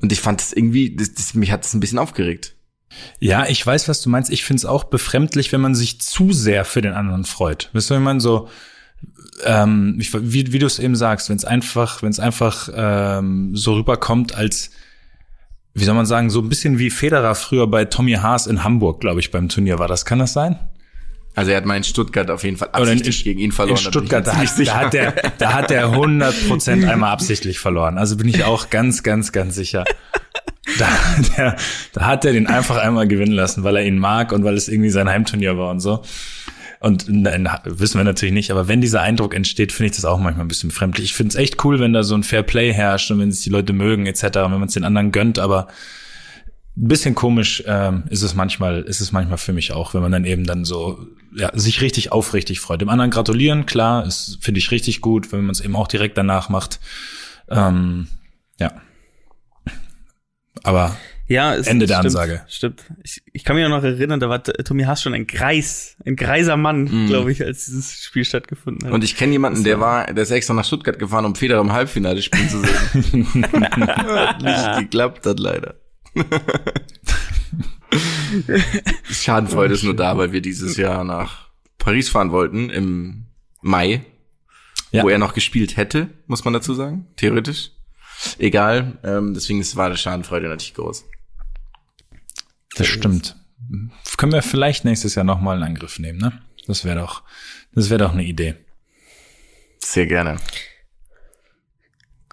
Und 0.01 0.11
ich 0.11 0.21
fand 0.21 0.41
das 0.41 0.53
irgendwie, 0.53 0.95
das, 0.95 1.13
das, 1.13 1.33
mich 1.33 1.51
hat 1.51 1.63
das 1.63 1.73
ein 1.73 1.79
bisschen 1.79 1.99
aufgeregt. 1.99 2.55
Ja, 3.19 3.45
ich 3.47 3.65
weiß, 3.65 3.87
was 3.87 4.01
du 4.01 4.09
meinst. 4.09 4.31
Ich 4.31 4.43
find's 4.43 4.65
auch 4.65 4.85
befremdlich, 4.85 5.51
wenn 5.51 5.61
man 5.61 5.75
sich 5.75 6.01
zu 6.01 6.33
sehr 6.33 6.65
für 6.65 6.81
den 6.81 6.93
anderen 6.93 7.23
freut. 7.23 7.69
Weißt 7.73 7.89
du, 7.89 7.95
wenn 7.95 8.03
man 8.03 8.19
so, 8.19 8.49
ähm, 9.45 9.97
ich, 9.99 10.13
wie, 10.13 10.51
wie 10.51 10.59
du 10.59 10.65
es 10.65 10.79
eben 10.79 10.95
sagst, 10.95 11.29
wenn 11.29 11.37
es 11.37 11.45
einfach, 11.45 12.01
wenn 12.01 12.09
es 12.09 12.19
einfach 12.19 12.69
ähm, 12.73 13.55
so 13.55 13.75
rüberkommt, 13.75 14.35
als 14.35 14.71
wie 15.73 15.85
soll 15.85 15.95
man 15.95 16.05
sagen, 16.05 16.29
so 16.29 16.41
ein 16.41 16.49
bisschen 16.49 16.79
wie 16.79 16.89
Federer 16.89 17.33
früher 17.33 17.65
bei 17.67 17.85
Tommy 17.85 18.13
Haas 18.13 18.45
in 18.45 18.63
Hamburg, 18.63 18.99
glaube 18.99 19.21
ich, 19.21 19.31
beim 19.31 19.47
Turnier 19.47 19.79
war 19.79 19.87
das. 19.87 20.03
Kann 20.03 20.19
das 20.19 20.33
sein? 20.33 20.59
Also 21.33 21.51
er 21.51 21.57
hat 21.57 21.65
mal 21.65 21.77
in 21.77 21.83
Stuttgart 21.83 22.29
auf 22.29 22.43
jeden 22.43 22.57
Fall 22.57 22.69
absichtlich 22.73 23.19
in, 23.19 23.23
gegen 23.23 23.39
ihn 23.39 23.51
verloren. 23.51 23.77
In 23.77 23.91
Stuttgart, 23.91 24.27
da 24.27 24.35
hat, 24.35 24.49
da 24.65 24.75
hat 24.75 24.93
der, 24.93 25.11
da 25.37 25.53
hat 25.53 25.69
der 25.69 25.85
100 25.85 26.47
Prozent 26.47 26.85
einmal 26.89 27.11
absichtlich 27.11 27.59
verloren. 27.59 27.97
Also 27.97 28.17
bin 28.17 28.27
ich 28.27 28.43
auch 28.43 28.69
ganz, 28.69 29.01
ganz, 29.03 29.31
ganz 29.31 29.55
sicher. 29.55 29.85
Da, 30.77 30.87
der, 31.37 31.55
da 31.93 32.05
hat 32.05 32.25
er 32.25 32.33
den 32.33 32.47
einfach 32.47 32.77
einmal 32.77 33.07
gewinnen 33.07 33.31
lassen, 33.33 33.63
weil 33.63 33.77
er 33.77 33.85
ihn 33.85 33.97
mag 33.97 34.31
und 34.31 34.43
weil 34.43 34.55
es 34.55 34.67
irgendwie 34.67 34.89
sein 34.89 35.09
Heimturnier 35.09 35.57
war 35.57 35.71
und 35.71 35.79
so. 35.79 36.03
Und 36.81 37.05
nein, 37.07 37.47
wissen 37.65 37.99
wir 37.99 38.03
natürlich 38.03 38.33
nicht, 38.33 38.49
aber 38.49 38.67
wenn 38.67 38.81
dieser 38.81 39.01
Eindruck 39.01 39.35
entsteht, 39.35 39.71
finde 39.71 39.91
ich 39.91 39.95
das 39.97 40.05
auch 40.05 40.19
manchmal 40.19 40.45
ein 40.45 40.47
bisschen 40.47 40.69
befremdlich. 40.69 41.05
Ich 41.05 41.13
finde 41.13 41.29
es 41.29 41.35
echt 41.35 41.63
cool, 41.63 41.79
wenn 41.79 41.93
da 41.93 42.01
so 42.01 42.15
ein 42.15 42.23
Fair 42.23 42.41
Play 42.41 42.73
herrscht 42.73 43.11
und 43.11 43.19
wenn 43.19 43.31
sich 43.31 43.43
die 43.43 43.51
Leute 43.51 43.71
mögen 43.71 44.07
etc., 44.07 44.23
wenn 44.33 44.51
man 44.51 44.63
es 44.63 44.73
den 44.73 44.83
anderen 44.83 45.11
gönnt, 45.11 45.37
aber 45.37 45.67
bisschen 46.75 47.15
komisch 47.15 47.63
ähm, 47.67 48.03
ist 48.09 48.21
es 48.21 48.33
manchmal, 48.33 48.81
ist 48.81 49.01
es 49.01 49.11
manchmal 49.11 49.37
für 49.37 49.53
mich 49.53 49.73
auch, 49.73 49.93
wenn 49.93 50.01
man 50.01 50.11
dann 50.11 50.25
eben 50.25 50.45
dann 50.45 50.65
so 50.65 51.05
ja, 51.35 51.51
sich 51.53 51.81
richtig 51.81 52.11
aufrichtig 52.11 52.59
freut. 52.59 52.81
Dem 52.81 52.89
anderen 52.89 53.11
gratulieren, 53.11 53.65
klar, 53.65 54.05
ist 54.05 54.37
finde 54.41 54.59
ich 54.59 54.71
richtig 54.71 55.01
gut, 55.01 55.31
wenn 55.31 55.41
man 55.41 55.51
es 55.51 55.61
eben 55.61 55.75
auch 55.75 55.87
direkt 55.87 56.17
danach 56.17 56.49
macht. 56.49 56.79
Ähm, 57.49 58.07
ja. 58.59 58.73
Aber 60.63 60.95
ja, 61.27 61.55
es, 61.55 61.67
Ende 61.67 61.85
der 61.87 61.95
stimmt, 61.95 62.05
Ansage. 62.07 62.41
Stimmt. 62.47 62.83
Ich, 63.03 63.21
ich 63.31 63.43
kann 63.45 63.55
mich 63.55 63.65
auch 63.65 63.69
noch 63.69 63.83
erinnern, 63.83 64.19
da 64.19 64.27
war 64.27 64.43
Tommy 64.43 64.83
Haas 64.83 65.01
schon 65.01 65.13
ein 65.13 65.27
Greis, 65.27 65.95
ein 66.05 66.17
greiser 66.17 66.57
Mann, 66.57 66.83
mm. 66.83 67.07
glaube 67.07 67.31
ich, 67.31 67.43
als 67.43 67.65
dieses 67.65 68.03
Spiel 68.03 68.25
stattgefunden 68.25 68.85
hat. 68.87 68.93
Und 68.93 69.03
ich 69.03 69.15
kenne 69.15 69.31
jemanden, 69.31 69.63
der 69.63 69.79
war, 69.79 70.07
der 70.07 70.23
ist 70.23 70.31
extra 70.31 70.53
nach 70.53 70.65
Stuttgart 70.65 70.99
gefahren, 70.99 71.23
um 71.23 71.35
Federer 71.35 71.61
im 71.61 71.71
Halbfinale 71.71 72.21
spielen 72.21 72.49
zu 72.49 72.59
sehen. 72.59 73.27
Nicht 74.43 74.79
geklappt 74.79 75.25
hat 75.25 75.39
leider. 75.39 75.75
Schadenfreude 79.09 79.73
ist 79.73 79.83
nur 79.83 79.95
da, 79.95 80.17
weil 80.17 80.31
wir 80.31 80.41
dieses 80.41 80.77
Jahr 80.77 81.03
nach 81.03 81.49
Paris 81.77 82.09
fahren 82.09 82.31
wollten 82.31 82.69
im 82.69 83.25
Mai, 83.61 84.05
ja. 84.91 85.03
wo 85.03 85.09
er 85.09 85.17
noch 85.17 85.33
gespielt 85.33 85.77
hätte, 85.77 86.09
muss 86.27 86.45
man 86.45 86.53
dazu 86.53 86.73
sagen, 86.73 87.07
theoretisch. 87.15 87.71
Egal, 88.37 88.99
ähm, 89.03 89.33
deswegen 89.33 89.59
ist, 89.61 89.75
war 89.75 89.89
die 89.89 89.97
Schadenfreude 89.97 90.47
natürlich 90.47 90.75
groß. 90.75 91.05
Das 92.75 92.87
stimmt. 92.87 93.35
Können 94.17 94.31
wir 94.31 94.41
vielleicht 94.41 94.85
nächstes 94.85 95.15
Jahr 95.15 95.25
nochmal 95.25 95.55
einen 95.55 95.63
Angriff 95.75 95.99
nehmen, 95.99 96.19
ne? 96.19 96.41
Das 96.67 96.85
wäre 96.85 96.99
doch, 96.99 97.23
das 97.73 97.89
wäre 97.89 97.99
doch 97.99 98.13
eine 98.13 98.23
Idee. 98.23 98.55
Sehr 99.79 100.05
gerne. 100.05 100.37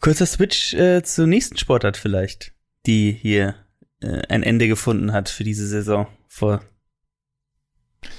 Kurzer 0.00 0.26
Switch 0.26 0.74
äh, 0.74 1.02
zur 1.02 1.26
nächsten 1.26 1.56
Sportart 1.56 1.96
vielleicht, 1.96 2.52
die 2.86 3.12
hier 3.12 3.56
äh, 4.00 4.22
ein 4.28 4.42
Ende 4.42 4.68
gefunden 4.68 5.12
hat 5.12 5.28
für 5.28 5.44
diese 5.44 5.66
Saison 5.66 6.06
vor. 6.28 6.60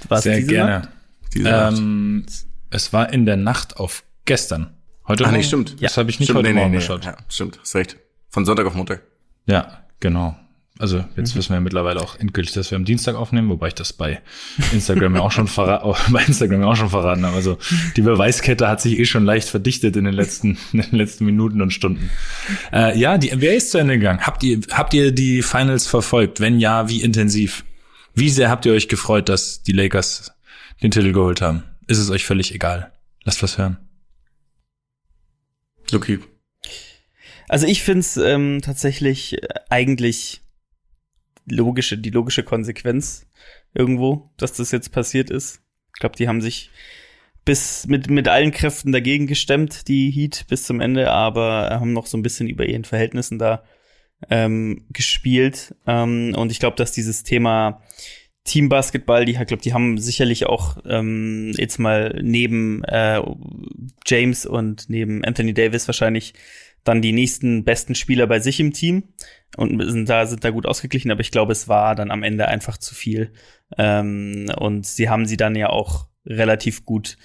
Was 0.08 0.24
Sehr 0.24 0.42
gerne. 0.42 0.90
Ähm, 1.36 2.26
es 2.70 2.94
war 2.94 3.12
in 3.14 3.26
der 3.26 3.38
Nacht 3.38 3.78
auf 3.78 4.04
gestern. 4.26 4.76
Heute 5.08 5.26
Ach 5.26 5.32
nee, 5.32 5.44
stimmt. 5.44 5.82
Das 5.82 5.96
ja. 5.96 6.02
habe 6.02 6.10
ich 6.10 6.20
nicht 6.20 6.28
stimmt, 6.28 6.40
heute 6.40 6.50
nee, 6.50 6.56
Morgen 6.56 6.72
nee, 6.72 6.78
geschaut. 6.78 7.06
Ja, 7.06 7.18
stimmt, 7.28 7.60
hast 7.60 7.76
recht. 7.76 7.98
Von 8.30 8.46
Sonntag 8.46 8.66
auf 8.68 8.76
Montag. 8.76 9.02
Ja, 9.46 9.86
genau. 10.00 10.38
Also 10.80 11.04
jetzt 11.18 11.36
mhm. 11.36 11.40
wissen 11.40 11.50
wir 11.50 11.56
ja 11.58 11.60
mittlerweile 11.60 12.00
auch 12.00 12.18
endgültig, 12.18 12.54
dass 12.54 12.72
wir 12.72 12.78
am 12.78 12.86
Dienstag 12.86 13.16
aufnehmen, 13.16 13.50
wobei 13.50 13.68
ich 13.68 13.76
das 13.76 13.92
bei 13.92 14.22
Instagram 14.72 15.14
ja 15.18 15.22
auch 15.22 15.32
schon 15.32 15.50
verraten, 15.50 15.94
bei 16.14 16.24
Instagram 16.24 16.62
ja 16.62 16.68
auch 16.68 16.76
schon 16.78 16.90
verraten 16.90 17.26
habe. 17.26 17.36
Also 17.36 17.58
die 17.98 18.02
Beweiskette 18.02 18.66
hat 18.70 18.80
sich 18.80 18.98
eh 18.98 19.04
schon 19.04 19.26
leicht 19.26 19.50
verdichtet 19.50 19.98
in 19.98 20.06
den 20.06 20.14
letzten, 20.14 20.58
in 20.72 20.80
den 20.80 20.96
letzten 20.96 21.26
Minuten 21.26 21.62
und 21.62 21.72
Stunden. 21.72 22.10
Äh, 22.72 22.98
ja, 22.98 23.18
die 23.18 23.30
NBA 23.36 23.48
ist 23.48 23.72
zu 23.72 23.78
Ende 23.78 23.98
gegangen. 23.98 24.22
Habt 24.22 24.42
ihr, 24.42 24.62
habt 24.72 24.94
ihr 24.94 25.12
die 25.12 25.42
Finals 25.42 25.86
verfolgt? 25.86 26.40
Wenn 26.40 26.62
ja, 26.62 26.88
wie 26.88 27.02
intensiv? 27.02 27.66
Wie 28.16 28.30
sehr 28.30 28.50
habt 28.50 28.66
ihr 28.66 28.72
euch 28.72 28.88
gefreut, 28.88 29.28
dass 29.28 29.62
die 29.62 29.74
Lakers 29.74 30.32
den 30.82 30.92
Titel 30.92 31.12
geholt 31.12 31.42
haben? 31.42 31.64
Ist 31.88 31.98
es 31.98 32.10
euch 32.10 32.24
völlig 32.24 32.56
egal? 32.56 32.94
Lasst 33.26 33.44
was 33.44 33.58
hören. 33.58 33.78
Okay. 35.94 36.20
Also 37.50 37.68
ich 37.68 37.84
finde 37.84 38.00
es 38.00 38.16
ähm, 38.16 38.62
tatsächlich 38.62 39.36
eigentlich 39.70 40.42
logische, 41.46 41.98
die 41.98 42.10
logische 42.10 42.44
Konsequenz 42.44 43.28
irgendwo, 43.74 44.32
dass 44.38 44.54
das 44.54 44.72
jetzt 44.72 44.92
passiert 44.92 45.30
ist. 45.30 45.62
Ich 45.96 46.00
glaube, 46.00 46.16
die 46.16 46.28
haben 46.28 46.42
sich 46.42 46.72
bis 47.46 47.88
mit, 47.88 48.10
mit 48.10 48.28
allen 48.28 48.52
Kräften 48.52 48.92
dagegen 48.92 49.28
gestemmt, 49.28 49.88
die 49.88 50.12
Heat 50.12 50.46
bis 50.50 50.66
zum 50.66 50.82
Ende, 50.82 51.12
aber 51.12 51.70
haben 51.72 51.94
noch 51.94 52.06
so 52.06 52.18
ein 52.18 52.22
bisschen 52.24 52.48
über 52.48 52.66
ihren 52.66 52.86
Verhältnissen 52.86 53.40
da 53.40 53.64
ähm, 54.30 54.86
gespielt. 54.92 55.76
Ähm, 55.88 56.36
und 56.36 56.52
ich 56.52 56.60
glaube, 56.60 56.76
dass 56.76 56.92
dieses 56.92 57.24
Thema 57.24 57.82
Teambasketball, 58.44 59.26
die 59.26 59.34
glaube, 59.34 59.58
die 59.58 59.74
haben 59.74 59.98
sicherlich 59.98 60.46
auch 60.46 60.78
ähm, 60.86 61.54
jetzt 61.56 61.78
mal 61.78 62.20
neben 62.22 62.84
äh, 62.84 63.22
James 64.06 64.46
und 64.46 64.90
neben 64.90 65.24
Anthony 65.24 65.54
Davis 65.54 65.88
wahrscheinlich 65.88 66.34
dann 66.84 67.02
die 67.02 67.12
nächsten 67.12 67.64
besten 67.64 67.96
Spieler 67.96 68.28
bei 68.28 68.40
sich 68.40 68.60
im 68.60 68.74
Team 68.74 69.04
und 69.58 69.82
sind 69.90 70.10
da, 70.10 70.26
sind 70.26 70.44
da 70.44 70.50
gut 70.50 70.66
ausgeglichen, 70.66 71.12
aber 71.12 71.22
ich 71.22 71.32
glaube, 71.32 71.52
es 71.52 71.68
war 71.68 71.96
dann 71.96 72.12
am 72.12 72.24
Ende 72.24 72.48
einfach 72.48 72.78
zu 72.78 72.96
viel. 72.96 73.32
Ähm, 73.78 74.52
und 74.58 74.86
sie 74.86 75.10
haben 75.10 75.26
sie 75.26 75.38
dann 75.38 75.56
ja 75.56 75.70
auch 75.70 76.08
relativ 76.26 76.86
gut 76.86 77.18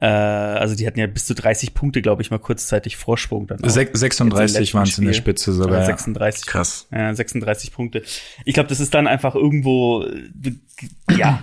äh, 0.00 0.06
also 0.06 0.74
die 0.74 0.86
hatten 0.86 0.98
ja 0.98 1.06
bis 1.06 1.26
zu 1.26 1.34
30 1.34 1.74
Punkte, 1.74 2.02
glaube 2.02 2.22
ich, 2.22 2.30
mal 2.30 2.38
kurzzeitig 2.38 2.96
Vorsprung. 2.96 3.46
Dann 3.46 3.64
auch. 3.64 3.68
36 3.68 4.74
waren 4.74 4.86
es 4.86 4.98
in 4.98 5.06
der 5.06 5.14
Spitze 5.14 5.52
sogar. 5.52 5.84
36. 5.84 6.46
Krass. 6.46 6.88
Ja, 6.92 7.12
36 7.14 7.72
Punkte. 7.72 8.02
Ich 8.44 8.54
glaube, 8.54 8.68
das 8.68 8.80
ist 8.80 8.94
dann 8.94 9.06
einfach 9.06 9.34
irgendwo, 9.34 10.06
ja, 11.16 11.42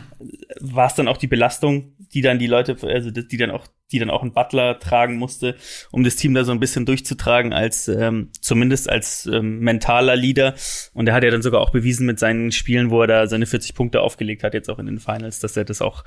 war 0.59 0.87
es 0.87 0.95
dann 0.95 1.07
auch 1.07 1.17
die 1.17 1.27
Belastung, 1.27 1.93
die 2.13 2.21
dann 2.21 2.39
die 2.39 2.47
Leute, 2.47 2.77
also 2.87 3.11
die 3.11 3.37
dann 3.37 3.51
auch 3.51 3.67
die 3.91 3.99
dann 3.99 4.09
auch 4.09 4.23
ein 4.23 4.33
Butler 4.33 4.79
tragen 4.79 5.17
musste, 5.17 5.55
um 5.91 6.03
das 6.03 6.15
Team 6.15 6.33
da 6.33 6.43
so 6.43 6.51
ein 6.51 6.59
bisschen 6.59 6.85
durchzutragen, 6.85 7.53
als 7.53 7.87
ähm, 7.87 8.29
zumindest 8.41 8.89
als 8.89 9.25
ähm, 9.31 9.59
mentaler 9.59 10.15
Leader. 10.15 10.55
Und 10.93 11.07
er 11.07 11.13
hat 11.13 11.23
ja 11.23 11.29
dann 11.29 11.41
sogar 11.41 11.61
auch 11.61 11.69
bewiesen 11.69 12.05
mit 12.05 12.19
seinen 12.19 12.51
Spielen, 12.51 12.89
wo 12.89 13.01
er 13.01 13.07
da 13.07 13.27
seine 13.27 13.45
40 13.45 13.75
Punkte 13.75 14.01
aufgelegt 14.01 14.43
hat, 14.43 14.53
jetzt 14.53 14.69
auch 14.69 14.79
in 14.79 14.87
den 14.87 14.99
Finals, 14.99 15.39
dass 15.39 15.55
er 15.55 15.65
das 15.65 15.81
auch, 15.81 16.03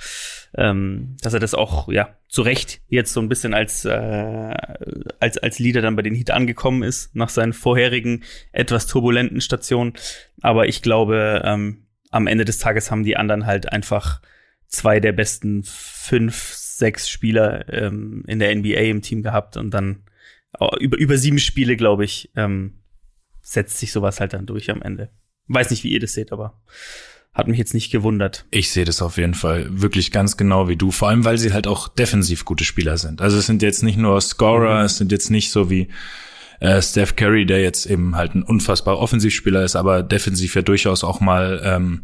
ähm, 0.56 1.16
dass 1.22 1.34
er 1.34 1.40
das 1.40 1.54
auch, 1.54 1.88
ja, 1.88 2.16
zu 2.28 2.42
Recht 2.42 2.80
jetzt 2.88 3.12
so 3.12 3.20
ein 3.20 3.28
bisschen 3.28 3.54
als, 3.54 3.84
äh, 3.84 4.54
als, 5.20 5.38
als 5.38 5.58
Leader 5.58 5.80
dann 5.80 5.96
bei 5.96 6.02
den 6.02 6.14
Heat 6.14 6.30
angekommen 6.30 6.82
ist, 6.82 7.14
nach 7.14 7.28
seinen 7.28 7.52
vorherigen 7.52 8.24
etwas 8.52 8.86
turbulenten 8.86 9.40
Stationen. 9.40 9.92
Aber 10.42 10.68
ich 10.68 10.82
glaube, 10.82 11.42
ähm, 11.44 11.87
am 12.10 12.26
Ende 12.26 12.44
des 12.44 12.58
Tages 12.58 12.90
haben 12.90 13.04
die 13.04 13.16
anderen 13.16 13.46
halt 13.46 13.72
einfach 13.72 14.20
zwei 14.66 15.00
der 15.00 15.12
besten 15.12 15.62
fünf, 15.64 16.52
sechs 16.54 17.08
Spieler 17.08 17.72
ähm, 17.72 18.24
in 18.26 18.38
der 18.38 18.54
NBA 18.54 18.80
im 18.80 19.02
Team 19.02 19.22
gehabt 19.22 19.56
und 19.56 19.70
dann 19.72 20.04
oh, 20.58 20.70
über, 20.78 20.98
über 20.98 21.18
sieben 21.18 21.38
Spiele, 21.38 21.76
glaube 21.76 22.04
ich, 22.04 22.30
ähm, 22.36 22.74
setzt 23.42 23.78
sich 23.78 23.92
sowas 23.92 24.20
halt 24.20 24.34
dann 24.34 24.46
durch 24.46 24.70
am 24.70 24.82
Ende. 24.82 25.10
Weiß 25.46 25.70
nicht, 25.70 25.84
wie 25.84 25.92
ihr 25.92 26.00
das 26.00 26.12
seht, 26.12 26.32
aber 26.32 26.60
hat 27.32 27.48
mich 27.48 27.58
jetzt 27.58 27.74
nicht 27.74 27.90
gewundert. 27.90 28.46
Ich 28.50 28.70
sehe 28.70 28.84
das 28.84 29.00
auf 29.00 29.16
jeden 29.16 29.34
Fall 29.34 29.66
wirklich 29.70 30.10
ganz 30.10 30.36
genau 30.36 30.68
wie 30.68 30.76
du, 30.76 30.90
vor 30.90 31.08
allem 31.08 31.24
weil 31.24 31.38
sie 31.38 31.52
halt 31.52 31.66
auch 31.66 31.88
defensiv 31.88 32.44
gute 32.44 32.64
Spieler 32.64 32.98
sind. 32.98 33.20
Also 33.22 33.38
es 33.38 33.46
sind 33.46 33.62
jetzt 33.62 33.82
nicht 33.82 33.96
nur 33.96 34.20
Scorer, 34.20 34.80
mhm. 34.80 34.84
es 34.86 34.98
sind 34.98 35.12
jetzt 35.12 35.30
nicht 35.30 35.50
so 35.50 35.70
wie 35.70 35.88
äh, 36.60 36.80
Steph 36.82 37.16
Curry, 37.16 37.46
der 37.46 37.60
jetzt 37.60 37.86
eben 37.86 38.16
halt 38.16 38.34
ein 38.34 38.42
unfassbar 38.42 38.98
Offensivspieler 38.98 39.64
ist, 39.64 39.76
aber 39.76 40.02
defensiv 40.02 40.54
ja 40.54 40.62
durchaus 40.62 41.04
auch 41.04 41.20
mal 41.20 41.60
ähm, 41.64 42.02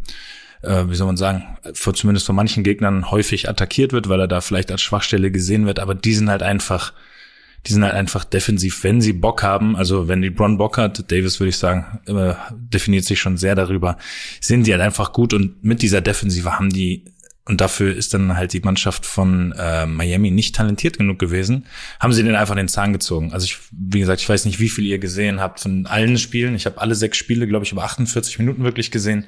äh, 0.64 0.88
wie 0.88 0.94
soll 0.94 1.06
man 1.06 1.16
sagen, 1.16 1.44
vor, 1.74 1.94
zumindest 1.94 2.26
von 2.26 2.36
manchen 2.36 2.64
Gegnern 2.64 3.10
häufig 3.10 3.48
attackiert 3.48 3.92
wird, 3.92 4.08
weil 4.08 4.20
er 4.20 4.28
da 4.28 4.40
vielleicht 4.40 4.70
als 4.70 4.82
Schwachstelle 4.82 5.30
gesehen 5.30 5.66
wird, 5.66 5.78
aber 5.78 5.94
die 5.94 6.14
sind 6.14 6.30
halt 6.30 6.42
einfach, 6.42 6.92
die 7.66 7.72
sind 7.72 7.84
halt 7.84 7.94
einfach 7.94 8.24
defensiv, 8.24 8.82
wenn 8.84 9.00
sie 9.00 9.12
Bock 9.12 9.42
haben, 9.42 9.76
also 9.76 10.08
wenn 10.08 10.22
die 10.22 10.30
Bron 10.30 10.58
Bock 10.58 10.78
hat, 10.78 11.10
Davis 11.10 11.40
würde 11.40 11.50
ich 11.50 11.58
sagen, 11.58 12.00
äh, 12.06 12.34
definiert 12.52 13.04
sich 13.04 13.20
schon 13.20 13.36
sehr 13.36 13.54
darüber, 13.54 13.96
sind 14.40 14.66
die 14.66 14.72
halt 14.72 14.82
einfach 14.82 15.12
gut. 15.12 15.32
Und 15.32 15.64
mit 15.64 15.82
dieser 15.82 16.00
Defensive 16.00 16.58
haben 16.58 16.70
die 16.70 17.04
und 17.46 17.60
dafür 17.60 17.94
ist 17.94 18.14
dann 18.14 18.36
halt 18.36 18.54
die 18.54 18.60
Mannschaft 18.60 19.04
von 19.04 19.52
äh, 19.52 19.86
Miami 19.86 20.30
nicht 20.30 20.54
talentiert 20.54 20.96
genug 20.96 21.18
gewesen, 21.18 21.66
haben 22.00 22.12
sie 22.12 22.22
den 22.22 22.34
einfach 22.36 22.54
den 22.54 22.68
Zahn 22.68 22.94
gezogen. 22.94 23.32
Also 23.32 23.44
ich, 23.44 23.58
wie 23.70 24.00
gesagt, 24.00 24.22
ich 24.22 24.28
weiß 24.28 24.46
nicht, 24.46 24.60
wie 24.60 24.70
viel 24.70 24.86
ihr 24.86 24.98
gesehen 24.98 25.40
habt 25.40 25.60
von 25.60 25.84
allen 25.86 26.16
Spielen. 26.16 26.54
Ich 26.54 26.64
habe 26.64 26.80
alle 26.80 26.94
sechs 26.94 27.18
Spiele, 27.18 27.46
glaube 27.46 27.66
ich, 27.66 27.72
über 27.72 27.84
48 27.84 28.38
Minuten 28.38 28.64
wirklich 28.64 28.90
gesehen. 28.90 29.26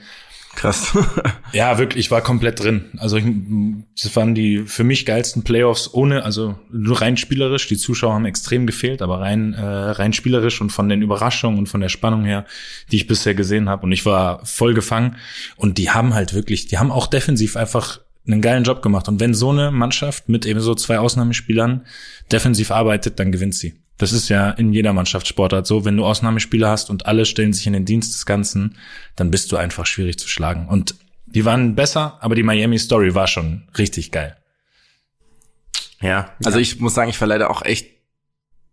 Krass. 0.55 0.97
ja, 1.53 1.77
wirklich, 1.77 2.07
ich 2.07 2.11
war 2.11 2.23
komplett 2.23 2.61
drin. 2.61 2.87
Also 2.97 3.19
ich, 3.19 3.27
das 4.01 4.17
waren 4.17 4.35
die 4.35 4.61
für 4.61 4.85
mich 4.85 5.05
geilsten 5.05 5.45
Playoffs 5.45 5.93
ohne, 5.93 6.25
also 6.25 6.59
nur 6.71 7.03
rein 7.03 7.19
spielerisch. 7.19 7.69
Die 7.69 7.77
Zuschauer 7.77 8.15
haben 8.15 8.25
extrem 8.25 8.67
gefehlt, 8.67 9.03
aber 9.03 9.21
rein 9.21 9.53
äh, 9.53 9.63
rein 9.63 10.15
spielerisch 10.15 10.63
und 10.63 10.71
von 10.71 10.89
den 10.89 11.03
Überraschungen 11.03 11.59
und 11.59 11.69
von 11.69 11.83
der 11.83 11.91
Spannung 11.91 12.25
her, 12.25 12.47
die 12.91 12.97
ich 12.97 13.07
bisher 13.07 13.35
gesehen 13.35 13.69
habe. 13.69 13.83
Und 13.83 13.93
ich 13.93 14.07
war 14.07 14.45
voll 14.47 14.73
gefangen. 14.73 15.17
Und 15.57 15.77
die 15.77 15.91
haben 15.91 16.15
halt 16.15 16.33
wirklich, 16.33 16.67
die 16.67 16.79
haben 16.79 16.91
auch 16.91 17.07
defensiv 17.07 17.59
einfach 17.59 18.01
einen 18.27 18.41
geilen 18.41 18.65
Job 18.65 18.83
gemacht. 18.83 19.09
Und 19.09 19.21
wenn 19.21 19.35
so 19.35 19.51
eine 19.51 19.71
Mannschaft 19.71 20.29
mit 20.29 20.47
eben 20.47 20.61
so 20.61 20.75
zwei 20.75 20.99
Ausnahmespielern 20.99 21.87
defensiv 22.33 22.71
arbeitet, 22.71 23.19
dann 23.19 23.33
gewinnt 23.33 23.55
sie. 23.55 23.75
Das 23.99 24.13
ist 24.13 24.29
ja 24.29 24.51
in 24.51 24.73
jeder 24.73 24.93
Mannschaftssportart 24.93 25.67
so. 25.67 25.85
Wenn 25.85 25.97
du 25.97 26.05
Ausnahmespieler 26.05 26.69
hast 26.69 26.91
und 26.91 27.07
alle 27.07 27.25
stellen 27.25 27.53
sich 27.53 27.67
in 27.67 27.73
den 27.73 27.87
Dienst 27.87 28.15
des 28.15 28.27
Ganzen, 28.27 28.77
dann 29.15 29.31
bist 29.31 29.51
du 29.53 29.57
einfach 29.57 29.87
schwierig 29.87 30.19
zu 30.19 30.29
schlagen. 30.29 30.69
Und 30.69 30.97
Die 31.27 31.45
waren 31.45 31.75
besser, 31.75 32.19
aber 32.21 32.35
die 32.35 32.43
Miami 32.43 32.79
Story 32.79 33.15
war 33.15 33.27
schon 33.27 33.69
richtig 33.77 34.13
geil. 34.13 34.37
Ja, 36.01 36.31
also 36.45 36.59
ja. 36.59 36.63
ich 36.63 36.79
muss 36.79 36.95
sagen, 36.95 37.11
ich 37.11 37.21
war 37.21 37.29
leider 37.29 37.51
auch 37.51 37.63
echt 37.63 37.97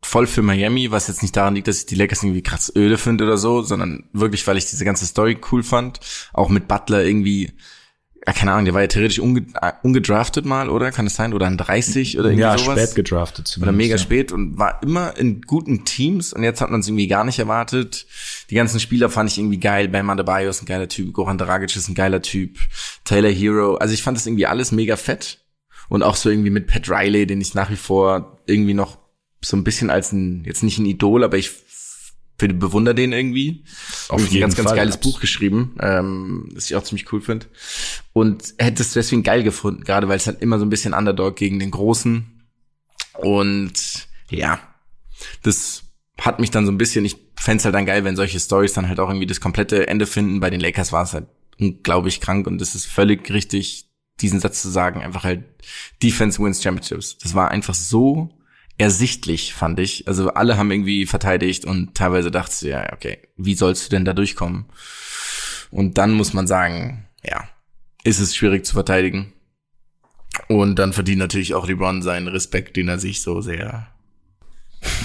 voll 0.02 0.28
für 0.28 0.42
Miami, 0.42 0.92
was 0.92 1.08
jetzt 1.08 1.22
nicht 1.22 1.36
daran 1.36 1.56
liegt, 1.56 1.68
dass 1.68 1.80
ich 1.80 1.86
die 1.86 1.96
Lakers 1.96 2.24
irgendwie 2.24 2.44
krass 2.44 2.72
öde 2.76 2.98
finde 2.98 3.24
oder 3.24 3.38
so, 3.38 3.62
sondern 3.62 4.04
wirklich, 4.12 4.46
weil 4.46 4.58
ich 4.58 4.66
diese 4.66 4.86
ganze 4.86 5.06
Story 5.06 5.38
cool 5.52 5.64
fand. 5.64 6.00
Auch 6.34 6.50
mit 6.50 6.68
Butler 6.68 7.04
irgendwie, 7.04 7.54
ja, 8.26 8.32
keine 8.32 8.54
Ahnung, 8.54 8.66
der 8.66 8.74
war 8.74 8.82
ja 8.82 8.88
theoretisch 8.88 9.20
unge 9.20 9.46
ungedraftet 9.82 10.46
mal, 10.46 10.70
oder? 10.70 10.92
Kann 10.92 11.08
es 11.08 11.16
sein? 11.16 11.34
Oder 11.34 11.48
an 11.48 11.58
30 11.58 12.18
oder 12.18 12.30
irgendwie 12.30 12.42
ja, 12.42 12.58
sowas? 12.58 12.78
Ja, 12.78 12.86
spät 12.86 12.96
gedraftet 12.96 13.48
zumindest. 13.48 13.70
Oder 13.70 13.78
mega 13.78 13.96
ja. 13.96 13.98
spät 13.98 14.32
und 14.32 14.58
war 14.58 14.82
immer 14.82 15.18
in 15.18 15.42
guten 15.42 15.84
Teams 15.84 16.32
und 16.32 16.44
jetzt 16.44 16.62
hat 16.62 16.72
man 16.72 16.80
es 16.80 16.88
irgendwie 16.88 17.08
gar 17.08 17.26
nicht 17.26 17.40
erwartet. 17.40 18.06
Die 18.50 18.56
ganzen 18.56 18.80
Spieler 18.80 19.10
fand 19.10 19.30
ich 19.30 19.38
irgendwie 19.40 19.60
geil. 19.60 19.90
Bam 19.90 20.10
Adebayo 20.10 20.50
ist 20.50 20.62
ein 20.62 20.68
geiler 20.68 20.88
Typ, 20.88 21.14
Goran 21.14 21.38
Dragic 21.38 21.76
ist 21.76 21.90
ein 21.90 21.96
geiler 21.96 22.22
Typ, 22.22 22.58
Taylor 23.04 23.32
Hero. 23.32 23.76
Also 23.76 23.94
ich 23.94 24.04
fand 24.04 24.18
das 24.18 24.26
irgendwie 24.26 24.48
alles 24.48 24.72
mega 24.72 24.96
fett. 24.96 25.40
Und 25.90 26.02
auch 26.02 26.16
so 26.16 26.30
irgendwie 26.30 26.50
mit 26.50 26.68
Pat 26.68 26.90
Riley, 26.90 27.28
den 27.28 27.42
ich 27.42 27.56
nach 27.56 27.70
wie 27.70 27.76
vor 27.76 28.42
irgendwie 28.46 28.74
noch 28.74 28.98
so 29.42 29.58
ein 29.58 29.66
bisschen 29.66 29.90
als 29.90 30.14
ein, 30.14 30.44
jetzt 30.46 30.64
nicht 30.64 30.80
ein 30.80 30.86
Idol, 30.86 31.26
aber 31.26 31.38
ich 31.38 31.52
finde, 32.44 32.56
bewundere 32.56 32.94
den 32.94 33.14
irgendwie. 33.14 33.64
Auf 34.10 34.20
ein 34.20 34.40
ganz, 34.40 34.58
ganz 34.58 34.68
Fall, 34.68 34.76
geiles 34.76 34.98
Buch 34.98 35.22
geschrieben, 35.22 35.78
ähm, 35.80 36.50
das 36.54 36.66
ich 36.66 36.76
auch 36.76 36.84
ziemlich 36.84 37.12
cool 37.14 37.22
finde. 37.22 37.46
Und 38.12 38.54
hätte 38.58 38.84
es 38.84 38.92
deswegen 38.92 39.24
geil 39.24 39.44
gefunden, 39.44 39.86
gerade 39.86 40.10
weil 40.10 40.18
es 40.18 40.28
halt 40.28 40.42
immer 40.42 40.60
so 40.60 40.66
ein 40.66 40.70
bisschen 40.70 40.94
Underdog 40.94 41.38
gegen 41.38 41.58
den 41.60 41.72
Großen. 41.72 42.44
Und 43.14 44.08
ja, 44.30 44.60
das 45.42 45.84
hat 46.20 46.42
mich 46.42 46.52
dann 46.52 46.66
so 46.66 46.72
ein 46.74 46.78
bisschen, 46.78 47.06
ich 47.06 47.16
fände 47.40 47.64
halt 47.64 47.76
dann 47.76 47.86
geil, 47.86 48.04
wenn 48.04 48.18
solche 48.18 48.42
Stories 48.42 48.74
dann 48.74 48.90
halt 48.90 49.00
auch 49.00 49.08
irgendwie 49.08 49.26
das 49.26 49.40
komplette 49.40 49.88
Ende 49.88 50.06
finden. 50.06 50.42
Bei 50.42 50.50
den 50.50 50.60
Lakers 50.60 50.92
war 50.92 51.04
es 51.04 51.14
halt 51.14 51.28
unglaublich 51.62 52.20
krank 52.20 52.46
und 52.46 52.62
es 52.62 52.76
ist 52.76 52.88
völlig 52.88 53.32
richtig, 53.32 53.86
diesen 54.20 54.42
Satz 54.42 54.62
zu 54.62 54.70
sagen, 54.70 55.02
einfach 55.02 55.24
halt 55.24 55.46
Defense 56.02 56.44
wins 56.44 56.62
Championships. 56.62 57.18
Das 57.20 57.36
war 57.36 57.52
einfach 57.52 57.74
so 57.74 58.38
ersichtlich, 58.78 59.54
fand 59.54 59.80
ich. 59.80 60.08
Also 60.08 60.34
alle 60.34 60.58
haben 60.58 60.72
irgendwie 60.72 61.06
verteidigt 61.06 61.66
und 61.66 61.96
teilweise 61.96 62.32
dachte 62.32 62.54
ich, 62.54 62.62
ja, 62.62 62.92
okay, 62.94 63.20
wie 63.38 63.56
sollst 63.56 63.86
du 63.86 63.90
denn 63.90 64.06
da 64.06 64.14
durchkommen? 64.14 64.66
Und 65.72 65.98
dann 65.98 66.12
muss 66.12 66.34
man 66.34 66.48
sagen, 66.48 67.08
ja, 67.24 67.48
ist 68.04 68.20
es 68.20 68.36
schwierig 68.36 68.66
zu 68.66 68.74
verteidigen. 68.74 69.34
Und 70.48 70.78
dann 70.78 70.94
verdient 70.94 71.20
natürlich 71.20 71.54
auch 71.54 71.68
LeBron 71.68 72.02
seinen 72.02 72.28
Respekt, 72.28 72.76
den 72.76 72.88
er 72.88 73.00
sich 73.00 73.22
so 73.22 73.42
sehr 73.42 73.94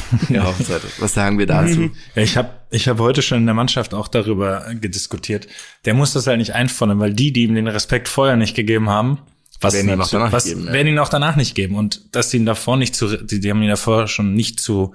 ja, 0.28 0.52
was 0.98 1.14
sagen 1.14 1.38
wir 1.38 1.46
dazu? 1.46 1.90
Ja, 2.14 2.22
ich 2.22 2.36
habe 2.36 2.50
ich 2.70 2.88
hab 2.88 2.98
heute 2.98 3.22
schon 3.22 3.38
in 3.38 3.46
der 3.46 3.54
Mannschaft 3.54 3.94
auch 3.94 4.08
darüber 4.08 4.66
gediskutiert. 4.74 5.46
Der 5.84 5.94
muss 5.94 6.12
das 6.12 6.26
halt 6.26 6.38
nicht 6.38 6.54
einfordern, 6.54 6.98
weil 6.98 7.14
die, 7.14 7.32
die 7.32 7.44
ihm 7.44 7.54
den 7.54 7.68
Respekt 7.68 8.08
vorher 8.08 8.36
nicht 8.36 8.56
gegeben 8.56 8.88
haben, 8.88 9.18
was 9.60 9.74
werden 9.74 9.88
ihn 9.88 10.00
auch 10.00 10.08
danach 10.08 10.32
was, 10.32 10.44
geben. 10.44 10.66
Ja. 10.66 10.72
Werden 10.72 10.88
ihn 10.88 10.98
auch 10.98 11.08
danach 11.08 11.36
nicht 11.36 11.54
geben. 11.54 11.76
Und 11.76 12.14
dass 12.14 12.30
sie 12.30 12.38
ihn 12.38 12.46
davor 12.46 12.76
nicht 12.76 12.94
zu, 12.94 13.16
die, 13.16 13.40
die 13.40 13.50
haben 13.50 13.62
ihn 13.62 13.68
davor 13.68 14.06
schon 14.08 14.34
nicht 14.34 14.60
zu 14.60 14.94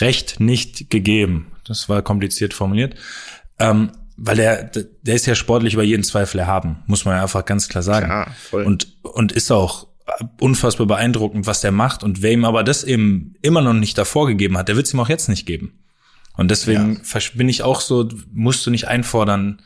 Recht 0.00 0.40
nicht 0.40 0.90
gegeben. 0.90 1.52
Das 1.64 1.88
war 1.88 2.02
kompliziert 2.02 2.52
formuliert. 2.52 2.96
Ähm, 3.58 3.92
weil 4.16 4.36
der, 4.36 4.64
der 4.64 5.14
ist 5.14 5.26
ja 5.26 5.34
sportlich 5.34 5.74
über 5.74 5.82
jeden 5.82 6.02
Zweifel 6.02 6.38
erhaben, 6.38 6.82
muss 6.86 7.04
man 7.04 7.16
ja 7.16 7.22
einfach 7.22 7.44
ganz 7.44 7.68
klar 7.68 7.82
sagen. 7.82 8.06
Klar, 8.06 8.30
voll. 8.50 8.64
Und, 8.64 8.88
und 9.02 9.32
ist 9.32 9.50
auch 9.50 9.86
unfassbar 10.40 10.86
beeindruckend, 10.86 11.46
was 11.46 11.60
der 11.60 11.72
macht. 11.72 12.02
Und 12.02 12.22
wer 12.22 12.32
ihm 12.32 12.44
aber 12.44 12.64
das 12.64 12.84
eben 12.84 13.34
immer 13.42 13.60
noch 13.60 13.74
nicht 13.74 13.98
davor 13.98 14.26
gegeben 14.26 14.56
hat, 14.56 14.68
der 14.68 14.76
wird 14.76 14.86
es 14.86 14.94
ihm 14.94 15.00
auch 15.00 15.08
jetzt 15.08 15.28
nicht 15.28 15.46
geben. 15.46 15.78
Und 16.36 16.50
deswegen 16.50 17.00
ja. 17.02 17.20
bin 17.34 17.48
ich 17.48 17.62
auch 17.62 17.80
so, 17.80 18.08
musst 18.32 18.66
du 18.66 18.70
nicht 18.70 18.88
einfordern. 18.88 19.62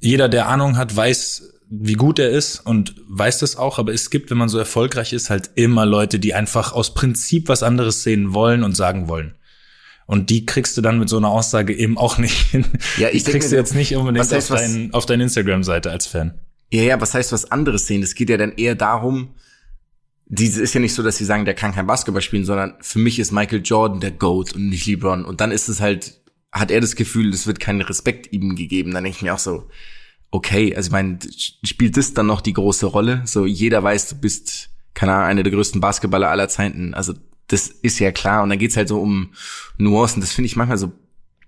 Jeder, 0.00 0.28
der 0.28 0.48
Ahnung 0.48 0.76
hat, 0.76 0.94
weiß, 0.94 1.53
wie 1.70 1.94
gut 1.94 2.18
er 2.18 2.30
ist 2.30 2.60
und 2.60 2.94
weiß 3.08 3.38
das 3.38 3.56
auch, 3.56 3.78
aber 3.78 3.92
es 3.92 4.10
gibt, 4.10 4.30
wenn 4.30 4.38
man 4.38 4.48
so 4.48 4.58
erfolgreich 4.58 5.12
ist, 5.12 5.30
halt 5.30 5.50
immer 5.54 5.86
Leute, 5.86 6.18
die 6.18 6.34
einfach 6.34 6.72
aus 6.72 6.94
Prinzip 6.94 7.48
was 7.48 7.62
anderes 7.62 8.02
sehen 8.02 8.34
wollen 8.34 8.62
und 8.62 8.76
sagen 8.76 9.08
wollen. 9.08 9.34
Und 10.06 10.28
die 10.30 10.44
kriegst 10.44 10.76
du 10.76 10.82
dann 10.82 10.98
mit 10.98 11.08
so 11.08 11.16
einer 11.16 11.30
Aussage 11.30 11.74
eben 11.74 11.96
auch 11.96 12.18
nicht 12.18 12.36
hin. 12.50 12.66
Ja, 12.98 13.08
ich 13.10 13.24
die 13.24 13.30
kriegst 13.30 13.50
du 13.50 13.56
jetzt 13.56 13.74
nicht 13.74 13.96
unbedingt 13.96 14.30
heißt, 14.30 14.52
auf, 14.52 14.58
dein, 14.58 14.92
auf 14.92 15.06
deine 15.06 15.22
Instagram-Seite 15.22 15.90
als 15.90 16.06
Fan. 16.06 16.38
Ja, 16.70 16.82
ja, 16.82 17.00
was 17.00 17.14
heißt 17.14 17.32
was 17.32 17.50
anderes 17.50 17.86
sehen? 17.86 18.02
Es 18.02 18.14
geht 18.14 18.28
ja 18.28 18.36
dann 18.36 18.52
eher 18.52 18.74
darum, 18.74 19.34
diese 20.26 20.62
ist 20.62 20.74
ja 20.74 20.80
nicht 20.80 20.94
so, 20.94 21.02
dass 21.02 21.16
sie 21.16 21.24
sagen, 21.24 21.44
der 21.44 21.54
kann 21.54 21.74
kein 21.74 21.86
Basketball 21.86 22.22
spielen, 22.22 22.44
sondern 22.44 22.74
für 22.80 22.98
mich 22.98 23.18
ist 23.18 23.32
Michael 23.32 23.62
Jordan 23.62 24.00
der 24.00 24.10
GOAT 24.10 24.54
und 24.54 24.68
nicht 24.68 24.86
LeBron. 24.86 25.24
Und 25.24 25.40
dann 25.40 25.50
ist 25.50 25.68
es 25.68 25.80
halt, 25.80 26.20
hat 26.52 26.70
er 26.70 26.80
das 26.80 26.96
Gefühl, 26.96 27.30
es 27.30 27.46
wird 27.46 27.60
keinen 27.60 27.82
Respekt 27.82 28.32
ihm 28.32 28.56
gegeben. 28.56 28.92
Dann 28.92 29.04
denke 29.04 29.16
ich 29.16 29.22
mir 29.22 29.34
auch 29.34 29.38
so, 29.38 29.68
okay, 30.34 30.74
also 30.74 30.88
ich 30.88 30.92
meine, 30.92 31.20
spielt 31.62 31.96
das 31.96 32.12
dann 32.12 32.26
noch 32.26 32.40
die 32.40 32.54
große 32.54 32.86
Rolle? 32.86 33.22
So, 33.24 33.46
jeder 33.46 33.84
weiß, 33.84 34.08
du 34.08 34.16
bist, 34.16 34.70
keine 34.92 35.12
Ahnung, 35.12 35.26
einer 35.28 35.42
der 35.44 35.52
größten 35.52 35.80
Basketballer 35.80 36.28
aller 36.28 36.48
Zeiten. 36.48 36.92
Also, 36.92 37.14
das 37.46 37.68
ist 37.68 38.00
ja 38.00 38.10
klar. 38.10 38.42
Und 38.42 38.50
dann 38.50 38.58
geht's 38.58 38.76
halt 38.76 38.88
so 38.88 39.00
um 39.00 39.30
Nuancen. 39.78 40.20
Das 40.20 40.32
finde 40.32 40.46
ich 40.46 40.56
manchmal 40.56 40.78
so 40.78 40.92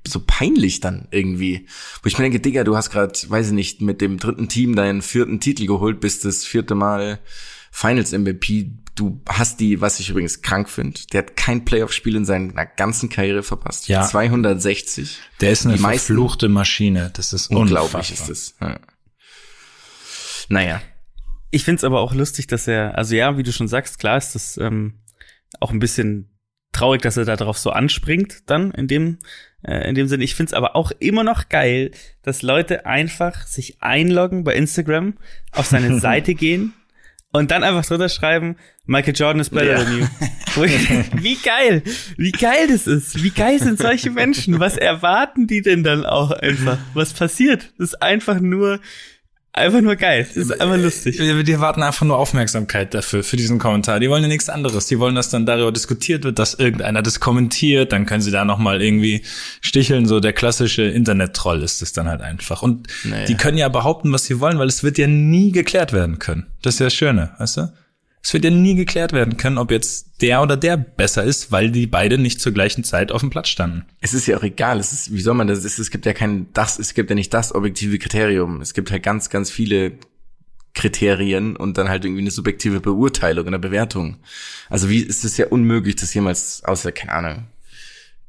so 0.07 0.22
peinlich 0.24 0.78
dann 0.78 1.09
irgendwie. 1.11 1.66
Wo 2.01 2.07
ich 2.07 2.16
mir 2.16 2.22
denke, 2.22 2.39
Digga, 2.39 2.62
du 2.62 2.76
hast 2.76 2.91
gerade, 2.91 3.12
weiß 3.26 3.49
ich 3.49 3.53
nicht, 3.53 3.80
mit 3.80 4.01
dem 4.01 4.20
dritten 4.20 4.49
Team 4.49 4.76
deinen 4.76 5.03
vierten 5.03 5.41
Titel 5.41 5.66
geholt, 5.66 5.99
bist 5.99 6.24
das 6.24 6.45
vierte 6.45 6.76
Mal 6.76 7.18
Finals 7.77 8.12
MVP. 8.12 8.70
Du 8.95 9.20
hast 9.29 9.61
die, 9.61 9.83
was 9.83 10.01
ich 10.01 10.09
übrigens 10.09 10.41
krank 10.41 10.70
finde, 10.70 10.99
der 11.12 11.18
hat 11.18 11.37
kein 11.37 11.66
Playoff-Spiel 11.66 12.16
in 12.16 12.24
seiner 12.24 12.64
ganzen 12.64 13.11
Karriere 13.11 13.43
verpasst. 13.43 13.89
Ja. 13.89 14.03
260. 14.03 15.18
Der 15.43 15.53
ist 15.53 15.66
eine 15.66 15.74
die 15.74 15.83
verfluchte 15.83 16.49
Maschine. 16.49 17.11
Das 17.12 17.35
ist 17.35 17.49
unglaublich 17.49 18.11
ist 18.11 18.31
es. 18.31 18.55
Ja. 18.62 18.81
Naja. 20.49 20.81
Ich 21.51 21.64
find's 21.64 21.85
aber 21.85 22.01
auch 22.01 22.14
lustig, 22.14 22.47
dass 22.47 22.66
er, 22.66 22.97
also 22.97 23.14
ja, 23.14 23.37
wie 23.37 23.43
du 23.43 23.53
schon 23.53 23.68
sagst, 23.68 23.99
klar 23.99 24.16
ist 24.16 24.35
das 24.35 24.57
ähm, 24.57 25.01
auch 25.61 25.70
ein 25.70 25.79
bisschen 25.79 26.31
traurig, 26.72 27.03
dass 27.03 27.18
er 27.18 27.27
da 27.27 27.37
drauf 27.37 27.59
so 27.59 27.72
anspringt, 27.72 28.49
dann 28.49 28.70
in 28.70 28.89
dem, 28.89 29.18
äh, 29.62 29.87
in 29.87 29.95
dem 29.95 30.09
Sinne. 30.09 30.24
Ich 30.24 30.35
find's 30.35 30.55
aber 30.55 30.77
auch 30.77 30.93
immer 30.99 31.24
noch 31.24 31.51
geil, 31.51 31.91
dass 32.22 32.41
Leute 32.41 32.87
einfach 32.87 33.47
sich 33.47 33.83
einloggen 33.83 34.45
bei 34.45 34.55
Instagram, 34.55 35.18
auf 35.53 35.66
seine 35.66 36.01
Seite 36.01 36.35
gehen 36.35 36.72
und 37.37 37.51
dann 37.51 37.62
einfach 37.62 37.84
drunter 37.84 38.09
schreiben, 38.09 38.57
Michael 38.87 39.14
Jordan 39.14 39.41
is 39.41 39.51
better 39.51 39.78
ja. 39.78 39.84
than 39.84 39.99
you. 39.99 40.07
wie 41.22 41.37
geil, 41.37 41.82
wie 42.16 42.32
geil 42.32 42.68
das 42.68 42.87
ist. 42.87 43.22
Wie 43.22 43.30
geil 43.30 43.59
sind 43.59 43.78
solche 43.78 44.11
Menschen? 44.11 44.59
Was 44.59 44.76
erwarten 44.76 45.47
die 45.47 45.61
denn 45.61 45.82
dann 45.82 46.07
auch 46.07 46.30
einfach? 46.30 46.78
Was 46.95 47.12
passiert? 47.12 47.72
Das 47.78 47.91
ist 47.91 48.03
einfach 48.03 48.41
nur, 48.41 48.80
einfach 49.57 49.81
nur 49.81 49.97
geil. 49.97 50.27
Das 50.29 50.37
ist 50.37 50.61
einfach 50.61 50.77
lustig. 50.77 51.17
Die, 51.17 51.53
erwarten 51.53 51.83
einfach 51.83 52.07
nur 52.07 52.19
Aufmerksamkeit 52.19 52.95
dafür, 52.95 53.25
für 53.25 53.37
diesen 53.37 53.59
Kommentar. 53.59 54.01
Die 54.01 54.11
wollen 54.11 54.23
ja 54.23 54.29
nichts 54.29 54.49
anderes. 54.49 54.87
Die 54.87 54.99
wollen, 54.99 55.15
dass 55.15 55.31
dann 55.31 55.47
darüber 55.47 55.73
diskutiert 55.73 56.25
wird, 56.25 56.39
dass 56.39 56.55
irgendeiner 56.55 57.03
das 57.03 57.21
kommentiert. 57.21 57.93
Dann 57.93 58.07
können 58.07 58.23
sie 58.23 58.31
da 58.31 58.45
nochmal 58.45 58.83
irgendwie 58.83 59.23
sticheln. 59.61 60.07
So 60.07 60.21
der 60.21 60.33
klassische 60.33 60.83
Internet-Troll 60.83 61.63
ist 61.63 61.83
es 61.83 61.93
dann 61.93 62.09
halt 62.09 62.21
einfach. 62.21 62.63
Und 62.63 62.89
naja. 63.05 63.25
die 63.25 63.37
können 63.37 63.59
ja 63.59 63.69
behaupten, 63.69 64.13
was 64.13 64.27
sie 64.27 64.41
wollen, 64.41 64.59
weil 64.59 64.69
es 64.69 64.83
wird 64.83 64.99
ja 64.99 65.07
nie 65.07 65.53
geklärt 65.53 65.93
werden 65.93 66.19
können. 66.19 66.47
Das 66.63 66.75
ist 66.75 66.81
ja 66.81 66.87
das 66.87 66.95
Schöne, 66.95 67.31
weißt 67.39 67.57
du? 67.57 67.73
Es 68.27 68.33
wird 68.33 68.43
ja 68.43 68.51
nie 68.51 68.74
geklärt 68.74 69.12
werden 69.12 69.37
können, 69.37 69.57
ob 69.57 69.70
jetzt 69.70 70.20
der 70.20 70.43
oder 70.43 70.57
der 70.57 70.77
besser 70.77 71.22
ist, 71.22 71.53
weil 71.53 71.70
die 71.70 71.87
beide 71.87 72.18
nicht 72.18 72.41
zur 72.41 72.51
gleichen 72.51 72.83
Zeit 72.83 73.12
auf 73.12 73.20
dem 73.20 73.31
Platz 73.31 73.47
standen. 73.47 73.85
Es 74.01 74.14
ist 74.14 74.27
ja 74.27 74.37
auch 74.37 74.43
egal. 74.43 74.81
Es 74.81 74.91
ist, 74.93 75.12
wie 75.14 75.20
soll 75.20 75.35
man 75.35 75.47
das? 75.47 75.64
Es, 75.64 75.79
es 75.79 75.93
gibt 75.93 76.07
ja 76.07 76.12
kein 76.12 76.53
das, 76.53 76.81
es 76.81 76.95
gibt 76.95 77.09
ja 77.09 77.14
nicht 77.14 77.33
das 77.33 77.55
objektive 77.55 78.01
Kriterium. 78.01 78.61
Es 78.61 78.74
gibt 78.74 78.91
halt 78.91 79.05
ganz, 79.05 79.31
ganz 79.31 79.53
viele 79.53 79.93
Kriterien 80.74 81.55
und 81.55 81.79
dann 81.79 81.89
halt 81.89 82.05
irgendwie 82.05 82.22
eine 82.22 82.33
subjektive 82.33 82.81
Beurteilung 82.81 83.47
oder 83.47 83.61
Bewertung. 83.61 84.16
Also 84.68 84.91
wie 84.91 85.03
ist 85.03 85.24
es 85.24 85.37
ja 85.37 85.47
unmöglich, 85.47 85.95
das 85.95 86.12
jemals, 86.12 86.64
außer, 86.64 86.91
keine 86.91 87.12
Ahnung, 87.12 87.45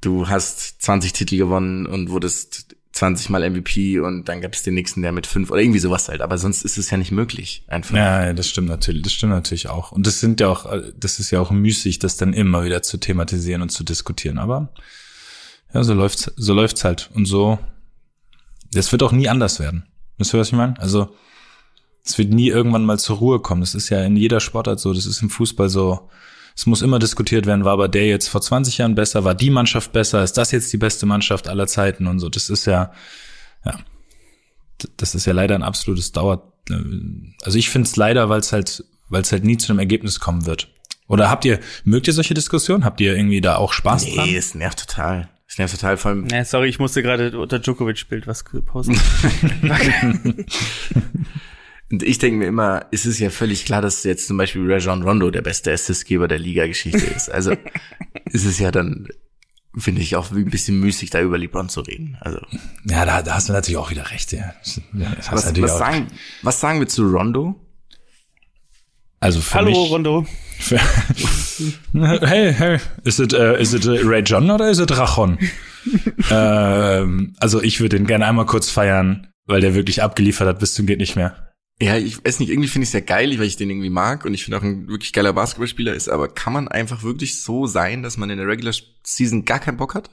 du 0.01 0.29
hast 0.29 0.79
20 0.83 1.11
Titel 1.11 1.37
gewonnen 1.37 1.87
und 1.87 2.11
wurdest 2.11 2.66
20 2.97 3.29
Mal 3.29 3.49
MVP 3.49 3.99
und 3.99 4.25
dann 4.25 4.41
gab 4.41 4.53
es 4.53 4.63
den 4.63 4.73
nächsten, 4.73 5.01
der 5.01 5.11
mit 5.11 5.27
fünf 5.27 5.51
oder 5.51 5.61
irgendwie 5.61 5.79
sowas 5.79 6.09
halt. 6.09 6.21
Aber 6.21 6.37
sonst 6.37 6.63
ist 6.63 6.77
es 6.77 6.89
ja 6.89 6.97
nicht 6.97 7.11
möglich, 7.11 7.63
einfach. 7.67 7.95
Ja, 7.95 8.33
das 8.33 8.47
stimmt 8.47 8.67
natürlich. 8.67 9.03
Das 9.03 9.13
stimmt 9.13 9.33
natürlich 9.33 9.69
auch. 9.69 9.91
Und 9.91 10.07
das 10.07 10.19
sind 10.19 10.39
ja 10.39 10.47
auch, 10.47 10.65
das 10.97 11.19
ist 11.19 11.31
ja 11.31 11.39
auch 11.39 11.51
müßig, 11.51 11.99
das 11.99 12.17
dann 12.17 12.33
immer 12.33 12.63
wieder 12.63 12.81
zu 12.81 12.97
thematisieren 12.97 13.61
und 13.61 13.69
zu 13.69 13.83
diskutieren. 13.83 14.39
Aber 14.39 14.73
ja, 15.73 15.83
so 15.83 15.93
läuft's, 15.93 16.31
so 16.35 16.53
läuft's 16.53 16.83
halt. 16.83 17.09
Und 17.13 17.25
so, 17.25 17.59
das 18.71 18.91
wird 18.91 19.03
auch 19.03 19.11
nie 19.11 19.29
anders 19.29 19.59
werden. 19.59 19.85
Wisst 20.17 20.33
ihr, 20.33 20.39
was 20.39 20.47
ich 20.47 20.53
meine? 20.53 20.79
Also, 20.79 21.15
es 22.03 22.17
wird 22.17 22.33
nie 22.33 22.47
irgendwann 22.47 22.85
mal 22.85 22.97
zur 22.97 23.17
Ruhe 23.17 23.41
kommen. 23.41 23.61
Das 23.61 23.75
ist 23.75 23.89
ja 23.89 24.01
in 24.03 24.15
jeder 24.15 24.39
Sportart 24.39 24.79
so. 24.79 24.93
Das 24.93 25.05
ist 25.05 25.21
im 25.21 25.29
Fußball 25.29 25.69
so 25.69 26.09
es 26.57 26.65
muss 26.65 26.81
immer 26.81 26.97
diskutiert 26.97 27.45
werden, 27.45 27.65
war 27.65 27.73
aber 27.73 27.87
der 27.87 28.07
jetzt 28.07 28.29
vor 28.29 28.41
20 28.41 28.79
Jahren 28.79 28.95
besser, 28.95 29.23
war 29.23 29.35
die 29.35 29.51
Mannschaft 29.51 29.91
besser, 29.91 30.23
ist 30.23 30.33
das 30.39 30.51
jetzt 30.51 30.73
die 30.73 30.77
beste 30.77 31.05
Mannschaft 31.05 31.47
aller 31.47 31.67
Zeiten 31.67 32.07
und 32.07 32.17
so. 32.17 32.29
Das 32.29 32.49
ist 32.49 32.65
ja, 32.65 32.91
ja, 33.63 33.77
das 34.97 35.13
ist 35.13 35.27
ja 35.27 35.33
leider 35.33 35.53
ein 35.53 35.61
absolutes 35.61 36.13
Dauer. 36.13 36.51
Äh, 36.71 36.73
also 37.43 37.59
ich 37.59 37.69
finde 37.69 37.87
es 37.87 37.95
leider, 37.95 38.29
weil 38.29 38.39
es 38.39 38.53
halt, 38.53 38.83
weil 39.07 39.21
es 39.21 39.31
halt 39.31 39.43
nie 39.43 39.57
zu 39.57 39.71
einem 39.71 39.77
Ergebnis 39.77 40.19
kommen 40.19 40.47
wird. 40.47 40.69
Oder 41.07 41.29
habt 41.29 41.45
ihr, 41.45 41.59
mögt 41.83 42.07
ihr 42.07 42.13
solche 42.13 42.33
Diskussionen? 42.33 42.85
Habt 42.85 43.01
ihr 43.01 43.15
irgendwie 43.15 43.39
da 43.39 43.57
auch 43.57 43.71
Spaß 43.71 44.05
nee, 44.05 44.15
dran? 44.15 44.27
Nee, 44.27 44.37
es 44.37 44.55
nervt 44.55 44.79
total. 44.79 45.29
Es 45.47 45.59
nervt 45.59 45.75
total, 45.79 45.95
vor 45.97 46.09
allem. 46.09 46.23
Nee, 46.23 46.43
sorry, 46.43 46.69
ich 46.69 46.79
musste 46.79 47.03
gerade 47.03 47.39
unter 47.39 47.59
Djokovic-Bild 47.59 48.25
was 48.25 48.43
posten. 48.65 48.99
Und 51.91 52.03
ich 52.03 52.17
denke 52.17 52.39
mir 52.39 52.47
immer, 52.47 52.85
es 52.91 53.05
ist 53.05 53.19
ja 53.19 53.29
völlig 53.29 53.63
klar, 53.65 53.81
dass 53.81 54.03
jetzt 54.03 54.27
zum 54.27 54.38
Beispiel 54.38 54.69
Rajon 54.69 55.03
Rondo 55.03 55.31
der 55.31 55.41
beste 55.41 55.71
Assistgeber 55.71 56.27
der 56.27 56.39
Liga-Geschichte 56.39 57.05
ist. 57.05 57.29
Also 57.29 57.51
ist 58.25 58.45
es 58.45 58.59
ja 58.59 58.71
dann, 58.71 59.07
finde 59.77 60.01
ich, 60.01 60.17
auch 60.17 60.31
ein 60.31 60.45
bisschen 60.45 60.79
müßig, 60.81 61.11
da 61.11 61.21
über 61.21 61.38
LeBron 61.38 61.69
zu 61.69 61.81
reden. 61.81 62.17
Also 62.19 62.39
Ja, 62.83 63.05
da, 63.05 63.21
da 63.21 63.35
hast 63.35 63.47
du 63.47 63.53
natürlich 63.53 63.77
auch 63.77 63.89
wieder 63.89 64.11
recht, 64.11 64.33
ja. 64.33 64.53
Das 64.63 64.81
hast 65.19 65.31
was, 65.31 65.45
natürlich 65.45 65.71
was, 65.71 65.75
auch. 65.75 65.79
sagen, 65.79 66.07
was 66.41 66.59
sagen 66.59 66.79
wir 66.79 66.88
zu 66.88 67.07
Rondo? 67.07 67.55
Also 69.19 69.39
für 69.39 69.55
Hallo, 69.55 69.69
mich, 69.69 69.89
Rondo. 69.89 70.25
Für, 70.59 70.79
hey, 72.27 72.53
hey, 72.53 72.77
ist 73.03 73.19
es 73.19 73.33
äh, 73.33 73.59
ist 73.61 73.73
es 73.73 73.85
äh, 73.85 73.99
Ray 74.03 74.21
John 74.21 74.51
oder 74.51 74.69
ist 74.69 74.77
es 74.77 74.95
Rachon? 74.95 75.39
ähm, 76.31 77.33
also 77.39 77.61
ich 77.61 77.79
würde 77.79 77.97
den 77.97 78.05
gerne 78.05 78.27
einmal 78.27 78.45
kurz 78.45 78.69
feiern, 78.69 79.27
weil 79.45 79.61
der 79.61 79.73
wirklich 79.73 80.03
abgeliefert 80.03 80.47
hat 80.47 80.59
bis 80.59 80.75
zum 80.75 80.85
geht 80.85 80.99
nicht 80.99 81.15
mehr. 81.15 81.46
Ja, 81.80 81.95
ich 81.97 82.23
weiß 82.25 82.39
nicht, 82.39 82.49
irgendwie 82.49 82.67
finde 82.69 82.84
ich 82.84 82.89
es 82.89 82.93
ja 82.93 83.01
geil, 83.01 83.38
weil 83.38 83.45
ich 83.45 83.55
den 83.55 83.69
irgendwie 83.69 83.91
mag 83.91 84.25
und 84.25 84.34
ich 84.34 84.43
finde 84.43 84.57
auch 84.57 84.63
ein 84.63 84.88
wirklich 84.88 85.13
geiler 85.13 85.34
Basketballspieler 85.34 85.93
ist, 85.93 86.09
aber 86.09 86.28
kann 86.28 86.51
man 86.53 86.67
einfach 86.67 87.03
wirklich 87.03 87.41
so 87.43 87.67
sein, 87.67 88.01
dass 88.01 88.17
man 88.17 88.32
in 88.32 88.38
der 88.39 88.47
Regular 88.47 88.73
Season 89.03 89.45
gar 89.45 89.59
keinen 89.59 89.78
Bock 89.78 89.93
hat? 89.93 90.09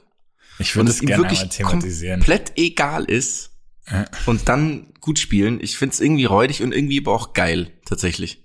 Ich 0.59 0.75
würde 0.75 0.91
es 0.91 0.99
gerne 0.99 1.23
wirklich 1.23 1.39
einmal 1.41 1.55
thematisieren. 1.55 2.19
komplett 2.19 2.53
egal 2.55 3.05
ist 3.05 3.49
Ja. 3.89 4.05
und 4.27 4.47
dann 4.47 4.93
gut 5.01 5.17
spielen. 5.17 5.59
Ich 5.59 5.77
finde 5.77 5.93
es 5.93 6.01
irgendwie 6.01 6.25
räudig 6.25 6.61
und 6.61 6.71
irgendwie 6.71 6.99
aber 7.01 7.13
auch 7.13 7.33
geil, 7.33 7.71
tatsächlich. 7.85 8.43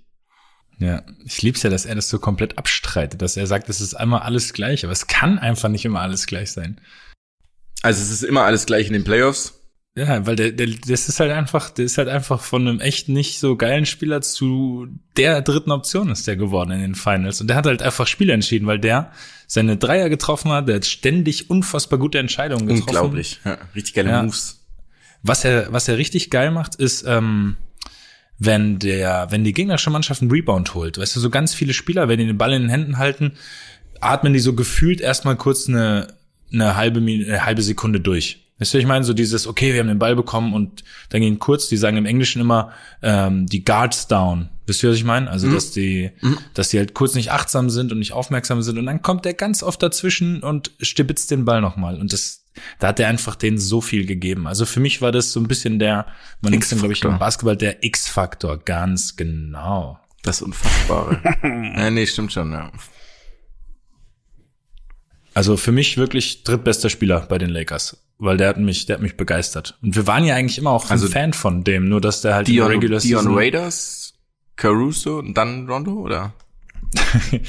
Ja, 0.79 1.03
ich 1.23 1.43
lieb's 1.43 1.61
ja, 1.61 1.69
dass 1.69 1.85
er 1.85 1.93
das 1.93 2.09
so 2.09 2.17
komplett 2.17 2.57
abstreitet, 2.57 3.21
dass 3.21 3.37
er 3.37 3.45
sagt, 3.45 3.69
es 3.69 3.81
ist 3.81 3.93
einmal 3.93 4.21
alles 4.21 4.51
gleich, 4.51 4.83
aber 4.83 4.91
es 4.93 5.05
kann 5.05 5.37
einfach 5.37 5.69
nicht 5.69 5.85
immer 5.85 6.01
alles 6.01 6.25
gleich 6.25 6.51
sein. 6.51 6.81
Also 7.83 8.01
es 8.01 8.09
ist 8.09 8.23
immer 8.23 8.43
alles 8.45 8.65
gleich 8.65 8.87
in 8.87 8.93
den 8.93 9.03
Playoffs. 9.03 9.60
Ja, 9.95 10.25
weil 10.25 10.37
der, 10.37 10.53
der, 10.53 10.67
das 10.87 11.09
ist 11.09 11.19
halt 11.19 11.31
einfach, 11.31 11.69
der 11.69 11.83
ist 11.83 11.97
halt 11.97 12.07
einfach 12.07 12.41
von 12.41 12.65
einem 12.65 12.79
echt 12.79 13.09
nicht 13.09 13.39
so 13.39 13.57
geilen 13.57 13.85
Spieler 13.85 14.21
zu 14.21 14.87
der 15.17 15.41
dritten 15.41 15.71
Option 15.71 16.09
ist 16.09 16.27
der 16.27 16.37
geworden 16.37 16.71
in 16.71 16.79
den 16.79 16.95
Finals. 16.95 17.41
Und 17.41 17.47
der 17.47 17.57
hat 17.57 17.65
halt 17.65 17.81
einfach 17.81 18.07
Spiele 18.07 18.31
entschieden, 18.31 18.67
weil 18.67 18.79
der 18.79 19.11
seine 19.47 19.75
Dreier 19.75 20.07
getroffen 20.07 20.51
hat, 20.51 20.69
der 20.69 20.77
hat 20.77 20.85
ständig 20.85 21.49
unfassbar 21.49 21.99
gute 21.99 22.19
Entscheidungen 22.19 22.67
getroffen. 22.67 22.87
Unglaublich. 22.87 23.39
Ja, 23.43 23.57
richtig 23.75 23.93
geile 23.93 24.09
Ja. 24.11 24.23
Moves. 24.23 24.65
Was 25.23 25.43
er, 25.43 25.73
was 25.73 25.89
er 25.89 25.97
richtig 25.97 26.29
geil 26.29 26.51
macht, 26.51 26.75
ist, 26.75 27.03
ähm, 27.05 27.57
wenn 28.39 28.79
der, 28.79 29.27
wenn 29.29 29.43
die 29.43 29.53
gegnerische 29.53 29.89
Mannschaft 29.89 30.21
einen 30.21 30.31
Rebound 30.31 30.73
holt. 30.73 30.97
Weißt 30.97 31.15
du, 31.15 31.19
so 31.19 31.29
ganz 31.29 31.53
viele 31.53 31.73
Spieler, 31.73 32.07
wenn 32.07 32.17
die 32.17 32.25
den 32.25 32.37
Ball 32.37 32.53
in 32.53 32.61
den 32.61 32.71
Händen 32.71 32.97
halten, 32.97 33.33
atmen 33.99 34.33
die 34.33 34.39
so 34.39 34.53
gefühlt 34.53 35.01
erstmal 35.01 35.35
kurz 35.35 35.67
eine, 35.67 36.07
eine 36.51 36.75
halbe, 36.77 37.01
eine 37.01 37.45
halbe 37.45 37.61
Sekunde 37.61 37.99
durch. 37.99 38.39
Weißt 38.61 38.75
du, 38.75 38.77
ich 38.77 38.85
meine, 38.85 39.03
so 39.03 39.13
dieses, 39.13 39.47
okay, 39.47 39.73
wir 39.73 39.79
haben 39.79 39.87
den 39.87 39.97
Ball 39.97 40.15
bekommen 40.15 40.53
und 40.53 40.83
dann 41.09 41.21
gehen 41.21 41.39
kurz, 41.39 41.67
die 41.67 41.77
sagen 41.77 41.97
im 41.97 42.05
Englischen 42.05 42.39
immer, 42.39 42.71
ähm, 43.01 43.47
die 43.47 43.65
Guards 43.65 44.07
down. 44.07 44.49
Wisst 44.67 44.83
ihr, 44.83 44.91
was 44.91 44.97
ich 44.97 45.03
meine? 45.03 45.31
Also, 45.31 45.51
dass 45.51 45.71
die, 45.71 46.11
dass 46.53 46.69
die 46.69 46.77
halt 46.77 46.93
kurz 46.93 47.15
nicht 47.15 47.31
achtsam 47.31 47.71
sind 47.71 47.91
und 47.91 47.97
nicht 47.97 48.11
aufmerksam 48.11 48.61
sind 48.61 48.77
und 48.77 48.85
dann 48.85 49.01
kommt 49.01 49.25
der 49.25 49.33
ganz 49.33 49.63
oft 49.63 49.81
dazwischen 49.81 50.43
und 50.43 50.69
stibitzt 50.79 51.31
den 51.31 51.43
Ball 51.43 51.59
nochmal. 51.59 51.99
Und 51.99 52.13
das, 52.13 52.45
da 52.77 52.89
hat 52.89 52.99
er 52.99 53.07
einfach 53.07 53.35
denen 53.35 53.57
so 53.57 53.81
viel 53.81 54.05
gegeben. 54.05 54.45
Also 54.45 54.67
für 54.67 54.79
mich 54.79 55.01
war 55.01 55.11
das 55.11 55.31
so 55.31 55.39
ein 55.39 55.47
bisschen 55.47 55.79
der, 55.79 56.05
man 56.41 56.51
nennt 56.51 56.63
es 56.63 56.69
glaube 56.69 56.93
ich, 56.93 57.03
im 57.03 57.17
Basketball 57.17 57.57
der 57.57 57.83
X-Faktor. 57.83 58.59
Ganz 58.59 59.15
genau. 59.15 59.99
Das 60.21 60.43
Unfassbare. 60.43 61.19
ja, 61.43 61.89
nee, 61.89 62.05
stimmt 62.05 62.31
schon, 62.31 62.51
ja. 62.51 62.71
Also 65.33 65.57
für 65.57 65.71
mich 65.71 65.97
wirklich 65.97 66.43
drittbester 66.43 66.89
Spieler 66.89 67.21
bei 67.21 67.37
den 67.37 67.49
Lakers, 67.49 67.97
weil 68.17 68.37
der 68.37 68.49
hat 68.49 68.57
mich, 68.57 68.85
der 68.85 68.95
hat 68.95 69.01
mich 69.01 69.15
begeistert. 69.15 69.77
Und 69.81 69.95
wir 69.95 70.07
waren 70.07 70.25
ja 70.25 70.35
eigentlich 70.35 70.57
immer 70.57 70.71
auch 70.71 70.89
Also 70.89 71.07
ein 71.07 71.11
Fan 71.11 71.33
von 71.33 71.63
dem, 71.63 71.87
nur 71.87 72.01
dass 72.01 72.21
der 72.21 72.35
halt 72.35 72.49
in 72.49 72.55
Dion, 72.55 72.67
Regular 72.67 72.99
Dion 72.99 73.19
Season 73.21 73.35
Raiders, 73.35 74.13
Caruso 74.55 75.19
und 75.19 75.35
dann 75.35 75.69
Rondo, 75.69 75.93
oder? 75.93 76.33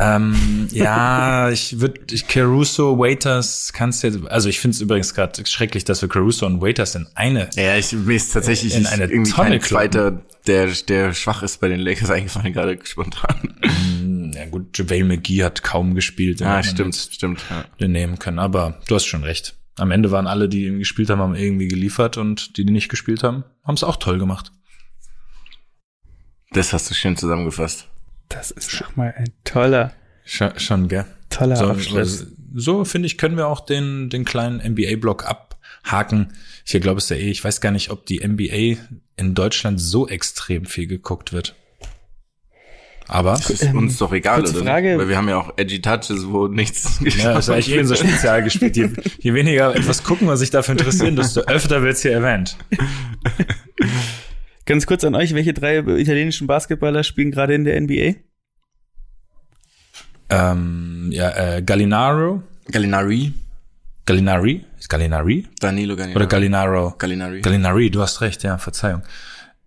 Ähm, 0.00 0.68
ja, 0.70 1.50
ich 1.50 1.80
würde 1.80 2.00
ich, 2.12 2.28
Caruso, 2.28 2.98
Waiters, 2.98 3.72
kannst 3.74 4.02
du 4.02 4.06
jetzt, 4.06 4.26
also 4.28 4.48
ich 4.48 4.60
finde 4.60 4.76
es 4.76 4.80
übrigens 4.80 5.12
gerade 5.12 5.44
schrecklich, 5.44 5.84
dass 5.84 6.02
wir 6.02 6.08
Caruso 6.08 6.46
und 6.46 6.60
Waiters 6.60 6.94
in 6.94 7.08
eine. 7.16 7.50
Ja, 7.56 7.76
ich 7.76 7.92
mir 7.92 8.14
ist 8.14 8.32
tatsächlich 8.32 8.76
In 8.76 8.86
eine 8.86 9.06
irgendwie 9.06 9.32
Tonne 9.32 9.58
kein 9.58 9.62
zweiter, 9.62 10.22
der, 10.46 10.68
der 10.68 11.14
schwach 11.14 11.42
ist 11.42 11.60
bei 11.60 11.68
den 11.68 11.80
Lakers 11.80 12.10
eingefallen, 12.10 12.52
gerade 12.52 12.78
spontan. 12.84 13.56
Ja 14.38 14.46
gut, 14.46 14.78
JaVale 14.78 15.04
McGee 15.04 15.42
hat 15.42 15.64
kaum 15.64 15.94
gespielt. 15.94 16.40
Ah, 16.42 16.62
stimmt, 16.62 16.94
stimmt. 16.94 17.44
Ja. 17.50 17.64
Den 17.80 17.90
nehmen 17.92 18.18
können, 18.20 18.38
aber 18.38 18.80
du 18.86 18.94
hast 18.94 19.06
schon 19.06 19.24
recht. 19.24 19.56
Am 19.76 19.90
Ende 19.90 20.10
waren 20.12 20.26
alle, 20.28 20.48
die 20.48 20.66
ihn 20.66 20.78
gespielt 20.78 21.10
haben, 21.10 21.20
haben 21.20 21.34
irgendwie 21.34 21.66
geliefert 21.66 22.16
und 22.16 22.56
die, 22.56 22.64
die 22.64 22.72
nicht 22.72 22.88
gespielt 22.88 23.22
haben, 23.22 23.44
haben 23.64 23.74
es 23.74 23.82
auch 23.84 23.96
toll 23.96 24.18
gemacht. 24.18 24.52
Das 26.52 26.72
hast 26.72 26.88
du 26.90 26.94
schön 26.94 27.16
zusammengefasst. 27.16 27.88
Das 28.28 28.50
ist 28.50 28.80
doch 28.80 28.94
mal 28.96 29.12
ein 29.16 29.30
toller, 29.44 29.92
Schon, 30.24 30.58
schon 30.58 30.88
gell? 30.88 31.04
toller 31.30 31.56
So, 31.56 31.66
Abschluss. 31.66 32.26
so 32.54 32.84
finde 32.84 33.06
ich, 33.06 33.18
können 33.18 33.36
wir 33.36 33.48
auch 33.48 33.60
den, 33.60 34.10
den 34.10 34.24
kleinen 34.24 34.60
NBA-Block 34.60 35.24
abhaken. 35.26 36.32
Ich 36.64 36.80
glaube, 36.80 36.98
es 36.98 37.08
ja 37.08 37.16
eh, 37.16 37.30
ich 37.30 37.42
weiß 37.42 37.60
gar 37.60 37.70
nicht, 37.72 37.90
ob 37.90 38.06
die 38.06 38.26
NBA 38.26 38.78
in 39.16 39.34
Deutschland 39.34 39.80
so 39.80 40.06
extrem 40.06 40.64
viel 40.66 40.86
geguckt 40.86 41.32
wird. 41.32 41.54
Aber 43.08 43.32
Das 43.32 43.48
ist 43.48 43.72
uns 43.72 43.96
doch 43.96 44.12
egal, 44.12 44.42
oder? 44.42 44.52
Frage. 44.52 44.98
Weil 44.98 45.08
wir 45.08 45.16
haben 45.16 45.28
ja 45.28 45.38
auch 45.38 45.54
Edgy 45.56 45.80
Touches, 45.80 46.28
wo 46.28 46.46
nichts 46.46 47.00
ja, 47.00 47.38
ist 47.38 47.48
eigentlich 47.48 47.74
eh 47.74 47.80
unser 47.80 47.96
Spezial 47.96 48.42
gespielt. 48.42 48.76
Je, 48.76 48.90
je 49.18 49.34
weniger 49.34 49.74
etwas 49.74 50.04
gucken, 50.04 50.28
was 50.28 50.40
sich 50.40 50.50
dafür 50.50 50.72
interessieren, 50.72 51.16
desto 51.16 51.40
öfter 51.40 51.82
wird's 51.82 52.02
hier 52.02 52.12
erwähnt. 52.12 52.58
Ganz 54.66 54.86
kurz 54.86 55.04
an 55.04 55.14
euch, 55.14 55.32
welche 55.34 55.54
drei 55.54 55.78
italienischen 55.78 56.46
Basketballer 56.46 57.02
spielen 57.02 57.30
gerade 57.30 57.54
in 57.54 57.64
der 57.64 57.80
NBA? 57.80 58.16
Ähm, 60.28 61.08
ja, 61.10 61.56
äh, 61.56 61.62
Gallinaro, 61.62 62.42
Gallinari, 62.70 63.32
Gallinari, 64.04 64.64
ist 64.78 64.90
Gallinari 64.90 65.46
Danilo 65.58 65.96
Gallinari. 65.96 66.16
oder 66.16 66.26
Gallinaro? 66.26 66.94
Gallinari. 66.98 67.40
Gallinari, 67.40 67.90
du 67.90 68.02
hast 68.02 68.20
recht, 68.20 68.42
ja, 68.42 68.58
Verzeihung. 68.58 69.02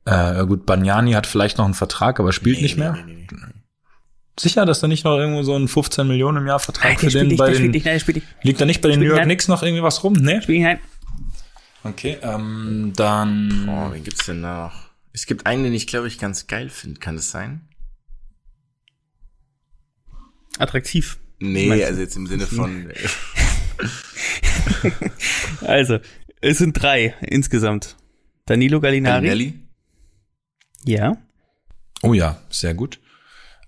Äh, 0.06 0.46
gut, 0.46 0.66
Bagnani 0.66 1.14
hat 1.14 1.28
vielleicht 1.28 1.58
noch 1.58 1.66
einen 1.66 1.74
Vertrag, 1.74 2.20
aber 2.20 2.34
spielt 2.34 2.62
nicht 2.62 2.78
mehr. 2.78 2.94
Nee, 2.94 3.04
nee, 3.06 3.28
nee, 3.32 3.38
nee. 3.48 3.54
Sicher, 4.40 4.66
dass 4.66 4.80
da 4.80 4.88
nicht 4.88 5.04
noch 5.04 5.18
irgendwo 5.18 5.44
so 5.44 5.56
ein 5.56 5.68
15 5.68 6.08
Millionen 6.08 6.38
im 6.38 6.48
Jahr 6.48 6.60
Vertrag 6.60 7.00
für 7.00 7.06
der 7.06 7.10
spielt 7.12 7.22
den 7.24 7.28
nicht, 7.30 7.38
bei 7.38 7.52
den 7.52 7.72
nicht, 7.72 7.86
nein, 7.86 7.94
der 7.94 8.00
spielt 8.00 8.16
nicht. 8.18 8.28
liegt 8.42 8.62
da 8.62 8.66
nicht 8.66 8.82
bei 8.82 8.90
den 8.90 9.00
New 9.00 9.06
York 9.06 9.18
nein. 9.18 9.26
Knicks 9.28 9.48
noch 9.48 9.62
irgendwie 9.62 9.84
was 9.84 10.04
rum? 10.04 10.14
Nee. 10.14 10.42
Spielt 10.42 10.60
nicht, 10.60 10.66
nein. 10.66 10.80
Okay, 11.84 12.18
ähm, 12.22 12.94
dann 12.96 13.68
Oh, 13.70 13.94
wen 13.94 14.04
gibt's 14.04 14.26
denn 14.26 14.42
da 14.42 14.66
noch? 14.66 14.90
Es 15.14 15.26
gibt 15.26 15.46
einen, 15.46 15.64
den 15.66 15.74
ich 15.74 15.88
glaube 15.88 16.08
ich 16.08 16.18
ganz 16.18 16.48
geil 16.48 16.70
finde. 16.70 17.00
Kann 17.00 17.18
das 17.18 17.30
sein? 17.30 17.62
Attraktiv. 20.58 21.18
Nee, 21.40 21.84
also 21.84 22.02
jetzt 22.02 22.16
im 22.16 22.28
Sinne 22.28 22.46
von 22.46 22.92
Also, 25.62 26.00
es 26.40 26.60
sind 26.60 26.74
drei 26.74 27.16
insgesamt. 27.22 27.98
Danilo 28.46 28.80
Gallinari. 28.80 29.28
Gallinelli. 29.28 29.60
Ja. 30.86 31.18
Oh 32.04 32.14
ja, 32.14 32.42
sehr 32.50 32.74
gut. 32.74 33.00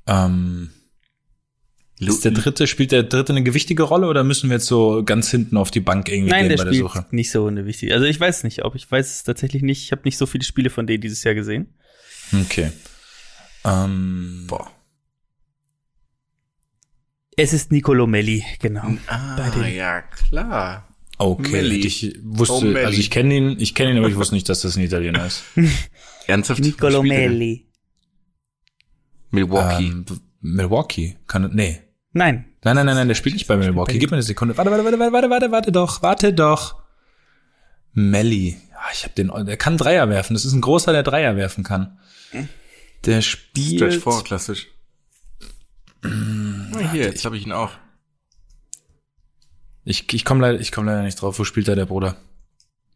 Ähm, 0.07 0.71
ist 1.99 2.25
der 2.25 2.31
dritte, 2.31 2.67
spielt 2.67 2.91
der 2.91 3.03
dritte 3.03 3.31
eine 3.31 3.43
gewichtige 3.43 3.83
Rolle 3.83 4.07
oder 4.07 4.23
müssen 4.25 4.49
wir 4.49 4.57
jetzt 4.57 4.65
so 4.65 5.03
ganz 5.05 5.29
hinten 5.31 5.55
auf 5.55 5.71
die 5.71 5.79
Bank 5.79 6.09
irgendwie 6.09 6.31
Nein, 6.31 6.41
gehen 6.41 6.49
der 6.49 6.57
bei 6.57 6.63
der 6.65 6.71
spielt 6.73 6.91
Suche? 6.91 7.05
nicht 7.11 7.31
so 7.31 7.45
eine 7.45 7.65
wichtige. 7.65 7.93
Also 7.93 8.05
ich 8.05 8.19
weiß 8.19 8.43
nicht, 8.43 8.65
ob 8.65 8.75
ich 8.75 8.91
weiß 8.91 9.15
es 9.15 9.23
tatsächlich 9.23 9.61
nicht. 9.63 9.83
Ich 9.83 9.91
habe 9.93 10.01
nicht 10.03 10.17
so 10.17 10.25
viele 10.25 10.43
Spiele 10.43 10.69
von 10.69 10.85
denen 10.87 11.01
dieses 11.01 11.23
Jahr 11.23 11.35
gesehen. 11.35 11.73
Okay. 12.33 12.71
Ähm, 13.63 14.45
Boah. 14.47 14.69
Es 17.35 17.53
ist 17.53 17.71
Nicolo 17.71 18.05
Melli, 18.05 18.43
genau. 18.59 18.95
Ah, 19.07 19.35
Bei 19.37 19.49
den- 19.49 19.75
ja, 19.75 20.01
klar. 20.01 20.87
okay, 21.17 21.51
Melli. 21.51 21.77
ich 21.85 22.19
wusste, 22.21 22.53
Oh, 22.73 22.77
also 22.85 22.99
ich 22.99 23.09
kenne 23.09 23.35
ihn, 23.35 23.55
ich 23.59 23.73
kenne 23.73 23.91
ihn, 23.91 23.97
aber 23.97 24.07
ich 24.09 24.15
wusste 24.15 24.35
nicht, 24.35 24.49
dass 24.49 24.61
das 24.61 24.75
ein 24.75 24.83
Italiener 24.83 25.25
ist. 25.25 25.43
Ernsthaft? 26.27 26.61
Nicolo? 26.61 27.03
Melli. 27.03 27.67
Milwaukee. 29.31 29.87
Ähm, 29.87 30.05
Milwaukee, 30.41 31.17
kann, 31.27 31.49
nee. 31.53 31.81
Nein. 32.11 32.45
Nein, 32.63 32.75
nein, 32.75 32.85
nein, 32.85 32.95
nein, 32.95 33.07
der 33.07 33.15
spielt 33.15 33.35
nicht 33.35 33.47
bei 33.47 33.57
Milwaukee. 33.57 33.97
Gib 33.97 34.11
mir 34.11 34.17
eine 34.17 34.23
Sekunde. 34.23 34.57
Warte, 34.57 34.69
warte, 34.71 34.83
warte, 34.83 34.99
warte, 34.99 35.13
warte, 35.13 35.29
warte, 35.29 35.51
warte 35.51 35.71
doch, 35.71 36.01
warte 36.01 36.33
doch. 36.33 36.81
Melli. 37.93 38.57
Ah, 38.75 38.89
ich 38.93 39.03
hab 39.03 39.15
den, 39.15 39.31
der 39.45 39.57
kann 39.57 39.77
Dreier 39.77 40.09
werfen. 40.09 40.33
Das 40.33 40.45
ist 40.45 40.53
ein 40.53 40.61
großer, 40.61 40.91
der 40.91 41.03
Dreier 41.03 41.35
werfen 41.35 41.63
kann. 41.63 41.99
Der 43.05 43.21
spielt. 43.21 43.93
Stretch 43.93 44.03
4, 44.03 44.23
klassisch. 44.23 44.67
Ah, 46.03 46.91
hier, 46.91 47.03
jetzt 47.03 47.25
habe 47.25 47.37
ich 47.37 47.45
ihn 47.45 47.51
auch. 47.51 47.71
Ich, 49.85 50.13
ich 50.13 50.25
komme 50.25 50.41
leider, 50.41 50.59
ich 50.59 50.71
komm 50.71 50.85
leider 50.85 51.03
nicht 51.03 51.21
drauf. 51.21 51.39
Wo 51.39 51.43
spielt 51.43 51.67
da 51.67 51.75
der 51.75 51.85
Bruder? 51.85 52.15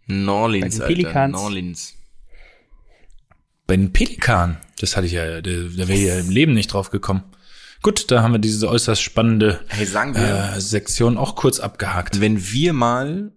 Den 0.08 0.30
Alter. 0.30 0.88
Pelicans. 0.88 1.34
New 1.34 1.44
Orleans. 1.44 1.94
Bei 3.68 3.76
den 3.78 3.94
Pelikan. 3.94 4.58
Das 4.80 4.96
hatte 4.96 5.08
ich 5.08 5.14
ja, 5.14 5.42
der, 5.42 5.64
der 5.70 5.88
wäre 5.88 6.00
ja 6.00 6.20
im 6.20 6.30
Leben 6.30 6.54
nicht 6.54 6.74
drauf 6.74 6.90
gekommen. 6.90 7.24
Gut, 7.84 8.10
da 8.10 8.24
haben 8.24 8.32
wir 8.32 8.40
diese 8.40 8.68
äußerst 8.70 9.02
spannende 9.02 9.64
Hey, 9.68 9.86
sagen 9.86 10.16
wir, 10.16 10.54
äh, 10.56 10.62
Sektion 10.62 11.18
auch 11.18 11.36
kurz 11.36 11.60
abgehakt. 11.60 12.22
wenn 12.22 12.52
wir 12.52 12.74
mal 12.74 13.32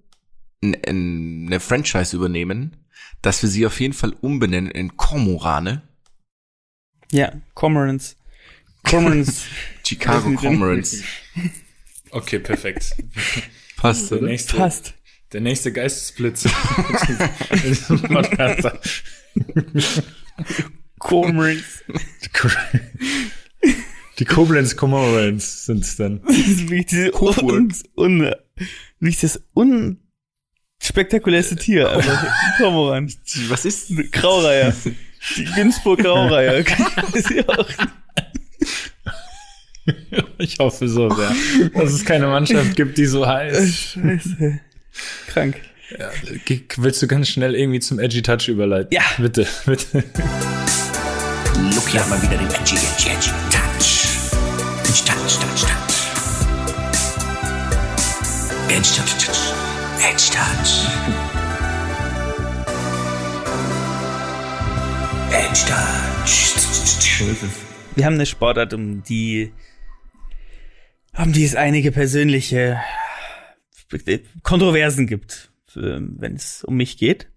eine 0.62 1.60
Franchise 1.60 2.14
übernehmen 2.14 2.76
dass 3.22 3.42
wir 3.42 3.48
sie 3.50 3.66
auf 3.66 3.80
jeden 3.80 3.94
Fall 3.94 4.14
umbenennen 4.20 4.70
in 4.70 4.96
Kormorane. 4.96 5.82
Ja, 7.12 7.32
Cormorants. 7.54 8.16
Cormorants. 8.84 9.44
Chicago 9.86 10.32
Cormorants. 10.34 11.02
Okay, 12.12 12.40
perfekt. 12.40 12.96
Passt, 13.76 14.10
Der 14.10 14.18
oder? 14.18 14.26
nächste, 14.26 14.56
Passt. 14.56 14.94
Der 15.32 15.40
nächste 15.40 15.72
Geistesblitz. 15.72 16.44
Cormorants. 20.98 21.84
Die 24.18 24.24
Koblenz 24.24 24.74
Comorans 24.76 25.66
sind 25.66 25.84
es 25.84 25.94
dann. 25.96 26.20
Das 26.26 26.36
ist 26.36 26.62
wirklich 26.68 26.86
diese 26.86 27.12
un, 27.12 27.72
un, 27.94 28.34
wirklich 28.98 29.20
das 29.20 29.40
unspektakulärste 29.54 31.54
Tier. 31.56 31.90
Einfach 31.90 32.26
Kormoran. 32.58 33.12
Was 33.48 33.64
ist? 33.64 33.92
Graureiher. 34.12 34.74
Die 35.36 35.44
Günzburg 35.44 36.00
Graureiher. 36.00 36.64
Ich 40.38 40.58
hoffe 40.58 40.88
so 40.88 41.10
sehr, 41.10 41.34
dass 41.74 41.92
es 41.92 42.04
keine 42.04 42.26
Mannschaft 42.28 42.76
gibt, 42.76 42.96
die 42.98 43.06
so 43.06 43.26
heißt. 43.26 43.74
Scheiße. 43.74 44.60
Krank. 45.28 45.57
Ge- 46.44 46.62
Willst 46.76 47.03
du 47.03 47.07
ganz 47.09 47.28
schnell 47.28 47.55
irgendwie 47.55 47.80
zum 47.80 47.98
Edgy 47.98 48.22
Touch 48.22 48.48
überleiten? 48.48 48.88
Ja. 48.92 49.03
Bitte, 49.18 49.46
bitte. 49.66 50.05
Look 51.74 51.88
hier 51.88 52.05
mal 52.07 52.20
wieder 52.22 52.36
den 52.38 52.46
Edgy, 52.48 52.76
Edgy, 52.76 53.11
Edgy 53.11 53.30
Touch. 53.51 54.09
Edgy 54.84 55.05
Touch, 55.05 55.38
Touch, 55.38 55.62
Touch. 55.62 55.96
Edgy 58.68 58.90
Touch, 58.96 59.26
Touch. 59.26 59.53
Edgy 60.03 60.30
Touch. 60.30 60.86
Edgy 65.32 65.64
Touch. 65.66 66.51
Wir 67.96 68.05
haben 68.07 68.14
eine 68.14 68.26
Sportart, 68.26 68.72
um 68.74 69.03
die, 69.03 69.53
um 71.18 71.32
die 71.32 71.44
es 71.44 71.55
einige 71.57 71.92
persönliche 71.92 72.80
Kontroversen 74.43 75.07
gibt, 75.07 75.51
ähm, 75.76 76.16
wenn 76.18 76.34
es 76.34 76.64
um 76.64 76.76
mich 76.76 76.97
geht. 76.97 77.28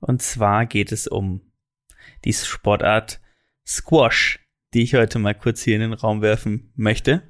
Und 0.00 0.22
zwar 0.22 0.66
geht 0.66 0.92
es 0.92 1.06
um 1.06 1.40
die 2.24 2.32
Sportart 2.32 3.20
Squash, 3.66 4.40
die 4.74 4.82
ich 4.82 4.94
heute 4.94 5.18
mal 5.18 5.34
kurz 5.34 5.62
hier 5.62 5.74
in 5.76 5.80
den 5.80 5.92
Raum 5.92 6.22
werfen 6.22 6.72
möchte. 6.76 7.22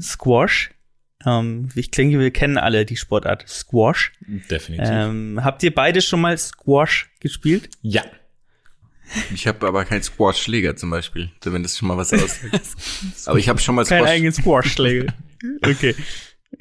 Squash. 0.00 0.70
Ähm, 1.26 1.68
ich 1.74 1.90
denke, 1.90 2.18
wir 2.18 2.30
kennen 2.30 2.58
alle 2.58 2.84
die 2.84 2.96
Sportart 2.96 3.48
Squash. 3.48 4.12
Definitiv. 4.50 4.88
Ähm, 4.90 5.40
habt 5.42 5.62
ihr 5.62 5.74
beide 5.74 6.02
schon 6.02 6.20
mal 6.20 6.36
Squash 6.36 7.10
gespielt? 7.20 7.68
ja. 7.82 8.02
Ich 9.34 9.46
habe 9.46 9.68
aber 9.68 9.84
keinen 9.84 10.02
Squash-Schläger 10.02 10.76
zum 10.76 10.88
Beispiel, 10.88 11.30
wenn 11.44 11.62
das 11.62 11.76
schon 11.76 11.88
mal 11.88 11.96
was 11.98 12.10
aussagt. 12.14 12.58
aber 13.26 13.38
ich 13.38 13.50
habe 13.50 13.60
schon 13.60 13.74
mal 13.74 13.84
Kein 13.84 13.98
Squash. 14.00 14.10
eigenen 14.10 14.32
Squash-Schläger. 14.32 15.12
okay. 15.62 15.94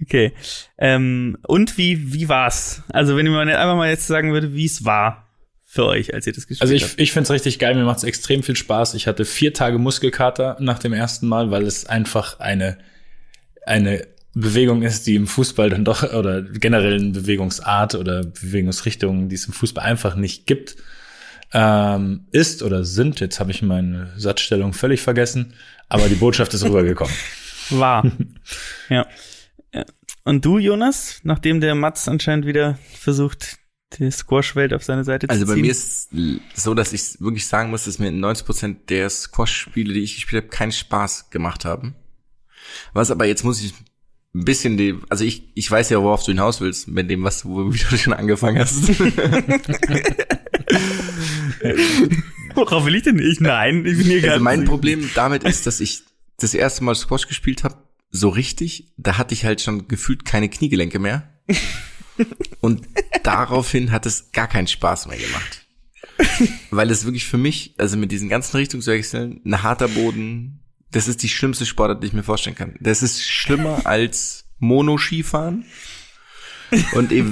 Okay. 0.01 0.33
Ähm, 0.77 1.37
und 1.45 1.77
wie, 1.77 2.13
wie 2.13 2.29
war's? 2.29 2.83
Also, 2.89 3.15
wenn 3.15 3.25
ihr 3.25 3.31
mal 3.31 3.47
einfach 3.47 3.75
mal 3.75 3.89
jetzt 3.89 4.07
sagen 4.07 4.33
würde, 4.33 4.53
wie 4.53 4.65
es 4.65 4.85
war 4.85 5.27
für 5.65 5.85
euch, 5.85 6.13
als 6.13 6.27
ihr 6.27 6.33
das 6.33 6.45
gespielt 6.45 6.61
Also 6.61 6.73
ich, 6.75 6.83
habt. 6.83 6.99
ich 6.99 7.11
finde 7.11 7.23
es 7.23 7.31
richtig 7.31 7.57
geil, 7.57 7.73
mir 7.73 7.83
macht 7.83 7.97
es 7.97 8.03
extrem 8.03 8.43
viel 8.43 8.55
Spaß. 8.55 8.93
Ich 8.93 9.07
hatte 9.07 9.25
vier 9.25 9.53
Tage 9.53 9.79
Muskelkater 9.79 10.55
nach 10.59 10.77
dem 10.77 10.93
ersten 10.93 11.27
Mal, 11.27 11.49
weil 11.49 11.63
es 11.63 11.87
einfach 11.87 12.39
eine, 12.39 12.77
eine 13.65 14.05
Bewegung 14.35 14.83
ist, 14.83 15.07
die 15.07 15.15
im 15.15 15.25
Fußball 15.25 15.71
dann 15.71 15.83
doch, 15.83 16.13
oder 16.13 16.43
generell 16.43 16.99
eine 16.99 17.09
Bewegungsart 17.09 17.95
oder 17.95 18.23
Bewegungsrichtung, 18.23 19.29
die 19.29 19.35
es 19.35 19.45
im 19.45 19.53
Fußball 19.53 19.83
einfach 19.83 20.15
nicht 20.15 20.45
gibt, 20.45 20.75
ähm, 21.53 22.27
ist 22.31 22.61
oder 22.61 22.83
sind. 22.83 23.19
Jetzt 23.19 23.39
habe 23.39 23.49
ich 23.49 23.61
meine 23.61 24.11
Satzstellung 24.15 24.73
völlig 24.73 25.01
vergessen, 25.01 25.53
aber 25.89 26.07
die 26.07 26.15
Botschaft 26.15 26.53
ist 26.53 26.63
rübergekommen. 26.65 27.13
War. 27.71 28.11
ja. 28.89 29.07
Und 30.23 30.45
du, 30.45 30.57
Jonas, 30.57 31.19
nachdem 31.23 31.59
der 31.61 31.75
Mats 31.75 32.07
anscheinend 32.07 32.45
wieder 32.45 32.77
versucht, 32.97 33.57
die 33.99 34.09
Squash-Welt 34.09 34.73
auf 34.73 34.83
seine 34.83 35.03
Seite 35.03 35.29
Also 35.29 35.41
zu 35.43 35.47
bei 35.47 35.53
ziehen. 35.55 35.61
mir 35.63 35.71
ist 35.71 36.09
so, 36.55 36.73
dass 36.73 36.93
ich 36.93 37.19
wirklich 37.19 37.45
sagen 37.47 37.69
muss, 37.69 37.83
dass 37.85 37.99
mir 37.99 38.09
90% 38.09 38.85
der 38.89 39.09
Squash-Spiele, 39.09 39.93
die 39.93 39.99
ich 40.01 40.15
gespielt 40.15 40.43
habe, 40.45 40.49
keinen 40.55 40.71
Spaß 40.71 41.29
gemacht 41.29 41.65
haben. 41.65 41.95
Was 42.93 43.11
aber 43.11 43.25
jetzt 43.25 43.43
muss 43.43 43.61
ich 43.61 43.73
ein 44.33 44.45
bisschen 44.45 44.77
die, 44.77 44.97
also 45.09 45.23
ich, 45.25 45.43
ich 45.53 45.69
weiß 45.69 45.89
ja, 45.91 46.01
worauf 46.01 46.23
du 46.23 46.31
hinaus 46.31 46.59
willst, 46.61 46.87
mit 46.87 47.07
dem, 47.09 47.23
was 47.23 47.41
du, 47.43 47.71
wie 47.73 47.77
du 47.77 47.97
schon 47.99 48.13
angefangen 48.13 48.57
hast. 48.59 48.89
Worauf 52.55 52.85
will 52.85 52.95
ich 52.95 53.03
denn? 53.03 53.19
Ich, 53.19 53.39
nein, 53.39 53.85
ich 53.85 53.97
bin 53.97 54.05
hier 54.07 54.15
Also 54.17 54.27
gerade. 54.27 54.39
mein 54.43 54.63
Problem 54.65 55.09
damit 55.15 55.43
ist, 55.43 55.65
dass 55.67 55.79
ich 55.79 56.03
das 56.37 56.53
erste 56.53 56.83
Mal 56.83 56.95
Squash 56.95 57.27
gespielt 57.27 57.63
habe, 57.63 57.75
so 58.13 58.29
richtig, 58.29 58.93
da 58.95 59.17
hatte 59.17 59.33
ich 59.33 59.43
halt 59.43 59.59
schon 59.59 59.87
gefühlt 59.87 60.23
keine 60.23 60.47
Kniegelenke 60.47 60.99
mehr. 60.99 61.33
Und 62.61 62.87
daraufhin 63.23 63.91
hat 63.91 64.05
es 64.05 64.31
gar 64.31 64.47
keinen 64.47 64.67
Spaß 64.67 65.07
mehr 65.07 65.17
gemacht. 65.17 65.65
Weil 66.69 66.91
es 66.91 67.05
wirklich 67.05 67.25
für 67.25 67.39
mich, 67.39 67.73
also 67.79 67.97
mit 67.97 68.11
diesen 68.11 68.29
ganzen 68.29 68.55
Richtungswechseln, 68.55 69.41
ein 69.43 69.63
harter 69.63 69.87
Boden, 69.87 70.63
das 70.91 71.07
ist 71.07 71.23
die 71.23 71.29
schlimmste 71.29 71.65
Sportart, 71.65 72.03
die 72.03 72.07
ich 72.07 72.13
mir 72.13 72.21
vorstellen 72.21 72.55
kann. 72.55 72.75
Das 72.79 73.01
ist 73.01 73.27
schlimmer 73.27 73.87
als 73.87 74.45
Monoskifahren 74.59 75.65
und 76.93 77.11
ev 77.11 77.27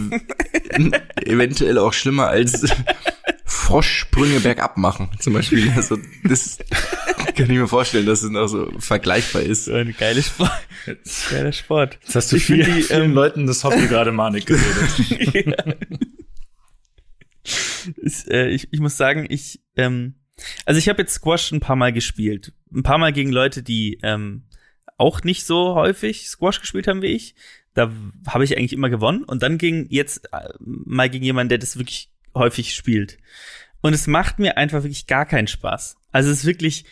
eventuell 1.26 1.78
auch 1.78 1.94
schlimmer 1.94 2.28
als 2.28 2.66
Froschsprünge 3.46 4.40
bergab 4.40 4.78
machen, 4.78 5.12
zum 5.20 5.34
Beispiel. 5.34 5.72
Also 5.76 6.00
das 6.24 6.58
kann 7.36 7.50
ich 7.50 7.58
mir 7.58 7.68
vorstellen, 7.68 8.06
dass 8.06 8.24
es 8.24 8.30
noch 8.30 8.48
so 8.48 8.72
vergleichbar 8.80 9.42
ist. 9.42 9.66
So 9.66 9.74
eine 9.74 9.94
geile 9.94 10.22
Sport. 10.22 10.52
Geiler 11.30 11.52
Sport. 11.52 11.98
Jetzt 12.02 12.16
hast 12.16 12.32
du 12.32 12.38
Ich 12.38 12.46
vier, 12.46 12.64
die, 12.64 12.84
vielen 12.84 13.04
ähm, 13.04 13.14
Leuten 13.14 13.48
das 13.48 13.64
Hobby 13.64 13.88
gerade 13.88 14.12
Manik 14.12 14.46
geredet. 14.46 15.46
ist, 17.98 18.30
äh, 18.30 18.50
ich, 18.50 18.72
ich 18.72 18.80
muss 18.80 18.98
sagen, 18.98 19.26
ich, 19.30 19.62
ähm, 19.76 20.16
also 20.66 20.78
ich 20.78 20.90
habe 20.90 21.02
jetzt 21.02 21.14
Squash 21.14 21.52
ein 21.52 21.60
paar 21.60 21.76
Mal 21.76 21.94
gespielt. 21.94 22.54
Ein 22.74 22.84
paar 22.84 22.98
Mal 22.98 23.14
gegen 23.14 23.32
Leute, 23.32 23.64
die 23.64 24.00
ähm, 24.04 24.44
auch 24.98 25.24
nicht 25.24 25.46
so 25.46 25.76
häufig 25.76 26.28
Squash 26.28 26.62
gespielt 26.62 26.88
haben 26.88 27.02
wie 27.02 27.08
ich. 27.08 27.36
Da 27.74 27.92
habe 28.28 28.44
ich 28.44 28.58
eigentlich 28.58 28.74
immer 28.74 28.90
gewonnen. 28.90 29.24
Und 29.24 29.44
dann 29.44 29.58
ging 29.58 29.88
jetzt 29.90 30.26
äh, 30.34 30.50
mal 30.60 31.10
gegen 31.10 31.26
jemanden, 31.26 31.50
der 31.50 31.58
das 31.58 31.78
wirklich 31.78 32.12
häufig 32.36 32.74
spielt. 32.74 33.18
Und 33.82 33.94
es 33.94 34.08
macht 34.08 34.40
mir 34.40 34.58
einfach 34.58 34.84
wirklich 34.84 35.08
gar 35.08 35.26
keinen 35.26 35.48
Spaß. 35.48 35.98
Also 36.12 36.30
es 36.30 36.40
ist 36.40 36.46
wirklich, 36.46 36.86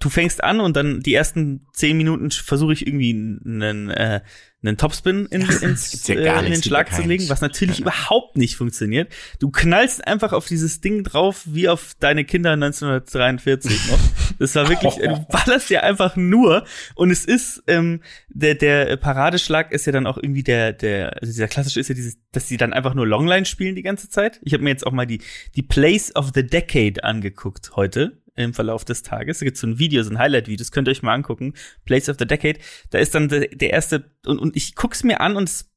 du 0.00 0.08
fängst 0.08 0.42
an 0.42 0.60
und 0.60 0.76
dann 0.76 1.00
die 1.00 1.14
ersten 1.14 1.66
zehn 1.72 1.96
Minuten 1.96 2.30
versuche 2.30 2.72
ich 2.72 2.86
irgendwie 2.86 3.10
einen, 3.12 3.90
äh, 3.90 4.20
einen 4.62 4.76
Topspin 4.76 5.26
in, 5.26 5.42
ins, 5.42 6.06
ja 6.06 6.14
äh, 6.14 6.46
in 6.46 6.52
den 6.52 6.62
Schlag 6.62 6.92
zu 6.92 7.02
legen, 7.02 7.28
was 7.28 7.40
natürlich 7.40 7.80
überhaupt 7.80 8.36
nicht 8.36 8.56
funktioniert. 8.56 9.10
Du 9.38 9.50
knallst 9.50 10.06
einfach 10.06 10.32
auf 10.32 10.46
dieses 10.46 10.80
Ding 10.80 11.04
drauf, 11.04 11.42
wie 11.46 11.68
auf 11.68 11.94
deine 11.98 12.24
Kinder 12.24 12.52
1943 12.52 13.88
noch. 13.90 13.98
Das 14.38 14.54
war 14.54 14.68
wirklich, 14.68 14.98
äh, 14.98 15.08
du 15.08 15.26
ballerst 15.28 15.70
ja 15.70 15.80
einfach 15.80 16.16
nur 16.16 16.64
und 16.94 17.10
es 17.10 17.24
ist, 17.24 17.62
ähm, 17.66 18.00
der, 18.28 18.54
der 18.54 18.96
Paradeschlag 18.96 19.72
ist 19.72 19.86
ja 19.86 19.92
dann 19.92 20.06
auch 20.06 20.18
irgendwie 20.18 20.42
der, 20.42 20.72
der, 20.72 21.14
also 21.14 21.32
dieser 21.32 21.48
klassische 21.48 21.80
ist 21.80 21.88
ja 21.88 21.94
dieses, 21.94 22.18
dass 22.32 22.48
sie 22.48 22.56
dann 22.56 22.72
einfach 22.72 22.94
nur 22.94 23.06
Longline 23.06 23.46
spielen 23.46 23.74
die 23.74 23.82
ganze 23.82 24.08
Zeit. 24.08 24.40
Ich 24.42 24.52
habe 24.52 24.62
mir 24.62 24.70
jetzt 24.70 24.86
auch 24.86 24.92
mal 24.92 25.06
die, 25.06 25.20
die 25.56 25.62
Place 25.62 26.14
of 26.16 26.32
the 26.34 26.44
Decade 26.44 27.02
angeguckt 27.04 27.72
heute 27.76 28.19
im 28.36 28.54
Verlauf 28.54 28.84
des 28.84 29.02
Tages. 29.02 29.38
Da 29.38 29.44
gibt's 29.44 29.60
so 29.60 29.66
ein 29.66 29.78
Video, 29.78 30.02
so 30.02 30.10
ein 30.10 30.18
Highlight-Video, 30.18 30.58
das 30.58 30.72
könnt 30.72 30.88
ihr 30.88 30.92
euch 30.92 31.02
mal 31.02 31.14
angucken. 31.14 31.54
Place 31.84 32.08
of 32.08 32.16
the 32.18 32.26
Decade. 32.26 32.58
Da 32.90 32.98
ist 32.98 33.14
dann 33.14 33.28
der, 33.28 33.48
der 33.48 33.70
erste, 33.70 34.10
und, 34.26 34.38
und 34.38 34.56
ich 34.56 34.74
guck's 34.74 35.04
mir 35.04 35.20
an 35.20 35.36
und 35.36 35.48
es, 35.48 35.70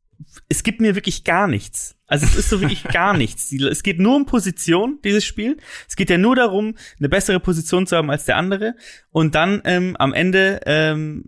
es 0.50 0.64
gibt 0.64 0.82
mir 0.82 0.96
wirklich 0.96 1.24
gar 1.24 1.48
nichts. 1.48 1.96
Also 2.08 2.26
es 2.26 2.36
ist 2.36 2.50
so 2.50 2.62
wirklich 2.62 2.84
gar 2.94 3.16
nichts. 3.16 3.52
Es 3.52 3.84
geht 3.84 4.00
nur 4.00 4.16
um 4.16 4.26
Position, 4.26 5.00
dieses 5.04 5.26
Spiel. 5.26 5.58
Es 5.88 5.96
geht 5.96 6.10
ja 6.10 6.18
nur 6.18 6.36
darum, 6.36 6.76
eine 7.00 7.10
bessere 7.10 7.40
Position 7.40 7.88
zu 7.88 7.98
haben 7.98 8.10
als 8.10 8.26
der 8.26 8.38
andere. 8.38 8.76
Und 9.10 9.36
dann 9.36 9.62
ähm, 9.66 9.96
am 9.98 10.14
Ende, 10.14 10.62
ähm, 10.66 11.26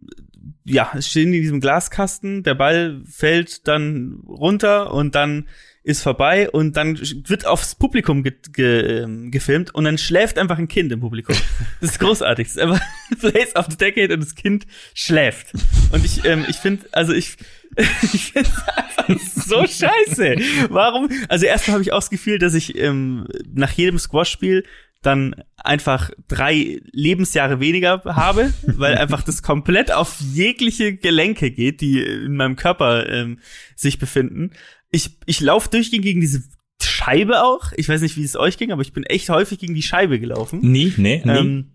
ja, 0.64 0.92
es 0.96 1.10
stehen 1.10 1.32
die 1.32 1.38
in 1.38 1.44
diesem 1.44 1.62
Glaskasten, 1.62 2.44
der 2.44 2.56
Ball 2.56 3.02
fällt 3.06 3.68
dann 3.68 4.20
runter 4.28 4.94
und 4.94 5.16
dann 5.16 5.48
ist 5.86 6.02
vorbei 6.02 6.50
und 6.50 6.76
dann 6.78 7.00
wird 7.00 7.46
aufs 7.46 7.76
Publikum 7.76 8.24
ge 8.24 8.34
ge 8.52 9.04
ähm, 9.04 9.30
gefilmt 9.30 9.74
und 9.76 9.84
dann 9.84 10.00
schläft 10.00 10.40
einfach 10.40 10.58
ein 10.58 10.68
Kind 10.68 10.92
im 10.92 11.00
Publikum. 11.00 11.36
Das 11.80 11.92
ist 11.92 12.00
großartig. 12.00 12.48
Das 12.48 12.56
ist 12.56 12.62
einfach 12.62 12.82
Place 13.20 13.56
of 13.56 13.68
the 13.70 13.78
Decade 13.78 14.12
und 14.14 14.22
das 14.22 14.34
Kind 14.34 14.66
schläft. 14.96 15.54
Und 15.92 16.04
ich, 16.04 16.26
ähm, 16.26 16.46
ich 16.50 16.56
finde, 16.56 16.88
also 16.92 17.14
ich, 17.14 17.38
ich 18.14 18.32
finde 18.32 18.50
einfach 18.76 19.10
so 19.36 19.68
scheiße. 19.68 20.38
Warum? 20.70 21.10
Also 21.30 21.46
erstmal 21.46 21.76
habe 21.76 21.84
ich 21.84 21.94
auch 21.94 22.00
das 22.00 22.10
Gefühl, 22.10 22.40
dass 22.40 22.56
ich 22.56 22.76
ähm, 22.78 23.28
nach 23.54 23.72
jedem 23.72 24.00
Squash-Spiel 24.00 24.64
dann 25.06 25.36
einfach 25.58 26.10
drei 26.28 26.80
Lebensjahre 26.92 27.60
weniger 27.60 28.02
habe, 28.06 28.54
weil 28.66 28.98
einfach 28.98 29.22
das 29.22 29.44
komplett 29.44 29.92
auf 29.92 30.20
jegliche 30.20 30.96
Gelenke 30.96 31.52
geht, 31.52 31.82
die 31.82 32.02
in 32.02 32.36
meinem 32.36 32.56
Körper 32.56 33.08
ähm, 33.08 33.40
sich 33.76 34.00
befinden. 34.00 34.52
Ich, 34.96 35.18
ich 35.26 35.42
laufe 35.42 35.70
durchgehend 35.70 36.06
gegen 36.06 36.22
diese 36.22 36.44
Scheibe 36.82 37.44
auch. 37.44 37.74
Ich 37.76 37.90
weiß 37.90 38.02
nicht, 38.02 38.16
wie 38.16 38.24
es 38.24 38.38
euch 38.38 38.58
ging, 38.58 38.72
aber 38.72 38.82
ich 38.82 38.94
bin 38.94 39.04
echt 39.04 39.30
häufig 39.30 39.60
gegen 39.60 39.76
die 39.76 39.82
Scheibe 39.82 40.20
gelaufen. 40.20 40.60
Nie, 40.62 40.94
nee, 40.96 41.22
nie. 41.24 41.32
Ähm, 41.32 41.72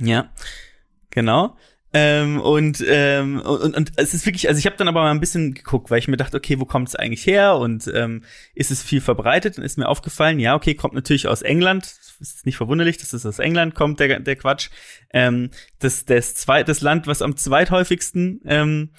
ja, 0.00 0.32
genau. 1.10 1.56
Ähm, 1.92 2.40
und, 2.40 2.84
ähm, 2.86 3.40
und, 3.40 3.76
und 3.76 3.92
es 3.96 4.14
ist 4.14 4.24
wirklich, 4.24 4.46
also 4.48 4.60
ich 4.60 4.66
habe 4.66 4.76
dann 4.76 4.86
aber 4.86 5.02
mal 5.02 5.10
ein 5.10 5.18
bisschen 5.18 5.54
geguckt, 5.54 5.90
weil 5.90 5.98
ich 5.98 6.06
mir 6.06 6.16
dachte, 6.16 6.36
okay, 6.36 6.60
wo 6.60 6.64
kommt 6.64 6.86
es 6.86 6.94
eigentlich 6.94 7.26
her 7.26 7.56
und 7.56 7.90
ähm, 7.92 8.22
ist 8.54 8.70
es 8.70 8.80
viel 8.80 9.00
verbreitet? 9.00 9.58
Und 9.58 9.64
ist 9.64 9.76
mir 9.76 9.88
aufgefallen, 9.88 10.38
ja, 10.38 10.54
okay, 10.54 10.74
kommt 10.74 10.94
natürlich 10.94 11.26
aus 11.26 11.42
England. 11.42 11.84
Es 12.20 12.34
ist 12.34 12.46
nicht 12.46 12.56
verwunderlich, 12.56 12.98
dass 12.98 13.12
es 13.12 13.26
aus 13.26 13.40
England 13.40 13.74
kommt, 13.74 13.98
der, 13.98 14.20
der 14.20 14.36
Quatsch. 14.36 14.68
Ähm, 15.12 15.50
das, 15.80 16.04
das, 16.04 16.36
zweit, 16.36 16.68
das 16.68 16.80
Land, 16.80 17.08
was 17.08 17.22
am 17.22 17.36
zweithäufigsten 17.36 18.40
ähm, 18.44 18.90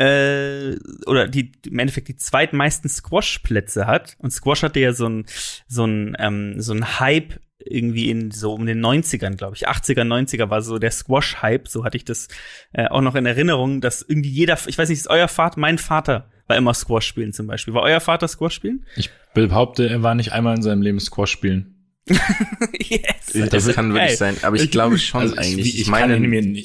äh, 0.00 0.78
oder 1.06 1.28
die 1.28 1.52
im 1.66 1.78
Endeffekt 1.78 2.08
die 2.08 2.16
zweitmeisten 2.16 2.88
Squash-Plätze 2.88 3.86
hat. 3.86 4.16
Und 4.18 4.30
Squash 4.30 4.62
hatte 4.62 4.80
ja 4.80 4.94
so 4.94 5.06
ein 5.06 5.26
so 5.68 5.84
ein 5.84 6.16
ähm, 6.18 6.60
so 6.60 6.72
ein 6.72 6.98
Hype 7.00 7.38
irgendwie 7.58 8.08
in 8.08 8.30
so 8.30 8.54
um 8.54 8.64
den 8.64 8.80
90ern, 8.80 9.36
glaube 9.36 9.56
ich. 9.56 9.68
80er, 9.68 10.02
90er 10.02 10.48
war 10.48 10.62
so 10.62 10.78
der 10.78 10.90
Squash-Hype, 10.90 11.68
so 11.68 11.84
hatte 11.84 11.98
ich 11.98 12.06
das 12.06 12.28
äh, 12.72 12.86
auch 12.86 13.02
noch 13.02 13.14
in 13.14 13.26
Erinnerung, 13.26 13.82
dass 13.82 14.00
irgendwie 14.00 14.30
jeder, 14.30 14.58
ich 14.66 14.78
weiß 14.78 14.88
nicht, 14.88 14.98
ist 14.98 15.10
euer 15.10 15.28
Vater, 15.28 15.60
mein 15.60 15.76
Vater 15.76 16.30
war 16.46 16.56
immer 16.56 16.72
Squash 16.72 17.06
spielen 17.06 17.34
zum 17.34 17.46
Beispiel. 17.46 17.74
War 17.74 17.82
euer 17.82 18.00
Vater 18.00 18.26
Squash 18.26 18.54
spielen? 18.54 18.86
Ich 18.96 19.10
behaupte, 19.34 19.86
er 19.86 20.02
war 20.02 20.14
nicht 20.14 20.32
einmal 20.32 20.56
in 20.56 20.62
seinem 20.62 20.80
Leben 20.80 20.98
Squash 20.98 21.30
spielen. 21.30 21.76
yes. 22.08 23.50
Das 23.50 23.68
kann 23.68 23.92
wirklich 23.92 24.16
sein, 24.16 24.36
aber 24.40 24.56
ich 24.56 24.70
glaube 24.70 24.98
schon 24.98 25.20
Also 25.20 25.36
eigentlich. 25.36 25.74
ich, 25.74 25.80
ich, 25.82 25.88
meine, 25.88 26.14
kann 26.14 26.24
ihn 26.24 26.30
mir 26.30 26.64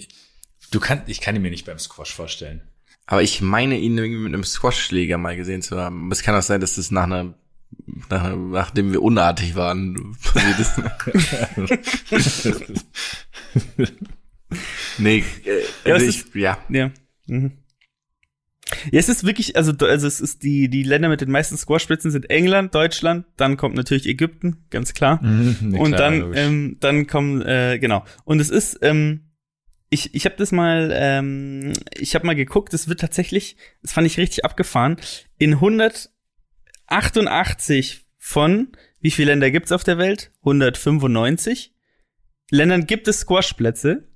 du 0.72 0.80
kannst, 0.80 1.10
ich 1.10 1.20
kann 1.20 1.36
ihn 1.36 1.42
mir 1.42 1.52
nicht 1.52 1.66
beim 1.66 1.78
Squash 1.78 2.14
vorstellen. 2.14 2.62
Aber 3.06 3.24
ich 3.24 3.42
meine 3.42 3.78
ihn 3.78 3.98
irgendwie 3.98 4.24
mit 4.24 4.34
einem 4.34 4.44
Squash-Schläger 4.44 5.18
mal 5.18 5.36
gesehen 5.36 5.62
zu 5.62 5.78
haben. 5.78 6.12
Es 6.12 6.24
kann 6.24 6.36
auch 6.36 6.42
sein, 6.42 6.62
dass 6.62 6.76
das 6.76 6.92
nach 6.92 7.04
einer 7.04 7.36
nach, 8.10 8.36
nachdem 8.36 8.92
wir 8.92 9.02
unartig 9.02 9.56
waren. 9.56 9.96
nee, 14.98 15.24
äh, 15.46 15.62
Ja, 15.86 15.94
also 15.94 16.06
es 16.06 16.26
ich, 16.26 16.36
ja. 16.36 16.58
Ja. 16.70 16.92
Mhm. 17.28 17.52
Ja, 18.92 19.00
es 19.00 19.10
ist 19.10 19.26
wirklich, 19.26 19.56
also, 19.56 19.74
also 19.80 20.08
es 20.08 20.20
ist 20.20 20.42
die, 20.42 20.70
die 20.70 20.82
Länder 20.82 21.08
mit 21.08 21.22
den 21.22 21.30
meisten 21.30 21.56
Squash-Plätzen 21.56 22.10
sind 22.10 22.32
England, 22.32 22.74
Deutschland, 22.74 23.26
dann 23.38 23.58
kommt 23.58 23.76
natürlich 23.76 24.08
Ägypten, 24.08 24.66
ganz 24.72 24.94
klar. 24.94 25.20
Nee, 25.24 25.80
und 25.80 25.94
klar, 25.94 26.00
dann, 26.00 26.34
ähm, 26.34 26.78
dann 26.80 27.08
kommen, 27.08 27.42
äh, 27.44 27.78
genau. 27.80 28.04
Und 28.24 28.40
es 28.40 28.50
ist, 28.50 28.80
ähm, 28.82 29.25
ich, 29.96 30.14
ich 30.14 30.26
habe 30.26 30.36
das 30.36 30.52
mal, 30.52 30.92
ähm, 30.94 31.74
ich 31.98 32.14
habe 32.16 32.26
mal 32.28 32.36
geguckt, 32.36 32.74
es 32.74 32.88
wird 32.88 33.00
tatsächlich, 33.00 33.58
das 33.82 33.94
fand 33.94 34.06
ich 34.06 34.18
richtig 34.18 34.46
abgefahren, 34.46 34.98
in 35.40 35.54
188 35.54 38.06
von, 38.18 38.68
wie 39.00 39.12
viele 39.12 39.32
Länder 39.32 39.50
gibt's 39.52 39.72
auf 39.72 39.84
der 39.84 39.98
Welt? 39.98 40.32
195 40.42 41.74
Ländern 42.52 42.86
gibt 42.86 43.08
es 43.08 43.22
Squash-Plätze. 43.22 44.08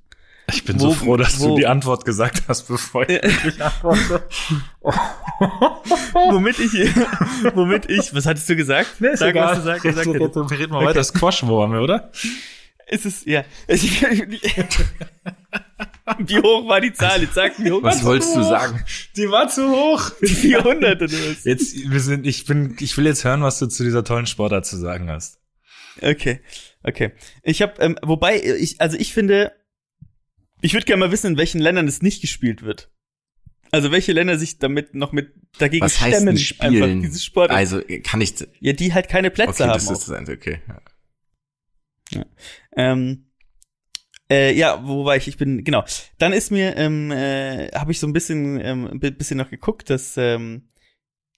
ich 0.52 0.64
bin 0.66 0.80
wo- 0.80 0.90
so 0.90 0.94
froh, 0.94 1.18
dass 1.18 1.40
wo- 1.40 1.50
du 1.50 1.56
die 1.58 1.68
Antwort 1.68 2.06
gesagt 2.06 2.44
hast, 2.48 2.68
bevor 2.68 3.04
ich 3.10 3.10
wirklich 3.24 3.64
antworte. 3.64 4.24
womit 6.14 6.60
ich, 6.60 6.74
womit 7.56 7.90
ich, 7.90 8.14
was 8.14 8.26
hattest 8.26 8.50
du 8.50 8.56
gesagt? 8.56 8.90
Sag, 9.14 9.36
was 9.36 9.58
du 9.58 9.64
sag, 9.64 9.82
gesagt 9.82 10.08
hättest. 10.08 10.52
Wir 10.52 10.60
reden 10.60 10.74
mal 10.74 10.86
weiter. 10.86 11.04
Squash, 11.04 11.44
wo 11.46 11.58
waren 11.60 11.72
wir, 11.72 11.82
oder? 11.82 12.12
Es 12.92 13.06
ist, 13.06 13.28
ja. 13.28 13.44
Wie 16.18 16.38
hoch 16.40 16.68
war 16.68 16.82
die 16.82 16.94
Zahl? 16.94 17.22
Jetzt 17.22 17.36
sag, 17.36 17.58
wie 17.60 17.72
hoch 17.72 17.84
Was 17.84 18.00
war 18.00 18.12
wolltest 18.12 18.36
du 18.36 18.44
sagen? 18.44 18.84
Die 19.16 19.30
war 19.30 19.48
zu 19.48 19.70
hoch. 19.70 20.10
die 20.22 20.28
400 20.28 21.02
oder 21.02 21.12
was? 21.12 21.44
Jetzt, 21.44 21.76
wir 21.90 22.00
sind, 22.00 22.26
ich 22.26 22.46
bin, 22.46 22.76
ich 22.80 22.98
will 22.98 23.06
jetzt 23.06 23.24
hören, 23.24 23.42
was 23.44 23.60
du 23.60 23.68
zu 23.68 23.84
dieser 23.84 24.04
tollen 24.04 24.26
Sportart 24.26 24.66
zu 24.66 24.78
sagen 24.78 25.10
hast. 25.10 25.40
Okay, 26.02 26.42
okay. 26.84 27.12
Ich 27.44 27.62
habe, 27.62 27.74
ähm, 27.80 27.98
wobei, 28.02 28.42
ich, 28.42 28.80
also 28.80 28.98
ich 28.98 29.14
finde, 29.14 29.52
ich 30.62 30.74
würde 30.74 30.86
gerne 30.86 31.00
mal 31.02 31.12
wissen, 31.12 31.28
in 31.34 31.38
welchen 31.38 31.60
Ländern 31.60 31.88
es 31.88 32.02
nicht 32.02 32.22
gespielt 32.22 32.64
wird. 32.64 32.90
Also 33.72 33.92
welche 33.92 34.14
Länder 34.14 34.38
sich 34.40 34.58
damit 34.58 34.96
noch 34.96 35.12
mit 35.12 35.34
dagegen 35.60 35.86
Was 35.86 36.02
heißt 36.02 36.22
stemmen, 36.22 36.38
spielen? 36.38 36.84
einfach 36.84 37.02
dieses 37.08 37.24
Sport. 37.24 37.52
Also 37.52 37.82
kann 38.04 38.20
ich. 38.22 38.34
ja, 38.60 38.74
die 38.74 38.94
halt 38.94 39.10
keine 39.10 39.30
Plätze 39.30 39.64
Okay, 39.64 39.64
haben. 39.64 39.74
das 39.74 39.92
ist 39.92 40.10
das 40.10 40.30
okay. 40.30 40.62
Ja. 42.12 42.26
Ähm, 42.76 43.29
äh, 44.32 44.54
ja, 44.54 44.82
wo 44.86 45.06
war 45.06 45.16
ich? 45.16 45.28
Ich 45.28 45.38
bin, 45.38 45.64
genau. 45.64 45.84
Dann 46.18 46.34
ist 46.34 46.52
mir, 46.52 46.78
ähm, 46.78 47.12
äh, 47.12 47.70
habe 47.70 47.92
ich 47.92 48.00
so 48.00 48.08
ein 48.08 48.14
bisschen, 48.14 48.60
ähm, 48.62 49.00
bisschen 49.00 49.38
noch 49.38 49.50
geguckt, 49.50 49.90
dass 49.90 50.18
ähm, 50.18 50.70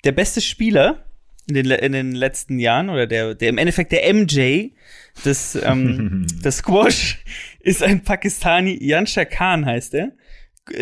der 0.04 0.12
beste 0.12 0.42
Spieler 0.42 1.06
in 1.48 1.56
den, 1.56 1.72
in 1.72 1.92
den 1.92 2.12
letzten 2.14 2.60
Jahren 2.60 2.90
oder 2.90 3.08
der, 3.08 3.36
der 3.36 3.50
im 3.50 3.58
Endeffekt 3.58 3.92
der 3.92 4.14
MJ 4.14 4.70
des, 5.26 5.56
ähm, 5.56 6.28
des 6.44 6.58
Squash 6.58 7.24
ist 7.60 7.84
ein 7.84 8.04
Pakistani, 8.04 8.78
Yansha 8.82 9.26
Khan 9.26 9.66
heißt 9.66 9.94
er. 9.96 10.12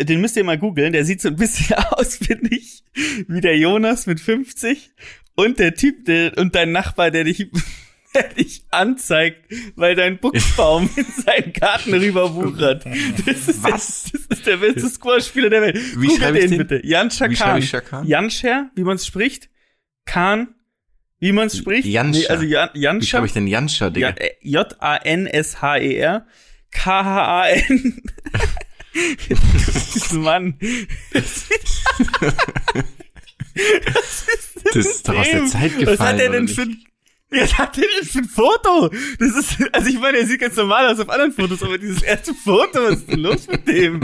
Den 0.02 0.20
müsst 0.20 0.36
ihr 0.36 0.44
mal 0.44 0.58
googeln, 0.58 0.92
der 0.92 1.04
sieht 1.04 1.22
so 1.22 1.28
ein 1.28 1.36
bisschen 1.36 1.76
aus, 1.90 2.16
finde 2.16 2.54
ich, 2.54 2.84
wie 3.28 3.40
der 3.40 3.56
Jonas 3.56 4.06
mit 4.06 4.20
50 4.20 4.92
und 5.36 5.58
der 5.58 5.74
Typ, 5.74 6.04
der, 6.04 6.36
und 6.36 6.54
dein 6.54 6.72
Nachbar, 6.72 7.10
der 7.10 7.24
dich, 7.24 7.50
der 8.14 8.28
dich 8.34 8.64
anzeigt, 8.70 9.52
weil 9.76 9.94
dein 9.94 10.18
Buchsbaum 10.18 10.88
in 10.96 11.04
seinen 11.04 11.52
Garten 11.52 11.94
rüberwuchert. 11.94 12.84
Das 12.86 13.48
ist, 13.48 13.62
Was? 13.62 14.04
Der, 14.04 14.20
das 14.28 14.38
ist 14.38 14.46
der 14.46 14.56
beste 14.56 14.88
Squash-Spieler 14.88 15.50
der 15.50 15.62
Welt. 15.62 15.76
Wie 15.76 16.06
Googelt 16.06 16.18
schreibe 16.20 16.38
ich 16.38 16.44
den 16.44 16.50
den? 16.58 16.66
bitte. 16.66 16.82
Wie 16.82 17.10
schreibe 17.10 17.34
Khan. 17.86 18.06
Janscher, 18.06 18.70
wie 18.74 18.84
man 18.84 18.96
es 18.96 19.06
spricht. 19.06 19.48
Khan, 20.06 20.54
wie 21.18 21.32
man 21.32 21.46
es 21.48 21.56
spricht. 21.58 21.86
Janscher. 21.86 22.30
also 22.30 22.44
Jan, 22.44 22.70
Wie 22.72 22.80
Janscha. 22.80 23.06
schreibe 23.10 23.26
ich 23.26 23.32
denn 23.32 23.46
Janscha, 23.46 23.90
Digga? 23.90 24.10
Äh, 24.10 24.30
J-A-N-S-H-E-R. 24.40 26.26
K-H-A-N. 26.72 28.02
Mann. 30.12 30.54
das 31.12 31.50
ist 34.74 35.08
doch 35.08 35.16
aus 35.16 35.30
der 35.30 35.46
Zeit 35.46 35.78
gefallen. 35.78 35.98
Was 35.98 36.06
hat 36.06 36.20
er 36.20 36.30
denn 36.30 36.48
für 36.48 36.62
ein, 36.62 36.84
ja, 37.32 37.40
er 37.40 37.70
denn 37.72 38.08
für 38.08 38.18
ein 38.18 38.24
Foto? 38.24 38.90
Das 39.18 39.36
ist, 39.36 39.56
also 39.72 39.88
ich 39.88 39.98
meine, 39.98 40.18
er 40.18 40.26
sieht 40.26 40.40
ganz 40.40 40.56
normal 40.56 40.92
aus 40.92 40.98
auf 41.00 41.08
anderen 41.08 41.32
Fotos, 41.32 41.62
aber 41.62 41.78
dieses 41.78 42.02
erste 42.02 42.34
Foto, 42.34 42.82
was 42.82 42.98
ist 42.98 43.10
denn 43.10 43.20
los 43.20 43.46
mit 43.46 43.66
dem? 43.68 44.00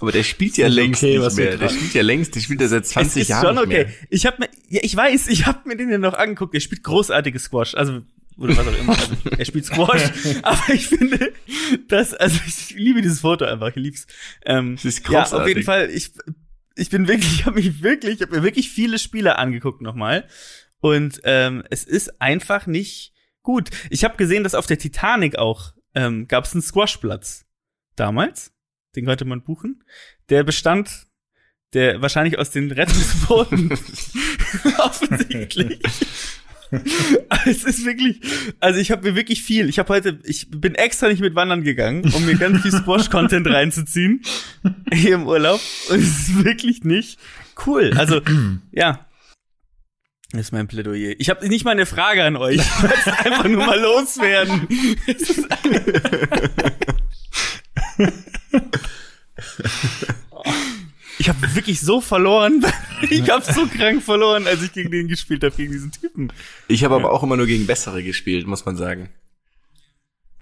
Aber 0.00 0.12
der 0.12 0.22
spielt 0.22 0.56
ja 0.56 0.68
längst 0.68 1.02
okay, 1.02 1.18
nicht 1.18 1.36
mehr. 1.36 1.56
Der 1.56 1.68
spielt 1.68 1.94
ja 1.94 2.02
längst, 2.02 2.34
der 2.34 2.40
spielt 2.40 2.60
ja 2.60 2.68
seit 2.68 2.86
20 2.86 3.10
es 3.10 3.22
ist 3.22 3.28
Jahren 3.28 3.56
schon 3.56 3.68
nicht 3.68 3.78
okay. 3.78 3.84
mehr. 3.84 3.94
Ich 4.10 4.26
habe 4.26 4.36
mir, 4.40 4.48
ja, 4.68 4.80
ich 4.82 4.94
weiß, 4.94 5.28
ich 5.28 5.46
habe 5.46 5.68
mir 5.68 5.76
den 5.76 5.90
ja 5.90 5.98
noch 5.98 6.14
angeguckt. 6.14 6.54
Er 6.54 6.60
spielt 6.60 6.82
großartiges 6.82 7.44
Squash, 7.44 7.74
also 7.74 8.02
oder 8.38 8.56
was 8.56 8.66
auch 8.68 8.78
immer. 8.78 8.96
Also, 8.96 9.14
er 9.36 9.44
spielt 9.44 9.66
Squash, 9.66 10.12
aber 10.42 10.72
ich 10.72 10.86
finde, 10.86 11.32
dass 11.88 12.14
also 12.14 12.38
ich 12.46 12.70
liebe 12.76 13.02
dieses 13.02 13.20
Foto 13.20 13.44
einfach, 13.44 13.68
ich 13.70 13.76
lieb's. 13.76 14.06
Ähm, 14.44 14.76
Das 14.76 14.84
ist 14.84 15.08
ja, 15.08 15.22
auf 15.22 15.30
großartig. 15.30 15.48
jeden 15.48 15.64
Fall. 15.64 15.90
Ich 15.90 16.12
ich 16.78 16.90
bin 16.90 17.08
wirklich, 17.08 17.32
ich 17.40 17.46
habe 17.46 17.56
mich 17.56 17.82
wirklich, 17.82 18.16
ich 18.16 18.22
habe 18.22 18.36
mir 18.36 18.42
wirklich 18.42 18.70
viele 18.70 18.98
Spiele 18.98 19.38
angeguckt 19.38 19.82
nochmal 19.82 20.26
und 20.80 21.20
ähm, 21.24 21.64
es 21.70 21.84
ist 21.84 22.20
einfach 22.20 22.66
nicht 22.66 23.12
gut. 23.42 23.70
Ich 23.90 24.04
habe 24.04 24.16
gesehen, 24.16 24.44
dass 24.44 24.54
auf 24.54 24.66
der 24.66 24.78
Titanic 24.78 25.36
auch 25.36 25.72
ähm, 25.94 26.28
gab 26.28 26.44
es 26.44 26.52
einen 26.52 26.62
Squashplatz 26.62 27.46
damals. 27.96 28.52
Den 28.94 29.06
konnte 29.06 29.24
man 29.24 29.42
buchen. 29.42 29.84
Der 30.28 30.44
bestand 30.44 31.06
der 31.74 32.00
wahrscheinlich 32.00 32.38
aus 32.38 32.50
den 32.50 32.70
Rettungsbooten 32.70 33.70
offensichtlich. 34.78 35.80
Es 37.46 37.64
ist 37.64 37.84
wirklich, 37.84 38.20
also 38.60 38.78
ich 38.78 38.90
habe 38.90 39.08
mir 39.08 39.16
wirklich 39.16 39.42
viel. 39.42 39.68
Ich 39.68 39.78
habe 39.78 39.88
heute, 39.90 40.18
ich 40.24 40.50
bin 40.50 40.74
extra 40.74 41.08
nicht 41.08 41.20
mit 41.20 41.34
Wandern 41.34 41.62
gegangen, 41.62 42.10
um 42.14 42.26
mir 42.26 42.36
ganz 42.36 42.62
viel 42.62 42.72
Squash-Content 42.72 43.46
reinzuziehen 43.50 44.22
hier 44.92 45.14
im 45.14 45.26
Urlaub. 45.26 45.60
Und 45.90 45.98
es 45.98 46.28
ist 46.28 46.44
wirklich 46.44 46.84
nicht 46.84 47.18
cool. 47.66 47.92
Also 47.96 48.20
ja, 48.72 49.06
das 50.32 50.42
ist 50.42 50.52
mein 50.52 50.68
Plädoyer. 50.68 51.14
Ich 51.18 51.30
habe 51.30 51.48
nicht 51.48 51.64
mal 51.64 51.70
eine 51.70 51.86
Frage 51.86 52.22
an 52.22 52.36
euch. 52.36 52.56
Ich 52.56 52.82
wollte 52.82 52.96
es 52.98 53.06
einfach 53.06 53.44
nur 53.44 53.64
mal 53.64 53.80
loswerden. 53.80 54.68
Ich 61.18 61.28
habe 61.28 61.54
wirklich 61.54 61.80
so 61.80 62.00
verloren. 62.00 62.64
Ich 63.10 63.30
habe 63.30 63.44
so 63.44 63.64
krank 63.66 64.02
verloren, 64.02 64.48
als 64.48 64.60
ich 64.60 64.72
gegen 64.72 64.90
den 64.90 65.06
gespielt 65.06 65.44
habe, 65.44 65.54
gegen 65.54 65.70
diesen 65.70 65.92
Typen. 65.92 66.32
Ich 66.66 66.82
habe 66.82 66.96
aber 66.96 67.12
auch 67.12 67.22
immer 67.22 67.36
nur 67.36 67.46
gegen 67.46 67.64
bessere 67.64 68.02
gespielt, 68.02 68.48
muss 68.48 68.66
man 68.66 68.76
sagen. 68.76 69.10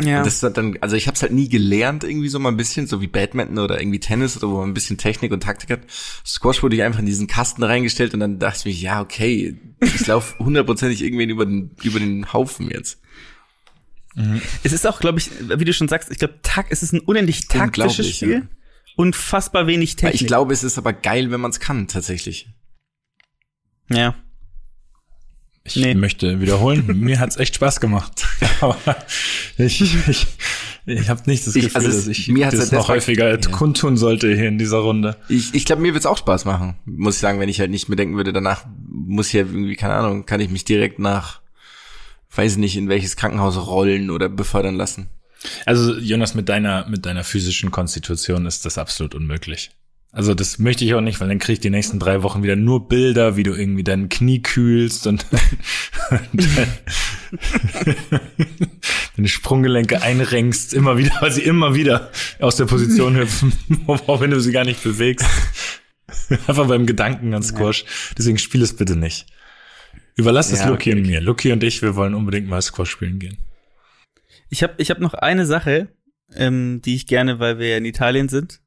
Ja. 0.01 0.19
Und 0.19 0.27
das 0.27 0.43
hat 0.43 0.57
dann, 0.57 0.79
also 0.81 0.97
ich 0.97 1.07
habe 1.07 1.17
es 1.17 1.23
halt 1.23 1.33
nie 1.33 1.51
gelernt, 1.51 2.03
irgendwie 2.03 2.31
so 2.31 2.39
mal 2.39 2.49
ein 2.49 2.57
bisschen, 2.57 2.87
so 2.87 3.03
wie 3.03 3.09
Badminton 3.09 3.59
oder 3.59 3.79
irgendwie 3.79 4.01
Tennis 4.01 4.39
oder 4.39 4.51
wo 4.51 4.61
man 4.61 4.71
ein 4.71 4.75
bisschen 4.75 4.97
Technik 4.97 5.33
und 5.33 5.43
Taktik 5.43 5.71
hat. 5.71 5.81
Squash 6.25 6.63
wurde 6.63 6.77
ich 6.77 6.83
einfach 6.83 7.01
in 7.01 7.07
diesen 7.07 7.27
Kasten 7.27 7.63
reingestellt 7.63 8.15
und 8.15 8.21
dann 8.21 8.39
dachte 8.39 8.71
ich 8.71 8.77
mir, 8.77 8.83
ja, 8.83 9.01
okay, 9.03 9.59
ich 9.81 10.07
laufe 10.07 10.39
hundertprozentig 10.43 11.03
irgendwen 11.03 11.29
über 11.29 11.45
den, 11.45 11.73
über 11.83 11.99
den 11.99 12.33
Haufen 12.33 12.71
jetzt. 12.71 13.01
Es 14.63 14.73
ist 14.73 14.87
auch, 14.87 14.99
glaube 14.99 15.19
ich, 15.19 15.31
wie 15.41 15.65
du 15.65 15.75
schon 15.75 15.89
sagst, 15.89 16.11
ich 16.11 16.19
glaube, 16.19 16.35
es 16.71 16.83
ist 16.83 16.95
ein 16.95 17.01
unendlich 17.01 17.49
taktisches 17.49 18.17
Spiel. 18.17 18.33
ja. 18.33 18.43
Unfassbar 18.97 19.67
wenig 19.67 19.97
Technik. 19.97 20.21
Ich 20.23 20.27
glaube, 20.27 20.53
es 20.53 20.65
ist 20.65 20.79
aber 20.79 20.93
geil, 20.93 21.31
wenn 21.31 21.41
man 21.41 21.51
es 21.53 21.61
kann, 21.61 21.87
tatsächlich. 21.89 22.49
ja. 23.91 24.15
Ich 25.69 25.75
Nee. 25.75 25.97
möchte 25.97 26.41
wiederholen, 26.41 26.87
mir 27.01 27.19
hat's 27.19 27.37
echt 27.39 27.57
Spaß 27.57 27.81
gemacht. 27.81 28.25
Aber 28.61 28.79
ich, 29.59 29.81
ich, 30.09 30.27
ich 30.87 31.09
habe 31.09 31.23
nicht 31.29 31.45
das 31.45 31.57
Ich- 31.57 31.65
Gefühl, 31.65 31.77
also 31.79 31.89
es- 31.89 31.97
dass 32.05 32.07
ich 32.07 32.29
mir 32.29 32.47
hat's 32.47 32.55
das 32.57 32.71
halt 32.71 32.81
noch 32.83 32.89
häufiger 32.89 33.29
Ja. 33.37 33.51
kundtun 33.51 33.97
sollte 33.97 34.33
hier 34.33 34.47
in 34.47 34.59
dieser 34.59 34.79
Runde. 34.79 35.17
Ich, 35.29 35.55
ich 35.55 35.65
glaube, 35.65 35.83
mir 35.83 35.93
wird's 35.93 36.07
auch 36.07 36.19
Spaß 36.19 36.45
machen, 36.45 36.77
muss 36.85 37.17
ich 37.17 37.21
sagen, 37.21 37.41
wenn 37.41 37.49
ich 37.49 37.59
halt 37.59 37.73
nicht 37.73 37.89
mehr 37.89 37.97
denken 37.97 38.17
würde, 38.17 38.33
danach 38.33 38.65
muss 38.89 39.27
ich 39.27 39.33
ja 39.33 39.41
irgendwie, 39.41 39.75
keine 39.75 39.95
Ahnung, 39.95 40.25
kann 40.25 40.39
ich 40.39 40.51
mich 40.51 40.65
direkt 40.65 41.01
nach, 41.01 41.41
weiß 42.37 42.59
nicht, 42.59 42.77
in 42.77 42.89
welches 42.89 43.17
Krankenhaus 43.17 43.57
rollen 43.67 44.11
oder 44.11 44.29
befördern 44.29 44.77
lassen. 44.77 45.09
Also 45.65 45.97
Jonas, 45.97 46.35
mit 46.35 46.49
deiner 46.49 46.87
mit 46.89 47.07
deiner 47.07 47.25
physischen 47.25 47.71
Konstitution 47.71 48.47
ist 48.47 48.65
das 48.65 48.79
absolut 48.79 49.15
unmöglich. 49.15 49.71
Also 50.13 50.35
das 50.35 50.59
möchte 50.59 50.85
ich 50.85 50.95
auch 50.95 51.03
nicht, 51.03 51.21
weil 51.21 51.29
dann 51.29 51.39
krieg 51.39 51.55
ich 51.55 51.61
die 51.61 51.69
nächsten 51.69 51.99
drei 51.99 52.23
Wochen 52.23 52.43
wieder 52.43 52.57
nur 52.57 52.89
Bilder, 52.89 53.37
wie 53.37 53.43
du 53.43 53.53
irgendwie 53.53 53.85
dein 53.85 54.09
Knie 54.09 54.41
kühlst 54.41 55.07
und 55.07 55.27
deine 59.17 59.29
Sprunggelenke 59.29 60.03
einrenkst, 60.03 60.75
immer 60.75 60.99
wieder, 60.99 61.13
weil 61.21 61.33
sie 61.33 61.43
immer 61.43 61.75
wieder 61.75 62.11
aus 62.41 62.57
der 62.57 62.67
Position 62.67 63.17
hüpfen, 63.17 63.53
auch 63.87 64.21
wenn 64.21 64.31
du 64.31 64.41
sie 64.41 64.53
gar 64.53 64.65
nicht 64.65 64.83
bewegst. 64.83 65.27
Einfach 66.47 66.69
beim 66.69 66.87
Gedanken 66.87 67.35
an 67.35 67.43
Squash. 67.43 67.85
Deswegen 68.17 68.39
spiel 68.39 68.63
es 68.63 68.77
bitte 68.77 68.97
nicht. 68.97 69.27
Überlass 70.15 70.53
es 70.53 70.61
Ja, 70.61 70.69
Lucky 70.69 70.91
okay, 70.91 71.01
und 71.01 71.07
mir. 71.07 71.21
Lucky 71.21 71.53
und 71.53 71.63
ich, 71.63 71.83
wir 71.83 71.97
wollen 71.97 72.15
unbedingt 72.15 72.49
mal 72.49 72.63
Squash 72.63 72.91
spielen 72.91 73.19
gehen. 73.19 73.39
Ich 74.49 74.63
habe 74.63 74.75
ich 74.79 74.91
hab 74.91 75.01
noch 75.01 75.15
eine 75.15 75.47
Sache, 75.47 75.89
ähm, 76.35 76.81
die 76.85 76.95
ich 76.95 77.07
gerne, 77.07 77.39
weil 77.39 77.59
wir 77.59 77.69
ja 77.69 77.77
in 77.77 77.85
Italien 77.85 78.29
sind, 78.29 78.61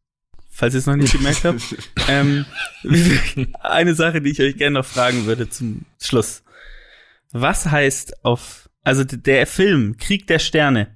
falls 0.50 0.74
ihr 0.74 0.80
es 0.80 0.86
noch 0.86 0.96
nicht 0.96 1.14
gemerkt 1.14 1.44
habt, 1.44 1.62
ähm, 2.08 2.46
eine 3.62 3.96
Sache, 3.96 4.22
die 4.22 4.32
ich 4.32 4.42
euch 4.42 4.58
gerne 4.58 4.80
noch 4.80 4.86
fragen 4.86 5.26
würde 5.26 5.50
zum 5.50 5.86
Schluss. 6.02 6.44
Was 7.32 7.68
heißt 7.68 8.26
auf, 8.26 8.70
also 8.84 9.04
der 9.04 9.46
Film 9.48 9.98
Krieg 9.98 10.28
der 10.28 10.40
Sterne, 10.40 10.96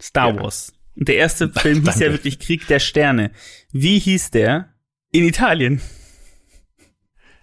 Star 0.00 0.34
Ja. 0.34 0.42
Wars, 0.42 0.72
und 0.96 1.08
der 1.08 1.16
erste 1.16 1.48
Film 1.54 1.84
hieß 1.84 2.00
ja 2.00 2.10
wirklich 2.10 2.38
Krieg 2.38 2.66
der 2.66 2.80
Sterne. 2.80 3.30
Wie 3.72 3.98
hieß 3.98 4.30
der 4.30 4.74
in 5.12 5.24
Italien? 5.24 5.80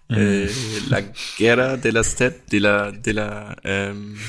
Äh, 0.09 0.47
la 0.89 1.01
Guerra 1.37 1.77
della 1.77 2.03
Stet, 2.03 2.51
della, 2.51 2.91
della, 2.91 3.55
ähm, 3.63 4.19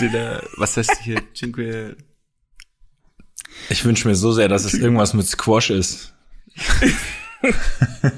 della, 0.00 0.42
was 0.56 0.76
heißt 0.76 0.98
hier, 1.02 1.22
Cinque, 1.34 1.96
Ich 3.70 3.84
wünsche 3.84 4.08
mir 4.08 4.14
so 4.14 4.32
sehr, 4.32 4.48
dass 4.48 4.64
es 4.64 4.74
irgendwas 4.74 5.14
mit 5.14 5.26
Squash 5.26 5.70
ist. 5.70 6.12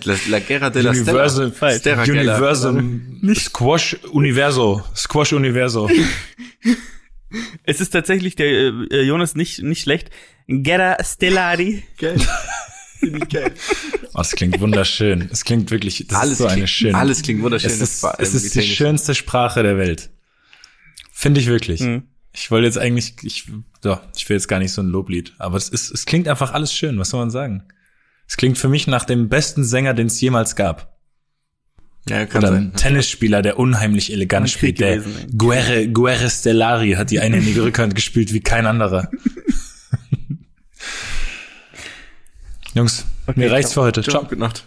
la, 0.05 0.15
la 0.29 0.41
Guerra 0.41 0.71
della 0.71 0.91
Universal, 0.91 1.53
Stella. 1.55 1.79
Stella 1.79 2.05
Guerra. 2.05 2.21
Universum, 2.37 3.21
Squash 3.35 3.97
Universo, 4.13 4.83
Squash 4.95 5.33
Universo. 5.33 5.89
Es 7.65 7.81
ist 7.81 7.91
tatsächlich 7.91 8.37
der 8.37 8.47
äh, 8.93 9.03
Jonas 9.03 9.35
nicht 9.35 9.61
nicht 9.61 9.81
schlecht. 9.83 10.11
Guerra 10.47 11.03
Stellari. 11.03 11.83
Geil. 11.99 12.15
Geil. 13.29 13.53
Oh, 14.13 14.19
das 14.19 14.37
klingt 14.37 14.61
wunderschön. 14.61 15.29
Es 15.33 15.43
klingt 15.45 15.73
wirklich, 15.73 16.07
das 16.07 16.17
Alles 16.21 16.33
ist 16.35 16.39
so 16.39 16.45
eine 16.47 16.55
klingt- 16.55 16.69
schöne. 16.71 16.97
alles 16.97 17.23
klingt 17.23 17.43
wunderschön, 17.43 17.71
Es 17.73 17.81
ist, 17.81 18.05
es 18.19 18.35
ist 18.35 18.55
die 18.55 18.63
schönste 18.63 19.17
Sprache 19.17 19.65
der 19.65 19.77
Welt. 19.79 20.11
Finde 21.25 21.41
ich 21.41 21.47
wirklich. 21.47 21.81
Mhm. 21.81 22.03
Ich 22.35 22.51
wollte 22.51 22.67
jetzt 22.67 22.77
eigentlich, 22.77 23.15
ich, 23.23 23.51
ja, 23.83 24.03
ich 24.15 24.29
will 24.29 24.37
jetzt 24.37 24.47
gar 24.47 24.59
nicht 24.59 24.73
so 24.73 24.83
ein 24.83 24.89
Loblied, 24.89 25.33
aber 25.39 25.57
es 25.57 25.71
ist, 25.71 25.91
es 25.91 26.05
klingt 26.05 26.29
einfach 26.29 26.53
alles 26.53 26.75
schön. 26.75 26.99
Was 26.99 27.09
soll 27.09 27.21
man 27.21 27.31
sagen? 27.31 27.63
Es 28.29 28.37
klingt 28.37 28.59
für 28.59 28.69
mich 28.69 28.87
nach 28.89 29.07
dem 29.07 29.31
besten 29.31 29.65
Sänger, 29.65 29.95
den 29.95 30.09
es 30.09 30.21
jemals 30.21 30.55
gab. 30.55 30.99
Ja, 32.11 32.27
kann 32.27 32.43
Oder 32.43 32.53
sein. 32.53 32.65
ein 32.65 32.75
Tennisspieler, 32.75 33.41
der 33.41 33.59
unheimlich 33.59 34.13
elegant 34.13 34.51
spielt. 34.51 34.81
Der 34.81 34.99
gewesen. 34.99 35.39
Guerre, 35.39 35.89
Guerre 35.89 36.29
Stellari 36.29 36.93
hat 36.93 37.11
die 37.11 37.21
einhändige 37.21 37.63
Rückhand 37.63 37.95
gespielt 37.95 38.35
wie 38.35 38.41
kein 38.41 38.67
anderer. 38.67 39.09
Jungs, 42.75 43.07
mir 43.35 43.51
reicht's 43.51 43.73
für 43.73 43.81
heute. 43.81 44.03
Ciao. 44.03 44.13
Ciao. 44.13 44.25
Gute 44.25 44.37
Nacht. 44.37 44.67